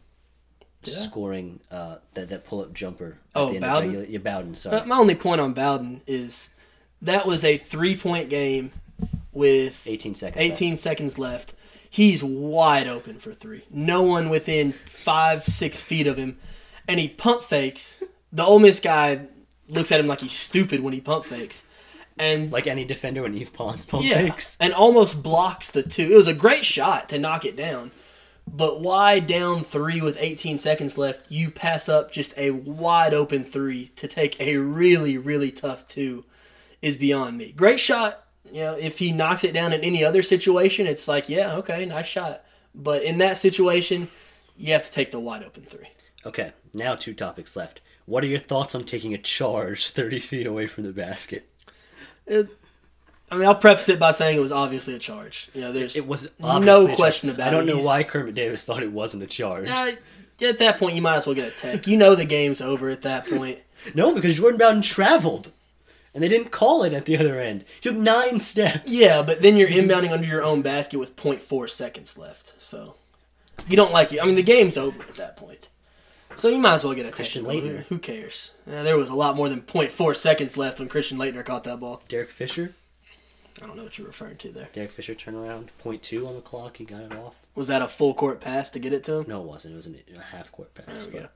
I? 0.85 0.89
scoring 0.89 1.59
uh, 1.71 1.97
that 2.13 2.29
that 2.29 2.45
pull 2.45 2.61
up 2.61 2.73
jumper. 2.73 3.17
Oh, 3.35 3.47
Bowden? 3.59 3.91
regular- 3.91 4.05
yeah, 4.05 4.17
Bowden. 4.19 4.55
Sorry. 4.55 4.77
Uh, 4.77 4.85
my 4.85 4.97
only 4.97 5.15
point 5.15 5.41
on 5.41 5.53
Bowden 5.53 6.01
is 6.07 6.49
that 7.01 7.27
was 7.27 7.43
a 7.43 7.57
three 7.57 7.95
point 7.95 8.29
game 8.29 8.71
with 9.31 9.85
18 9.87 10.15
seconds. 10.15 10.37
left. 10.37 10.61
18 10.61 10.77
seconds 10.77 11.17
left. 11.19 11.53
He's 11.89 12.23
wide 12.23 12.87
open 12.87 13.19
for 13.19 13.31
three. 13.31 13.63
No 13.69 14.01
one 14.01 14.29
within 14.29 14.73
five, 14.73 15.43
six 15.43 15.81
feet 15.81 16.07
of 16.07 16.17
him. 16.17 16.37
And 16.87 16.99
he 16.99 17.07
pump 17.07 17.43
fakes. 17.43 18.03
The 18.31 18.43
Ole 18.43 18.59
Miss 18.59 18.79
guy 18.79 19.27
looks 19.69 19.91
at 19.91 19.99
him 19.99 20.07
like 20.07 20.21
he's 20.21 20.33
stupid 20.33 20.81
when 20.81 20.93
he 20.93 21.01
pump 21.01 21.25
fakes. 21.25 21.65
And 22.19 22.51
Like 22.51 22.65
any 22.65 22.83
defender 22.83 23.21
when 23.21 23.35
Eve 23.35 23.53
Pons 23.53 23.85
pump 23.85 24.03
yeah, 24.03 24.23
fakes. 24.29 24.57
and 24.59 24.73
almost 24.73 25.21
blocks 25.21 25.69
the 25.69 25.83
two. 25.83 26.11
It 26.11 26.15
was 26.15 26.27
a 26.27 26.33
great 26.33 26.65
shot 26.65 27.09
to 27.09 27.19
knock 27.19 27.45
it 27.45 27.55
down. 27.55 27.91
But 28.47 28.81
why 28.81 29.19
down 29.19 29.63
three 29.63 30.01
with 30.01 30.17
18 30.19 30.57
seconds 30.57 30.97
left, 30.97 31.29
you 31.31 31.51
pass 31.51 31.87
up 31.87 32.11
just 32.11 32.33
a 32.37 32.51
wide 32.51 33.13
open 33.13 33.43
three 33.43 33.89
to 33.97 34.07
take 34.07 34.39
a 34.41 34.57
really, 34.57 35.17
really 35.17 35.51
tough 35.51 35.87
two 35.87 36.25
is 36.81 36.95
beyond 36.95 37.37
me. 37.37 37.51
Great 37.51 37.79
shot. 37.79 38.23
You 38.45 38.61
know, 38.61 38.77
if 38.77 38.99
he 38.99 39.11
knocks 39.11 39.43
it 39.43 39.53
down 39.53 39.73
in 39.73 39.81
any 39.81 40.03
other 40.05 40.21
situation, 40.21 40.87
it's 40.87 41.07
like, 41.07 41.27
yeah, 41.27 41.55
okay, 41.57 41.85
nice 41.85 42.05
shot. 42.05 42.43
But 42.73 43.03
in 43.03 43.17
that 43.17 43.37
situation, 43.37 44.09
you 44.55 44.71
have 44.73 44.83
to 44.85 44.91
take 44.91 45.11
the 45.11 45.19
wide 45.19 45.43
open 45.43 45.63
three. 45.63 45.87
Okay, 46.25 46.53
now 46.73 46.95
two 46.95 47.13
topics 47.13 47.55
left. 47.55 47.81
What 48.05 48.23
are 48.23 48.27
your 48.27 48.39
thoughts 48.39 48.73
on 48.73 48.85
taking 48.85 49.13
a 49.13 49.17
charge 49.17 49.87
30 49.91 50.19
feet 50.19 50.47
away 50.47 50.67
from 50.67 50.85
the 50.85 50.93
basket? 50.93 51.49
It, 52.25 52.47
I 53.29 53.35
mean, 53.35 53.45
I'll 53.45 53.55
preface 53.55 53.89
it 53.89 53.99
by 53.99 54.11
saying 54.11 54.37
it 54.37 54.41
was 54.41 54.53
obviously 54.53 54.93
a 54.95 54.99
charge. 54.99 55.49
You 55.53 55.61
know, 55.61 55.73
there's 55.73 55.97
It 55.97 56.07
was 56.07 56.29
no 56.39 56.95
question 56.95 57.29
about 57.29 57.47
it. 57.47 57.49
I 57.49 57.51
don't 57.51 57.65
know 57.65 57.73
He's- 57.75 57.85
why 57.85 58.03
Kermit 58.03 58.35
Davis 58.35 58.63
thought 58.63 58.83
it 58.83 58.91
wasn't 58.91 59.23
a 59.23 59.27
charge. 59.27 59.67
Uh, 59.69 59.91
at 60.41 60.59
that 60.59 60.77
point, 60.77 60.95
you 60.95 61.01
might 61.01 61.17
as 61.17 61.25
well 61.27 61.35
get 61.35 61.47
a 61.51 61.55
tech. 61.55 61.87
You 61.87 61.97
know 61.97 62.15
the 62.15 62.23
game's 62.25 62.61
over 62.61 62.89
at 62.89 63.01
that 63.01 63.27
point. 63.27 63.59
no, 63.95 64.13
because 64.13 64.37
Jordan 64.37 64.57
Bowden 64.57 64.81
traveled. 64.81 65.51
And 66.17 66.23
they 66.23 66.29
didn't 66.29 66.49
call 66.49 66.81
it 66.81 66.93
at 66.95 67.05
the 67.05 67.15
other 67.15 67.39
end. 67.39 67.63
He 67.75 67.81
took 67.81 67.95
nine 67.95 68.39
steps. 68.39 68.91
Yeah, 68.91 69.21
but 69.21 69.43
then 69.43 69.55
you're 69.55 69.69
inbounding 69.69 70.09
under 70.11 70.25
your 70.25 70.41
own 70.41 70.63
basket 70.63 70.97
with 70.97 71.15
0.4 71.15 71.69
seconds 71.69 72.17
left. 72.17 72.53
So 72.57 72.95
you 73.67 73.75
don't 73.75 73.91
like 73.91 74.11
it. 74.11 74.19
I 74.19 74.25
mean, 74.25 74.33
the 74.33 74.41
game's 74.41 74.77
over 74.77 75.03
at 75.03 75.13
that 75.13 75.37
point. 75.37 75.69
So 76.35 76.47
you 76.49 76.57
might 76.57 76.73
as 76.73 76.83
well 76.83 76.95
get 76.95 77.05
a 77.05 77.11
Christian. 77.11 77.45
Laettner. 77.45 77.83
Who 77.89 77.99
cares? 77.99 78.49
Yeah, 78.65 78.81
there 78.81 78.97
was 78.97 79.09
a 79.09 79.13
lot 79.13 79.35
more 79.35 79.47
than 79.47 79.61
0.4 79.61 80.17
seconds 80.17 80.57
left 80.57 80.79
when 80.79 80.89
Christian 80.89 81.19
Laettner 81.19 81.45
caught 81.45 81.63
that 81.65 81.79
ball. 81.79 82.01
Derek 82.09 82.31
Fisher. 82.31 82.73
I 83.61 83.67
don't 83.67 83.77
know 83.77 83.83
what 83.83 83.99
you're 83.99 84.07
referring 84.07 84.37
to 84.37 84.51
there. 84.51 84.69
Derek 84.73 84.89
Fisher 84.89 85.13
turned 85.13 85.37
around. 85.37 85.69
Point 85.77 86.01
two 86.01 86.25
on 86.27 86.33
the 86.33 86.41
clock. 86.41 86.77
He 86.77 86.83
got 86.83 87.01
it 87.01 87.13
off. 87.15 87.35
Was 87.53 87.67
that 87.67 87.83
a 87.83 87.87
full 87.87 88.15
court 88.15 88.39
pass 88.39 88.71
to 88.71 88.79
get 88.79 88.91
it 88.91 89.03
to 89.03 89.13
him? 89.19 89.25
No, 89.27 89.41
it 89.41 89.47
wasn't. 89.47 89.73
It 89.73 89.77
was 89.77 89.85
an- 89.85 89.99
a 90.17 90.21
half 90.35 90.51
court 90.51 90.73
pass. 90.73 91.05
There 91.05 91.13
we 91.13 91.19
go. 91.21 91.29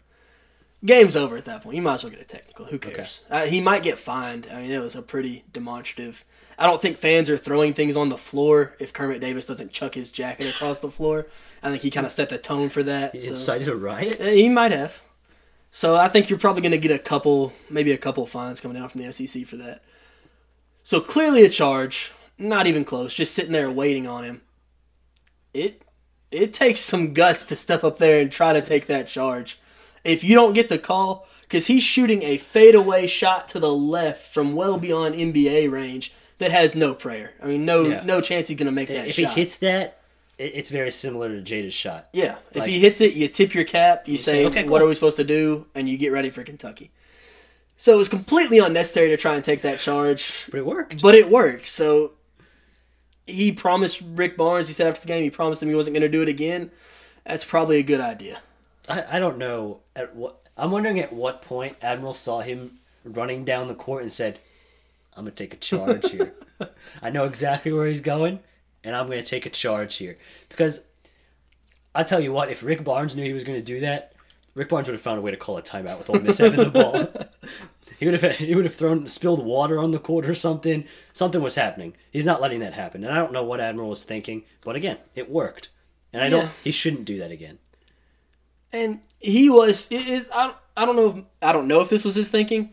Game's 0.84 1.16
over 1.16 1.38
at 1.38 1.46
that 1.46 1.62
point. 1.62 1.76
You 1.76 1.82
might 1.82 1.96
as 1.96 2.04
well 2.04 2.12
get 2.12 2.22
a 2.22 2.26
technical. 2.26 2.66
Who 2.66 2.80
cares? 2.80 3.22
Uh, 3.30 3.46
he 3.46 3.62
might 3.62 3.84
get 3.84 4.00
fined. 4.00 4.48
I 4.52 4.62
mean, 4.62 4.72
it 4.72 4.80
was 4.80 4.96
a 4.96 5.02
pretty 5.04 5.44
demonstrative. 5.54 6.26
I 6.58 6.66
don't 6.66 6.82
think 6.82 6.98
fans 6.98 7.30
are 7.30 7.38
throwing 7.38 7.74
things 7.74 7.96
on 7.96 8.10
the 8.10 8.18
floor 8.18 8.76
if 8.80 8.92
Kermit 8.94 9.22
Davis 9.22 9.46
doesn't 9.46 9.72
chuck 9.72 9.94
his 9.96 10.10
jacket 10.12 10.48
across 10.48 10.80
the 10.80 10.90
floor. 10.92 11.28
I 11.62 11.70
think 11.70 11.84
he 11.84 11.92
kind 11.92 12.06
of 12.06 12.12
set 12.12 12.30
the 12.30 12.38
tone 12.38 12.70
for 12.70 12.82
that. 12.84 13.14
He 13.14 13.20
so- 13.22 13.32
incited 13.32 13.68
a 13.70 13.76
riot? 13.76 14.20
Uh, 14.20 14.26
He 14.26 14.50
might 14.50 14.72
have. 14.72 15.02
So 15.72 15.96
I 15.96 16.10
think 16.10 16.30
you're 16.30 16.40
probably 16.40 16.62
going 16.62 16.72
to 16.74 16.78
get 16.78 16.92
a 16.92 17.00
couple, 17.00 17.54
maybe 17.70 17.92
a 17.92 17.98
couple 17.98 18.26
fines 18.28 18.60
coming 18.60 18.78
down 18.78 18.90
from 18.90 19.02
the 19.02 19.14
SEC 19.14 19.46
for 19.46 19.56
that. 19.58 19.82
So 20.84 21.00
clearly 21.00 21.46
a 21.46 21.50
charge, 21.50 22.12
not 22.38 22.68
even 22.68 22.84
close, 22.84 23.14
just 23.14 23.34
sitting 23.34 23.52
there 23.54 23.72
waiting 23.72 24.08
on 24.08 24.24
him. 24.24 24.42
It 25.54 25.84
it 26.32 26.54
takes 26.54 26.80
some 26.80 27.14
guts 27.14 27.44
to 27.46 27.56
step 27.56 27.84
up 27.84 27.98
there 28.00 28.20
and 28.22 28.32
try 28.32 28.52
to 28.54 28.62
take 28.62 28.88
that 28.88 29.08
charge. 29.08 29.60
If 30.04 30.24
you 30.24 30.36
don't 30.36 30.54
get 30.54 30.70
the 30.70 30.78
call, 30.80 31.28
because 31.42 31.68
he's 31.68 31.84
shooting 31.84 32.24
a 32.24 32.38
fadeaway 32.38 33.08
shot 33.08 33.50
to 33.50 33.60
the 33.60 33.74
left 33.74 34.34
from 34.34 34.56
well 34.56 34.78
beyond 34.78 35.16
NBA 35.16 35.70
range 35.72 36.14
that 36.40 36.52
has 36.52 36.76
no 36.76 36.94
prayer. 36.94 37.34
I 37.42 37.46
mean, 37.48 37.66
no 37.66 37.84
Yeah. 37.84 38.02
no 38.04 38.20
chance 38.22 38.48
he's 38.48 38.58
going 38.58 38.66
to 38.66 38.72
make 38.72 38.88
that 38.88 39.08
if 39.08 39.16
shot. 39.16 39.34
he 39.34 39.42
hits 39.42 39.58
that, 39.58 40.00
it's 40.40 40.70
very 40.72 40.90
similar 40.92 41.30
to 41.30 41.42
Jada's 41.42 41.74
shot. 41.74 42.08
Yeah, 42.14 42.38
if 42.52 42.58
Like- 42.62 42.70
he 42.70 42.80
hits 42.80 43.00
it, 43.00 43.14
you 43.14 43.28
tip 43.28 43.54
your 43.54 43.64
cap, 43.66 44.08
you, 44.08 44.18
say, 44.18 44.44
say, 44.44 44.46
"Okay, 44.46 44.64
"What 44.64 44.80
cool." 44.80 44.88
are 44.88 44.90
we 44.90 44.96
supposed 44.96 45.18
to 45.18 45.24
do?" 45.24 45.68
and 45.76 45.88
you 45.88 45.98
get 45.98 46.12
ready 46.12 46.30
for 46.32 46.44
Kentucky. 46.44 46.90
So 47.78 47.94
it 47.94 47.98
was 47.98 48.10
completely 48.10 48.58
unnecessary 48.60 49.10
to 49.10 49.18
try 49.18 49.36
and 49.36 49.44
take 49.44 49.62
that 49.62 49.80
charge, 49.80 50.34
But 50.50 50.58
it 50.60 50.66
worked. 50.66 51.02
but 51.02 51.14
it 51.16 51.30
worked. 51.30 51.68
So 51.68 52.14
he 53.28 53.52
promised 53.52 54.02
Rick 54.16 54.36
Barnes. 54.38 54.68
He 54.68 54.74
said 54.74 54.88
after 54.88 55.02
the 55.02 55.08
game, 55.08 55.24
he 55.24 55.30
promised 55.30 55.62
him 55.62 55.70
he 55.70 55.76
wasn't 55.76 55.94
going 55.96 56.02
to 56.02 56.10
do 56.10 56.22
it 56.22 56.30
again. 56.30 56.72
That's 57.26 57.46
probably 57.46 57.78
a 57.78 57.84
good 57.84 58.02
idea. 58.02 58.42
I, 58.92 59.18
I 59.18 59.20
don't 59.20 59.38
know 59.38 59.80
at 59.96 60.16
what. 60.16 60.38
I'm 60.58 60.72
wondering 60.72 61.00
at 61.00 61.14
what 61.14 61.42
point 61.42 61.78
Admiral 61.82 62.14
saw 62.14 62.42
him 62.42 62.80
running 63.04 63.46
down 63.46 63.68
the 63.68 63.74
court 63.76 64.02
and 64.04 64.12
said, 64.12 64.40
"I'm 65.16 65.24
gonna 65.26 65.32
take 65.36 65.54
a 65.54 65.58
charge 65.58 66.12
here. 66.12 66.34
I 67.02 67.10
know 67.10 67.26
exactly 67.26 67.72
where 67.72 67.88
he's 67.88 68.02
going, 68.02 68.40
and 68.84 68.96
I'm 68.96 69.08
gonna 69.08 69.24
take 69.24 69.46
a 69.46 69.50
charge 69.50 69.96
here." 69.98 70.18
Because 70.50 70.86
I 71.96 72.04
tell 72.04 72.20
you 72.20 72.32
what, 72.34 72.50
if 72.52 72.64
Rick 72.64 72.84
Barnes 72.84 73.16
knew 73.16 73.24
he 73.24 73.34
was 73.34 73.44
gonna 73.44 73.62
do 73.62 73.80
that, 73.80 74.14
Rick 74.54 74.70
Barnes 74.70 74.88
would 74.88 74.94
have 74.94 75.02
found 75.02 75.20
a 75.20 75.22
way 75.22 75.32
to 75.32 75.38
call 75.38 75.58
a 75.58 75.62
timeout 75.62 75.98
with 75.98 76.10
Ole 76.10 76.20
Miss 76.22 76.38
having 76.38 76.60
the 76.60 76.70
ball. 76.70 77.08
He 78.00 78.08
would 78.08 78.20
have 78.20 78.36
he 78.38 78.56
would 78.56 78.66
have 78.66 78.74
thrown 78.74 79.08
spilled 79.08 79.46
water 79.46 79.78
on 79.78 79.92
the 79.92 80.00
court 80.00 80.26
or 80.28 80.34
something. 80.34 80.86
Something 81.14 81.40
was 81.44 81.54
happening. 81.54 81.94
He's 82.10 82.26
not 82.26 82.42
letting 82.42 82.60
that 82.62 82.74
happen, 82.74 83.04
and 83.04 83.14
I 83.14 83.18
don't 83.18 83.32
know 83.32 83.44
what 83.44 83.60
Admiral 83.60 83.90
was 83.90 84.04
thinking. 84.04 84.42
But 84.62 84.76
again, 84.76 84.98
it 85.14 85.30
worked, 85.30 85.70
and 86.12 86.20
I 86.24 86.26
Yeah. 86.26 86.30
don't. 86.32 86.52
He 86.64 86.72
shouldn't 86.72 87.06
do 87.06 87.20
that 87.20 87.30
again. 87.30 87.60
And 88.74 89.02
he 89.20 89.50
was. 89.50 89.88
I. 89.92 90.24
don't- 90.48 90.56
I 90.78 90.86
don't 90.86 90.96
know. 90.96 91.10
If, 91.10 91.26
I 91.42 91.52
don't 91.52 91.68
know 91.68 91.82
if 91.82 91.90
this 91.90 92.06
was 92.06 92.16
his 92.16 92.30
thinking, 92.30 92.70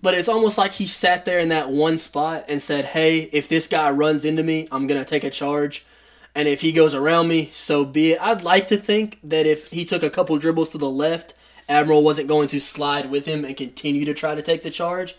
but 0.00 0.14
it's 0.14 0.28
almost 0.28 0.56
like 0.56 0.70
he 0.74 0.86
sat 0.86 1.24
there 1.24 1.40
in 1.40 1.48
that 1.48 1.68
one 1.68 1.98
spot 1.98 2.44
and 2.46 2.62
said, 2.62 2.84
"Hey, 2.84 3.28
if 3.32 3.48
this 3.48 3.66
guy 3.66 3.90
runs 3.90 4.24
into 4.24 4.44
me, 4.44 4.68
I'm 4.70 4.86
gonna 4.86 5.04
take 5.04 5.24
a 5.24 5.30
charge." 5.30 5.84
And 6.32 6.46
if 6.46 6.60
he 6.60 6.70
goes 6.70 6.94
around 6.94 7.26
me, 7.26 7.50
so 7.52 7.84
be 7.84 8.12
it. 8.12 8.22
I'd 8.22 8.42
like 8.42 8.68
to 8.68 8.76
think 8.76 9.18
that 9.24 9.46
if 9.46 9.66
he 9.72 9.84
took 9.84 10.04
a 10.04 10.10
couple 10.10 10.38
dribbles 10.38 10.70
to 10.70 10.78
the 10.78 10.88
left, 10.88 11.34
Admiral 11.68 12.04
wasn't 12.04 12.28
going 12.28 12.46
to 12.48 12.60
slide 12.60 13.10
with 13.10 13.26
him 13.26 13.44
and 13.44 13.56
continue 13.56 14.04
to 14.04 14.14
try 14.14 14.36
to 14.36 14.42
take 14.42 14.62
the 14.62 14.70
charge. 14.70 15.16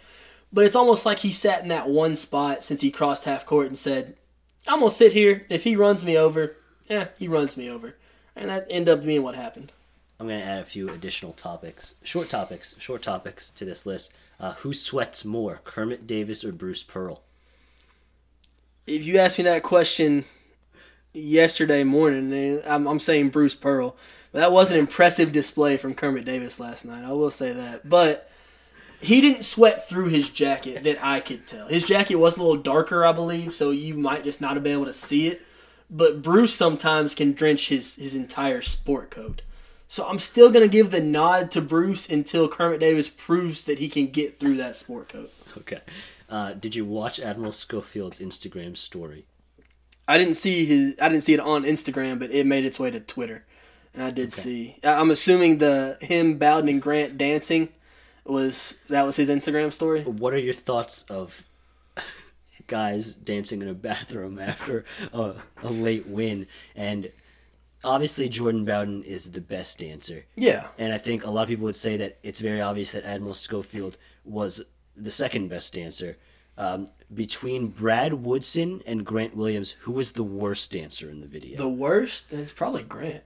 But 0.54 0.64
it's 0.64 0.76
almost 0.76 1.06
like 1.06 1.20
he 1.20 1.34
sat 1.34 1.64
in 1.64 1.68
that 1.68 1.90
one 1.90 2.16
spot 2.16 2.64
since 2.64 2.80
he 2.80 2.92
crossed 2.92 3.26
half 3.26 3.46
court 3.46 3.68
and 3.68 3.78
said, 3.78 4.16
I'm 4.70 4.80
going 4.80 4.90
to 4.90 4.96
sit 4.96 5.12
here. 5.12 5.46
If 5.50 5.66
he 5.66 5.76
runs 5.76 6.06
me 6.06 6.18
over, 6.18 6.56
yeah, 6.90 7.08
he 7.20 7.28
runs 7.28 7.58
me 7.58 7.70
over. 7.70 7.98
And 8.38 8.50
that 8.50 8.68
ended 8.70 8.98
up 8.98 9.06
being 9.06 9.22
what 9.22 9.36
happened. 9.36 9.74
I'm 10.22 10.28
going 10.28 10.40
to 10.40 10.48
add 10.48 10.62
a 10.62 10.66
few 10.66 10.88
additional 10.88 11.34
topics, 11.34 11.96
short 12.04 12.30
topics, 12.30 12.76
short 12.78 13.02
topics 13.02 13.50
to 13.50 13.66
this 13.66 13.88
list. 13.88 14.12
Uh, 14.40 14.54
who 14.54 14.72
sweats 14.72 15.26
more, 15.26 15.62
Kermit 15.64 16.06
Davis 16.06 16.44
or 16.44 16.52
Bruce 16.52 16.84
Pearl? 16.84 17.24
If 18.86 19.04
you 19.04 19.18
asked 19.18 19.40
me 19.40 19.46
that 19.46 19.64
question 19.64 20.26
yesterday 21.12 21.84
morning, 21.84 22.32
eh, 22.34 22.62
I'm, 22.68 22.88
I'm 22.88 23.00
saying 23.00 23.30
Bruce 23.30 23.56
Pearl. 23.56 23.96
That 24.32 24.52
was 24.52 24.70
an 24.70 24.78
impressive 24.78 25.32
display 25.32 25.76
from 25.76 25.96
Kermit 25.96 26.26
Davis 26.26 26.60
last 26.60 26.86
night. 26.86 27.04
I 27.04 27.14
will 27.14 27.32
say 27.32 27.52
that. 27.52 27.90
But 27.90 28.30
he 29.00 29.22
didn't 29.22 29.42
sweat 29.42 29.90
through 29.90 30.10
his 30.10 30.30
jacket 30.30 30.84
that 30.84 31.04
I 31.04 31.20
could 31.20 31.48
tell. 31.48 31.68
His 31.68 31.84
jacket 31.84 32.18
was 32.18 32.38
a 32.38 32.44
little 32.44 32.62
darker, 32.62 33.04
I 33.04 33.12
believe, 33.12 33.54
so 33.54 33.72
you 33.72 33.96
might 33.96 34.24
just 34.24 34.40
not 34.40 34.54
have 34.54 34.64
been 34.64 34.74
able 34.74 34.86
to 34.86 34.94
see 34.94 35.30
it. 35.30 35.42
But 35.90 36.22
Bruce 36.22 36.54
sometimes 36.54 37.16
can 37.16 37.34
drench 37.34 37.70
his, 37.70 37.96
his 37.96 38.14
entire 38.14 38.62
sport 38.62 39.10
coat. 39.10 39.42
So 39.92 40.08
I'm 40.08 40.20
still 40.20 40.50
going 40.50 40.64
to 40.64 40.72
give 40.72 40.90
the 40.90 41.02
nod 41.02 41.52
to 41.52 41.60
Bruce 41.60 42.10
until 42.10 42.48
Kermit 42.48 42.80
Davis 42.80 43.10
proves 43.10 43.66
that 43.66 43.80
he 43.80 43.90
can 43.90 44.08
get 44.08 44.38
through 44.38 44.56
that 44.56 44.78
sport 44.78 45.10
coat. 45.10 45.34
Okay. 45.58 45.82
Uh, 46.30 46.54
did 46.54 46.76
you 46.76 46.86
watch 46.86 47.20
Admiral 47.20 47.52
Schofield's 47.52 48.18
Instagram 48.20 48.78
story? 48.78 49.26
I 50.08 50.18
didn't 50.18 50.36
see 50.36 50.64
his. 50.64 50.96
I 51.02 51.10
didn't 51.10 51.24
see 51.24 51.34
it 51.34 51.42
on 51.42 51.64
Instagram, 51.64 52.20
but 52.20 52.32
it 52.32 52.48
made 52.48 52.64
its 52.64 52.80
way 52.80 52.90
to 52.90 53.02
Twitter, 53.02 53.44
and 53.94 54.02
I 54.02 54.12
did 54.12 54.32
see. 54.32 54.78
I- 54.82 54.94
I'm 54.94 55.12
assuming 55.12 55.58
the 55.58 55.98
him 56.00 56.38
Bowden 56.38 56.70
and 56.70 56.82
Grant 56.82 57.18
dancing 57.18 57.68
was 58.24 58.78
that 58.88 59.04
was 59.06 59.18
his 59.18 59.28
Instagram 59.28 59.74
story. 59.74 60.04
What 60.04 60.34
are 60.34 60.38
your 60.38 60.54
thoughts 60.54 61.04
of 61.10 61.44
guys 62.68 63.12
dancing 63.12 63.62
in 63.62 63.68
a 63.68 63.74
bathroom 63.74 64.40
after 64.40 64.86
a, 65.12 65.34
a 65.62 65.70
late 65.70 66.08
win? 66.08 66.48
And 66.78 67.12
obviously, 67.84 68.30
Jordan 68.30 68.66
Bowden 68.66 69.04
is 69.04 69.32
the 69.32 69.42
best 69.42 69.80
dancer. 69.80 70.26
Yeah, 70.36 70.68
And 70.78 70.94
I 70.94 70.98
think 70.98 71.24
a 71.24 71.30
lot 71.30 71.44
of 71.44 71.50
people 71.50 71.66
would 71.66 71.76
say 71.76 71.98
that 71.98 72.18
it's 72.24 72.40
very 72.40 72.62
obvious 72.62 72.92
that 72.92 73.06
Admiral 73.06 73.34
Schofield 73.34 73.98
was 74.24 74.62
the 74.96 75.12
second 75.12 75.50
best 75.50 75.74
dancer. 75.74 76.18
Um, 76.58 76.88
between 77.14 77.68
Brad 77.68 78.14
Woodson 78.14 78.82
and 78.86 79.06
Grant 79.06 79.36
Williams, 79.36 79.72
who 79.82 79.94
was 79.94 80.12
the 80.12 80.24
worst 80.24 80.72
dancer 80.72 81.10
in 81.10 81.22
the 81.22 81.28
video? 81.28 81.58
The 81.58 81.70
worst, 81.70 82.32
it's 82.32 82.52
probably 82.52 82.84
Grant. 82.84 83.24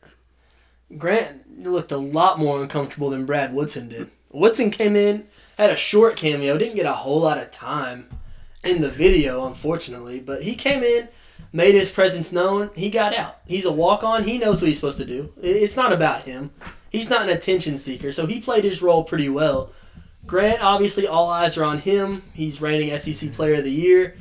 Grant 0.97 1.59
looked 1.63 1.91
a 1.91 1.97
lot 1.97 2.39
more 2.39 2.61
uncomfortable 2.61 3.09
than 3.09 3.25
Brad 3.25 3.53
Woodson 3.53 3.89
did. 3.89 4.09
Woodson 4.31 4.69
came 4.69 4.95
in, 4.95 5.27
had 5.57 5.69
a 5.69 5.75
short 5.75 6.15
cameo, 6.17 6.57
didn't 6.57 6.75
get 6.75 6.85
a 6.85 6.93
whole 6.93 7.21
lot 7.21 7.37
of 7.37 7.51
time 7.51 8.09
in 8.63 8.81
the 8.81 8.89
video, 8.89 9.45
unfortunately, 9.47 10.19
but 10.19 10.43
he 10.43 10.55
came 10.55 10.83
in, 10.83 11.07
made 11.51 11.75
his 11.75 11.89
presence 11.89 12.31
known, 12.31 12.69
he 12.75 12.89
got 12.89 13.15
out. 13.15 13.39
He's 13.45 13.65
a 13.65 13.71
walk 13.71 14.03
on, 14.03 14.23
he 14.23 14.38
knows 14.38 14.61
what 14.61 14.67
he's 14.67 14.77
supposed 14.77 14.99
to 14.99 15.05
do. 15.05 15.33
It's 15.41 15.75
not 15.75 15.93
about 15.93 16.23
him. 16.23 16.51
He's 16.89 17.09
not 17.09 17.23
an 17.23 17.29
attention 17.29 17.77
seeker, 17.77 18.11
so 18.11 18.25
he 18.25 18.39
played 18.39 18.63
his 18.63 18.81
role 18.81 19.03
pretty 19.03 19.29
well. 19.29 19.71
Grant, 20.25 20.61
obviously, 20.61 21.07
all 21.07 21.29
eyes 21.29 21.57
are 21.57 21.63
on 21.63 21.79
him. 21.79 22.23
He's 22.33 22.61
reigning 22.61 22.97
SEC 22.97 23.33
Player 23.33 23.55
of 23.55 23.63
the 23.63 23.71
Year. 23.71 24.15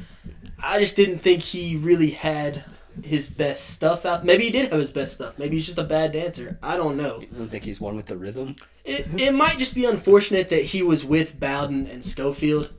I 0.62 0.79
just 0.79 0.97
didn't 0.97 1.21
think 1.21 1.43
he 1.43 1.77
really 1.77 2.11
had 2.11 2.65
his 3.03 3.29
best 3.29 3.71
stuff 3.71 4.07
out. 4.07 4.25
Maybe 4.25 4.45
he 4.45 4.51
did 4.51 4.71
have 4.71 4.79
his 4.79 4.93
best 4.93 5.15
stuff. 5.15 5.39
Maybe 5.39 5.57
he's 5.57 5.67
just 5.67 5.79
a 5.79 5.85
bad 5.85 6.12
dancer. 6.12 6.59
I 6.62 6.77
don't 6.77 6.97
know. 6.97 7.21
You 7.21 7.27
don't 7.27 7.49
think 7.49 7.65
he's 7.65 7.81
one 7.81 7.97
with 7.97 8.07
the 8.07 8.17
rhythm? 8.17 8.57
It, 8.85 9.07
it 9.19 9.35
might 9.35 9.59
just 9.59 9.75
be 9.75 9.85
unfortunate 9.85 10.49
that 10.49 10.67
he 10.67 10.83
was 10.83 11.05
with 11.05 11.41
Bowden 11.41 11.87
and 11.87 12.05
Schofield. 12.05 12.73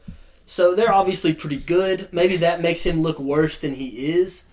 So 0.46 0.76
they're 0.76 0.94
obviously 0.94 1.34
pretty 1.34 1.58
good. 1.58 2.10
Maybe 2.12 2.38
that 2.38 2.62
makes 2.62 2.84
him 2.86 3.02
look 3.02 3.20
worse 3.20 3.58
than 3.60 3.74
he 3.76 4.12
is. 4.12 4.44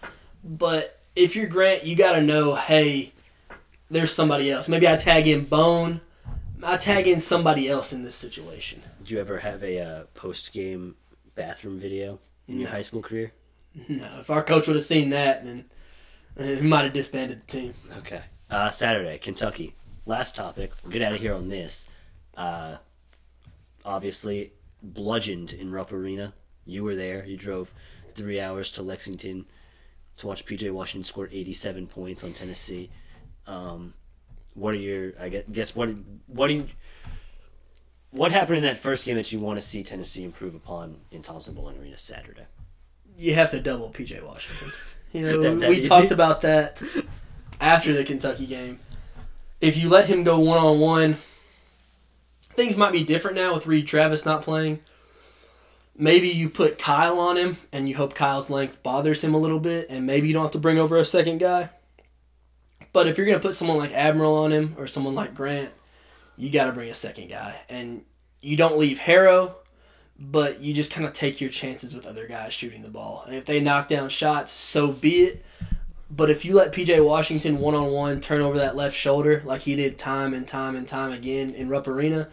But 0.43 1.01
if 1.14 1.36
you're 1.36 1.47
Grant, 1.47 1.84
you 1.84 1.95
got 1.97 2.12
to 2.12 2.22
know, 2.22 2.55
hey, 2.55 3.12
there's 3.90 4.12
somebody 4.12 4.51
else. 4.51 4.68
Maybe 4.68 4.88
I 4.88 4.97
tag 4.97 5.26
in 5.26 5.45
Bone. 5.45 6.01
I 6.62 6.76
tag 6.78 7.07
in 7.07 7.20
somebody 7.20 7.68
else 7.68 7.93
in 7.93 8.05
this 8.05 8.14
situation. 8.14 8.82
Did 8.99 9.11
you 9.11 9.20
ever 9.20 9.40
have 9.40 9.62
a 9.62 9.80
uh, 9.80 10.03
post 10.14 10.53
game 10.53 10.97
bathroom 11.34 11.78
video 11.78 12.20
in 12.49 12.59
your 12.61 12.68
No. 12.68 12.74
high 12.74 12.80
school 12.82 13.03
career? 13.03 13.32
No, 13.88 14.20
if 14.20 14.30
our 14.30 14.43
coach 14.43 14.66
would 14.66 14.76
have 14.76 14.84
seen 14.84 15.11
that, 15.11 15.45
then 15.45 15.64
he 16.38 16.62
might 16.66 16.84
have 16.84 16.93
disbanded 16.93 17.43
the 17.47 17.53
team. 17.53 17.74
Okay. 17.99 18.22
Uh, 18.51 18.70
Saturday, 18.70 19.18
Kentucky. 19.18 19.74
Last 20.07 20.34
topic. 20.36 20.72
We'll 20.82 20.93
get 20.93 21.03
out 21.03 21.12
of 21.12 21.20
here 21.20 21.34
on 21.34 21.49
this. 21.49 21.86
Uh, 22.36 22.76
obviously, 23.84 24.53
bludgeoned 24.83 25.53
in 25.53 25.70
Rupp 25.70 25.93
Arena. 25.93 26.35
You 26.64 26.85
were 26.85 26.95
there. 26.97 27.24
You 27.24 27.37
drove 27.37 27.72
three 28.14 28.41
hours 28.41 28.70
to 28.72 28.83
Lexington 28.83 29.47
to 30.18 30.26
watch 30.26 30.45
PJ 30.45 30.70
Washington 30.72 31.05
score 31.05 31.28
87 31.33 31.87
points 31.87 32.22
on 32.24 32.33
Tennessee. 32.33 32.91
Um, 33.47 33.95
what 34.55 34.74
are 34.74 34.78
your? 34.78 35.12
I 35.20 35.28
guess, 35.28 35.45
guess 35.53 35.74
what? 35.76 35.91
What 36.26 36.49
do 36.49 36.55
you? 36.55 36.66
What 38.11 38.30
happened 38.30 38.59
in 38.59 38.64
that 38.64 38.76
first 38.76 39.07
game 39.07 39.16
that 39.16 39.33
you 39.33 39.41
want 39.41 39.59
to 39.59 39.64
see 39.64 39.83
Tennessee 39.83 40.22
improve 40.24 40.55
upon 40.55 40.99
in 41.11 41.22
Thompson 41.22 41.55
Boling 41.55 41.78
Arena 41.78 41.97
Saturday? 41.97 42.45
You 43.16 43.35
have 43.35 43.51
to 43.53 43.61
double 43.61 43.91
PJ 43.91 44.22
Washington. 44.24 44.72
You 45.12 45.20
know, 45.26 45.43
That- 45.43 45.61
that 45.61 45.68
we 45.68 45.76
easy? 45.80 45.89
talked 45.91 46.11
about 46.11 46.41
that 46.41 46.83
after 47.61 47.93
the 47.93 48.03
Kentucky 48.03 48.47
game. 48.47 48.80
If 49.61 49.76
you 49.76 49.91
let 49.91 50.07
him 50.07 50.24
go 50.24 50.39
one 50.39 50.57
on 50.57 50.80
one, 50.80 51.18
things 52.55 52.76
might 52.76 52.92
be 52.92 53.05
different 53.05 53.36
now 53.36 53.55
with 53.55 53.66
Reid 53.66 53.86
Travis 53.86 54.24
not 54.24 54.42
playing. 54.42 54.80
Maybe 55.96 56.28
you 56.28 56.48
put 56.48 56.78
Kyle 56.78 57.18
on 57.18 57.36
him 57.36 57.59
and 57.72 57.88
you 57.88 57.96
hope 57.96 58.14
Kyle's 58.14 58.50
length 58.50 58.82
bothers 58.82 59.22
him 59.22 59.34
a 59.34 59.38
little 59.38 59.61
bit, 59.61 59.88
and 59.90 60.07
maybe 60.07 60.26
you 60.26 60.34
don't 60.34 60.44
have 60.44 60.53
to 60.53 60.59
bring 60.59 60.78
over 60.78 60.96
a 60.96 61.05
second 61.05 61.38
guy. 61.38 61.70
But 62.92 63.07
if 63.07 63.16
you're 63.16 63.26
going 63.26 63.38
to 63.38 63.46
put 63.46 63.55
someone 63.55 63.78
like 63.78 63.92
Admiral 63.92 64.34
on 64.36 64.53
him 64.53 64.74
or 64.76 64.86
someone 64.86 65.14
like 65.14 65.34
Grant, 65.34 65.72
you 66.36 66.50
got 66.50 66.66
to 66.66 66.72
bring 66.72 66.90
a 66.90 66.94
second 66.94 67.28
guy. 67.28 67.57
And 67.68 68.05
you 68.40 68.57
don't 68.57 68.78
leave 68.78 68.98
Herro, 68.98 69.55
but 70.18 70.61
you 70.61 70.74
just 70.74 70.92
kind 70.92 71.07
of 71.07 71.12
take 71.12 71.40
your 71.40 71.50
chances 71.50 71.94
with 71.94 72.07
other 72.07 72.26
guys 72.26 72.53
shooting 72.53 72.82
the 72.82 72.90
ball. 72.90 73.24
And 73.26 73.34
if 73.34 73.44
they 73.44 73.61
knock 73.61 73.88
down 73.88 74.09
shots, 74.09 74.53
so 74.53 74.92
be 74.92 75.22
it. 75.22 75.44
But 76.11 76.28
if 76.28 76.44
you 76.44 76.55
let 76.55 76.72
PJ 76.72 77.03
Washington 77.03 77.59
one 77.59 77.74
on 77.74 77.90
one 77.90 78.20
turn 78.20 78.42
over 78.42 78.59
that 78.59 78.76
left 78.76 78.94
shoulder 78.94 79.42
like 79.46 79.62
he 79.62 79.74
did 79.76 79.98
time 79.98 80.34
and 80.34 80.46
time 80.46 80.76
and 80.76 80.86
time 80.86 81.12
again 81.12 81.55
in 81.55 81.70
Rupp 81.70 81.88
Arena, 81.88 82.28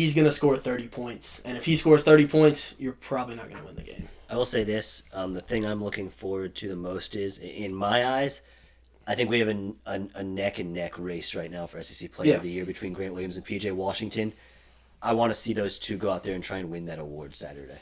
he's 0.00 0.14
going 0.14 0.26
to 0.26 0.32
score 0.32 0.56
30 0.56 0.88
points. 0.88 1.40
And 1.44 1.56
if 1.56 1.64
he 1.64 1.76
scores 1.76 2.04
30 2.04 2.26
points, 2.26 2.74
you're 2.78 2.92
probably 2.92 3.36
not 3.36 3.48
going 3.48 3.60
to 3.60 3.66
win 3.66 3.76
the 3.76 3.82
game. 3.82 4.08
I 4.28 4.36
will 4.36 4.44
say 4.44 4.64
this: 4.64 5.02
um, 5.12 5.34
the 5.34 5.40
thing 5.40 5.64
I'm 5.64 5.82
looking 5.82 6.10
forward 6.10 6.54
to 6.56 6.68
the 6.68 6.76
most 6.76 7.14
is, 7.16 7.38
in 7.38 7.74
my 7.74 8.06
eyes, 8.06 8.42
I 9.06 9.14
think 9.14 9.30
we 9.30 9.38
have 9.38 9.48
a, 9.48 9.72
a, 9.86 10.00
a 10.16 10.22
neck 10.24 10.58
and 10.58 10.72
neck 10.72 10.98
race 10.98 11.34
right 11.34 11.50
now 11.50 11.66
for 11.66 11.80
SEC 11.80 12.10
Player 12.12 12.30
Yeah. 12.30 12.36
of 12.36 12.42
the 12.42 12.50
Year 12.50 12.64
between 12.64 12.92
Grant 12.92 13.14
Williams 13.14 13.36
and 13.36 13.46
PJ 13.46 13.72
Washington. 13.72 14.32
I 15.00 15.12
want 15.12 15.32
to 15.32 15.38
see 15.38 15.52
those 15.52 15.78
two 15.78 15.96
go 15.96 16.10
out 16.10 16.24
there 16.24 16.34
and 16.34 16.42
try 16.42 16.58
and 16.58 16.70
win 16.70 16.86
that 16.86 16.98
award 16.98 17.34
Saturday. 17.34 17.78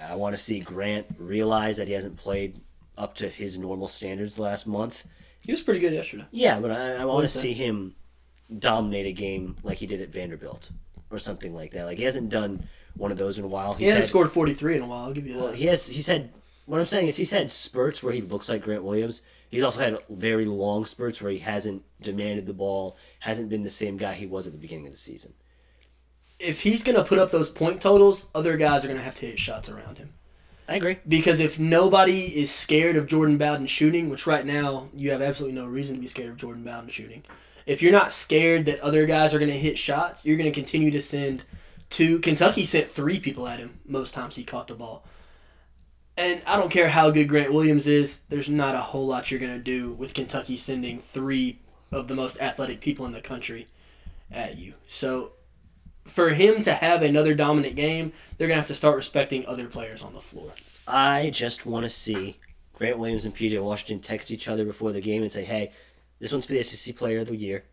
I 0.00 0.14
want 0.14 0.34
to 0.36 0.40
see 0.42 0.60
Grant 0.60 1.06
realize 1.18 1.76
that 1.78 1.88
he 1.88 1.94
hasn't 1.94 2.16
played 2.16 2.60
up 2.96 3.14
to 3.16 3.28
his 3.28 3.58
normal 3.58 3.88
standards 3.88 4.36
the 4.36 4.42
last 4.42 4.66
month. 4.66 5.04
He 5.44 5.50
was 5.52 5.62
pretty 5.62 5.80
good 5.80 5.92
yesterday. 5.92 6.26
Yeah, 6.30 6.60
but 6.60 6.70
I, 6.70 6.96
I 6.96 7.04
want 7.04 7.24
to 7.28 7.28
see 7.38 7.52
him 7.52 7.94
dominate 8.58 9.06
a 9.06 9.12
game 9.12 9.56
like 9.62 9.78
he 9.78 9.86
did 9.86 10.00
at 10.00 10.10
Vanderbilt 10.10 10.70
or 11.10 11.18
something 11.18 11.54
like 11.54 11.72
that. 11.72 11.84
Like 11.86 11.98
he 11.98 12.04
hasn't 12.04 12.30
done 12.30 12.64
one 12.96 13.10
of 13.10 13.18
those 13.18 13.38
in 13.38 13.44
a 13.44 13.48
while. 13.48 13.74
He 13.74 13.84
hasn't 13.84 14.00
had- 14.00 14.08
scored 14.08 14.30
43 14.32 14.76
in 14.76 14.82
a 14.82 14.86
while, 14.86 15.04
I'll 15.06 15.12
give 15.12 15.26
you 15.26 15.34
that. 15.34 15.42
well, 15.42 15.52
he 15.52 15.66
has. 15.66 15.86
He's 15.88 16.06
had. 16.06 16.30
What 16.66 16.78
I'm 16.78 16.86
saying 16.86 17.08
is, 17.08 17.16
he's 17.16 17.32
had 17.32 17.50
spurts 17.50 18.02
where 18.02 18.12
he 18.12 18.20
looks 18.20 18.48
like 18.48 18.62
Grant 18.62 18.84
Williams. 18.84 19.22
He's 19.50 19.64
also 19.64 19.80
had 19.80 19.98
very 20.08 20.44
long 20.44 20.84
spurts 20.84 21.20
where 21.20 21.32
he 21.32 21.38
hasn't 21.40 21.82
demanded 22.00 22.46
the 22.46 22.52
ball, 22.52 22.96
hasn't 23.20 23.48
been 23.48 23.64
the 23.64 23.68
same 23.68 23.96
guy 23.96 24.14
he 24.14 24.26
was 24.26 24.46
at 24.46 24.52
the 24.52 24.58
beginning 24.58 24.86
of 24.86 24.92
the 24.92 24.98
season. 24.98 25.34
if 26.38 26.60
he's 26.62 26.84
going 26.84 26.96
to 26.96 27.02
put 27.04 27.18
up 27.18 27.30
those 27.32 27.50
point 27.50 27.80
totals, 27.82 28.26
other 28.34 28.56
guys 28.56 28.84
are 28.84 28.88
going 28.88 28.98
to 28.98 29.04
have 29.04 29.16
to 29.16 29.26
hit 29.26 29.38
shots 29.40 29.68
around 29.68 29.98
him. 29.98 30.10
I 30.68 30.76
agree. 30.76 30.98
Because 31.08 31.40
if 31.40 31.58
nobody 31.58 32.26
is 32.40 32.50
scared 32.52 32.94
of 32.96 33.08
Jordan 33.08 33.36
Bowden 33.36 33.66
shooting, 33.66 34.08
which 34.08 34.26
right 34.26 34.46
now 34.46 34.88
you 34.94 35.10
have 35.10 35.20
absolutely 35.20 35.60
no 35.60 35.66
reason 35.66 35.96
to 35.96 36.00
be 36.00 36.06
scared 36.08 36.30
of 36.30 36.36
Jordan 36.36 36.62
Bowden 36.62 36.88
shooting, 36.88 37.24
if 37.70 37.82
you're 37.82 37.92
not 37.92 38.10
scared 38.10 38.64
that 38.64 38.80
other 38.80 39.06
guys 39.06 39.32
are 39.32 39.38
going 39.38 39.48
to 39.48 39.56
hit 39.56 39.78
shots, 39.78 40.24
you're 40.24 40.36
going 40.36 40.50
to 40.50 40.60
continue 40.60 40.90
to 40.90 41.00
send 41.00 41.44
two. 41.88 42.18
Kentucky 42.18 42.64
sent 42.64 42.88
three 42.88 43.20
people 43.20 43.46
at 43.46 43.60
him 43.60 43.78
most 43.86 44.12
times 44.12 44.34
he 44.34 44.42
caught 44.42 44.66
the 44.66 44.74
ball. 44.74 45.04
And 46.16 46.42
I 46.48 46.56
don't 46.56 46.72
care 46.72 46.88
how 46.88 47.12
good 47.12 47.28
Grant 47.28 47.52
Williams 47.52 47.86
is, 47.86 48.22
there's 48.28 48.48
not 48.48 48.74
a 48.74 48.80
whole 48.80 49.06
lot 49.06 49.30
you're 49.30 49.38
going 49.38 49.56
to 49.56 49.62
do 49.62 49.92
with 49.92 50.14
Kentucky 50.14 50.56
sending 50.56 50.98
three 50.98 51.60
of 51.92 52.08
the 52.08 52.16
most 52.16 52.40
athletic 52.40 52.80
people 52.80 53.06
in 53.06 53.12
the 53.12 53.20
country 53.20 53.68
at 54.32 54.58
you. 54.58 54.74
So 54.88 55.34
for 56.04 56.30
him 56.30 56.64
to 56.64 56.74
have 56.74 57.04
another 57.04 57.36
dominant 57.36 57.76
game, 57.76 58.12
they're 58.36 58.48
going 58.48 58.56
to 58.56 58.62
have 58.62 58.66
to 58.66 58.74
start 58.74 58.96
respecting 58.96 59.46
other 59.46 59.68
players 59.68 60.02
on 60.02 60.12
the 60.12 60.20
floor. 60.20 60.54
I 60.88 61.30
just 61.32 61.66
want 61.66 61.84
to 61.84 61.88
see 61.88 62.40
Grant 62.74 62.98
Williams 62.98 63.26
and 63.26 63.34
PJ 63.34 63.62
Washington 63.62 64.00
text 64.00 64.32
each 64.32 64.48
other 64.48 64.64
before 64.64 64.90
the 64.90 65.00
game 65.00 65.22
and 65.22 65.30
say, 65.30 65.44
"Hey, 65.44 65.70
this 66.20 66.32
one's 66.32 66.46
for 66.46 66.52
the 66.52 66.62
SEC 66.62 66.94
Player 66.96 67.20
of 67.20 67.28
the 67.28 67.36
Year. 67.36 67.64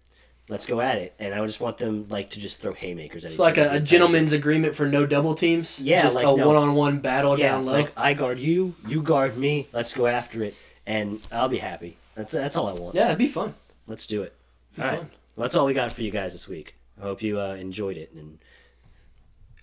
Let's 0.49 0.65
go 0.65 0.79
at 0.81 0.97
it." 0.97 1.13
And 1.19 1.33
I 1.33 1.45
just 1.45 1.59
want 1.59 1.77
them 1.77 2.07
like 2.09 2.31
to 2.31 2.39
just 2.39 2.59
throw 2.59 2.73
haymakers 2.73 3.25
at 3.25 3.29
It's 3.31 3.35
each 3.35 3.39
like 3.39 3.57
other. 3.57 3.69
a, 3.69 3.75
a 3.75 3.79
gentleman's 3.79 4.31
agreement 4.33 4.75
for 4.75 4.87
no 4.87 5.05
double 5.05 5.35
teams. 5.35 5.81
Yeah, 5.81 6.01
just 6.01 6.15
like, 6.15 6.25
a 6.25 6.35
no. 6.35 6.47
one-on-one 6.47 6.99
battle 6.99 7.37
yeah, 7.37 7.49
down 7.49 7.65
low. 7.65 7.73
like 7.73 7.91
I 7.97 8.13
guard 8.13 8.39
you, 8.39 8.73
you 8.87 9.01
guard 9.01 9.37
me. 9.37 9.67
Let's 9.73 9.93
go 9.93 10.07
after 10.07 10.41
it, 10.43 10.55
and 10.85 11.21
I'll 11.31 11.49
be 11.49 11.57
happy. 11.59 11.97
That's 12.15 12.31
that's 12.33 12.55
all 12.57 12.67
I 12.67 12.73
want. 12.73 12.95
yeah, 12.95 13.07
it'd 13.07 13.17
be 13.17 13.27
fun. 13.27 13.53
Let's 13.85 14.07
do 14.07 14.23
it. 14.23 14.33
Be 14.75 14.81
All 14.81 14.87
right. 14.89 14.97
fun. 14.99 15.09
Well, 15.35 15.43
that's 15.43 15.55
all 15.55 15.65
we 15.65 15.73
got 15.73 15.91
for 15.91 16.01
you 16.01 16.11
guys 16.11 16.31
this 16.33 16.47
week. 16.47 16.75
I 16.99 17.03
hope 17.03 17.21
you 17.21 17.39
uh, 17.39 17.53
enjoyed 17.55 17.95
it. 17.97 18.11
And 18.13 18.39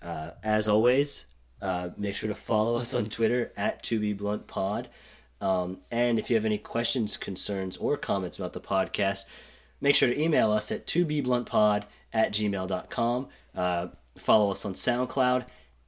uh, 0.01 0.31
as 0.43 0.69
always, 0.69 1.25
uh, 1.61 1.89
make 1.97 2.15
sure 2.15 2.29
to 2.29 2.35
follow 2.35 2.75
us 2.77 2.93
on 2.93 3.05
Twitter 3.05 3.51
at 3.57 3.83
To 3.83 3.99
Be 3.99 4.13
Blunt 4.13 4.47
Pod. 4.47 4.87
Um, 5.45 5.77
and 5.91 6.17
if 6.17 6.29
you 6.29 6.35
have 6.35 6.45
any 6.45 6.57
questions, 6.57 7.17
concerns, 7.17 7.77
or 7.77 7.97
comments 7.97 8.39
about 8.39 8.53
the 8.53 8.59
podcast, 8.59 9.25
make 9.79 9.93
sure 9.93 10.09
to 10.09 10.19
email 10.19 10.51
us 10.51 10.71
at 10.71 10.87
to 10.87 11.05
be 11.05 11.21
bluntpod 11.21 11.83
at 12.11 12.33
gmail.com. 12.33 13.27
Uh, 13.55 13.87
follow 14.17 14.49
us 14.49 14.65
on 14.65 14.73
SoundCloud. 14.73 15.45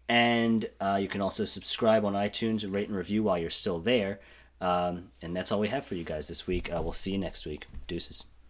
And 0.07 0.69
uh, 0.79 0.99
you 1.01 1.07
can 1.07 1.21
also 1.21 1.43
subscribe 1.43 2.05
on 2.05 2.13
iTunes 2.13 2.71
rate 2.71 2.87
and 2.87 2.95
review 2.95 3.23
while 3.23 3.37
you're 3.37 3.49
still 3.49 3.79
there. 3.79 4.19
Um, 4.61 5.09
and 5.23 5.35
that's 5.35 5.51
all 5.51 5.59
we 5.59 5.69
have 5.69 5.85
for 5.85 5.95
you 5.95 6.03
guys 6.03 6.27
this 6.27 6.45
week. 6.45 6.71
Uh, 6.71 6.81
we'll 6.81 6.93
see 6.93 7.11
you 7.11 7.17
next 7.17 7.45
week. 7.45 7.65
Deuces. 7.87 8.23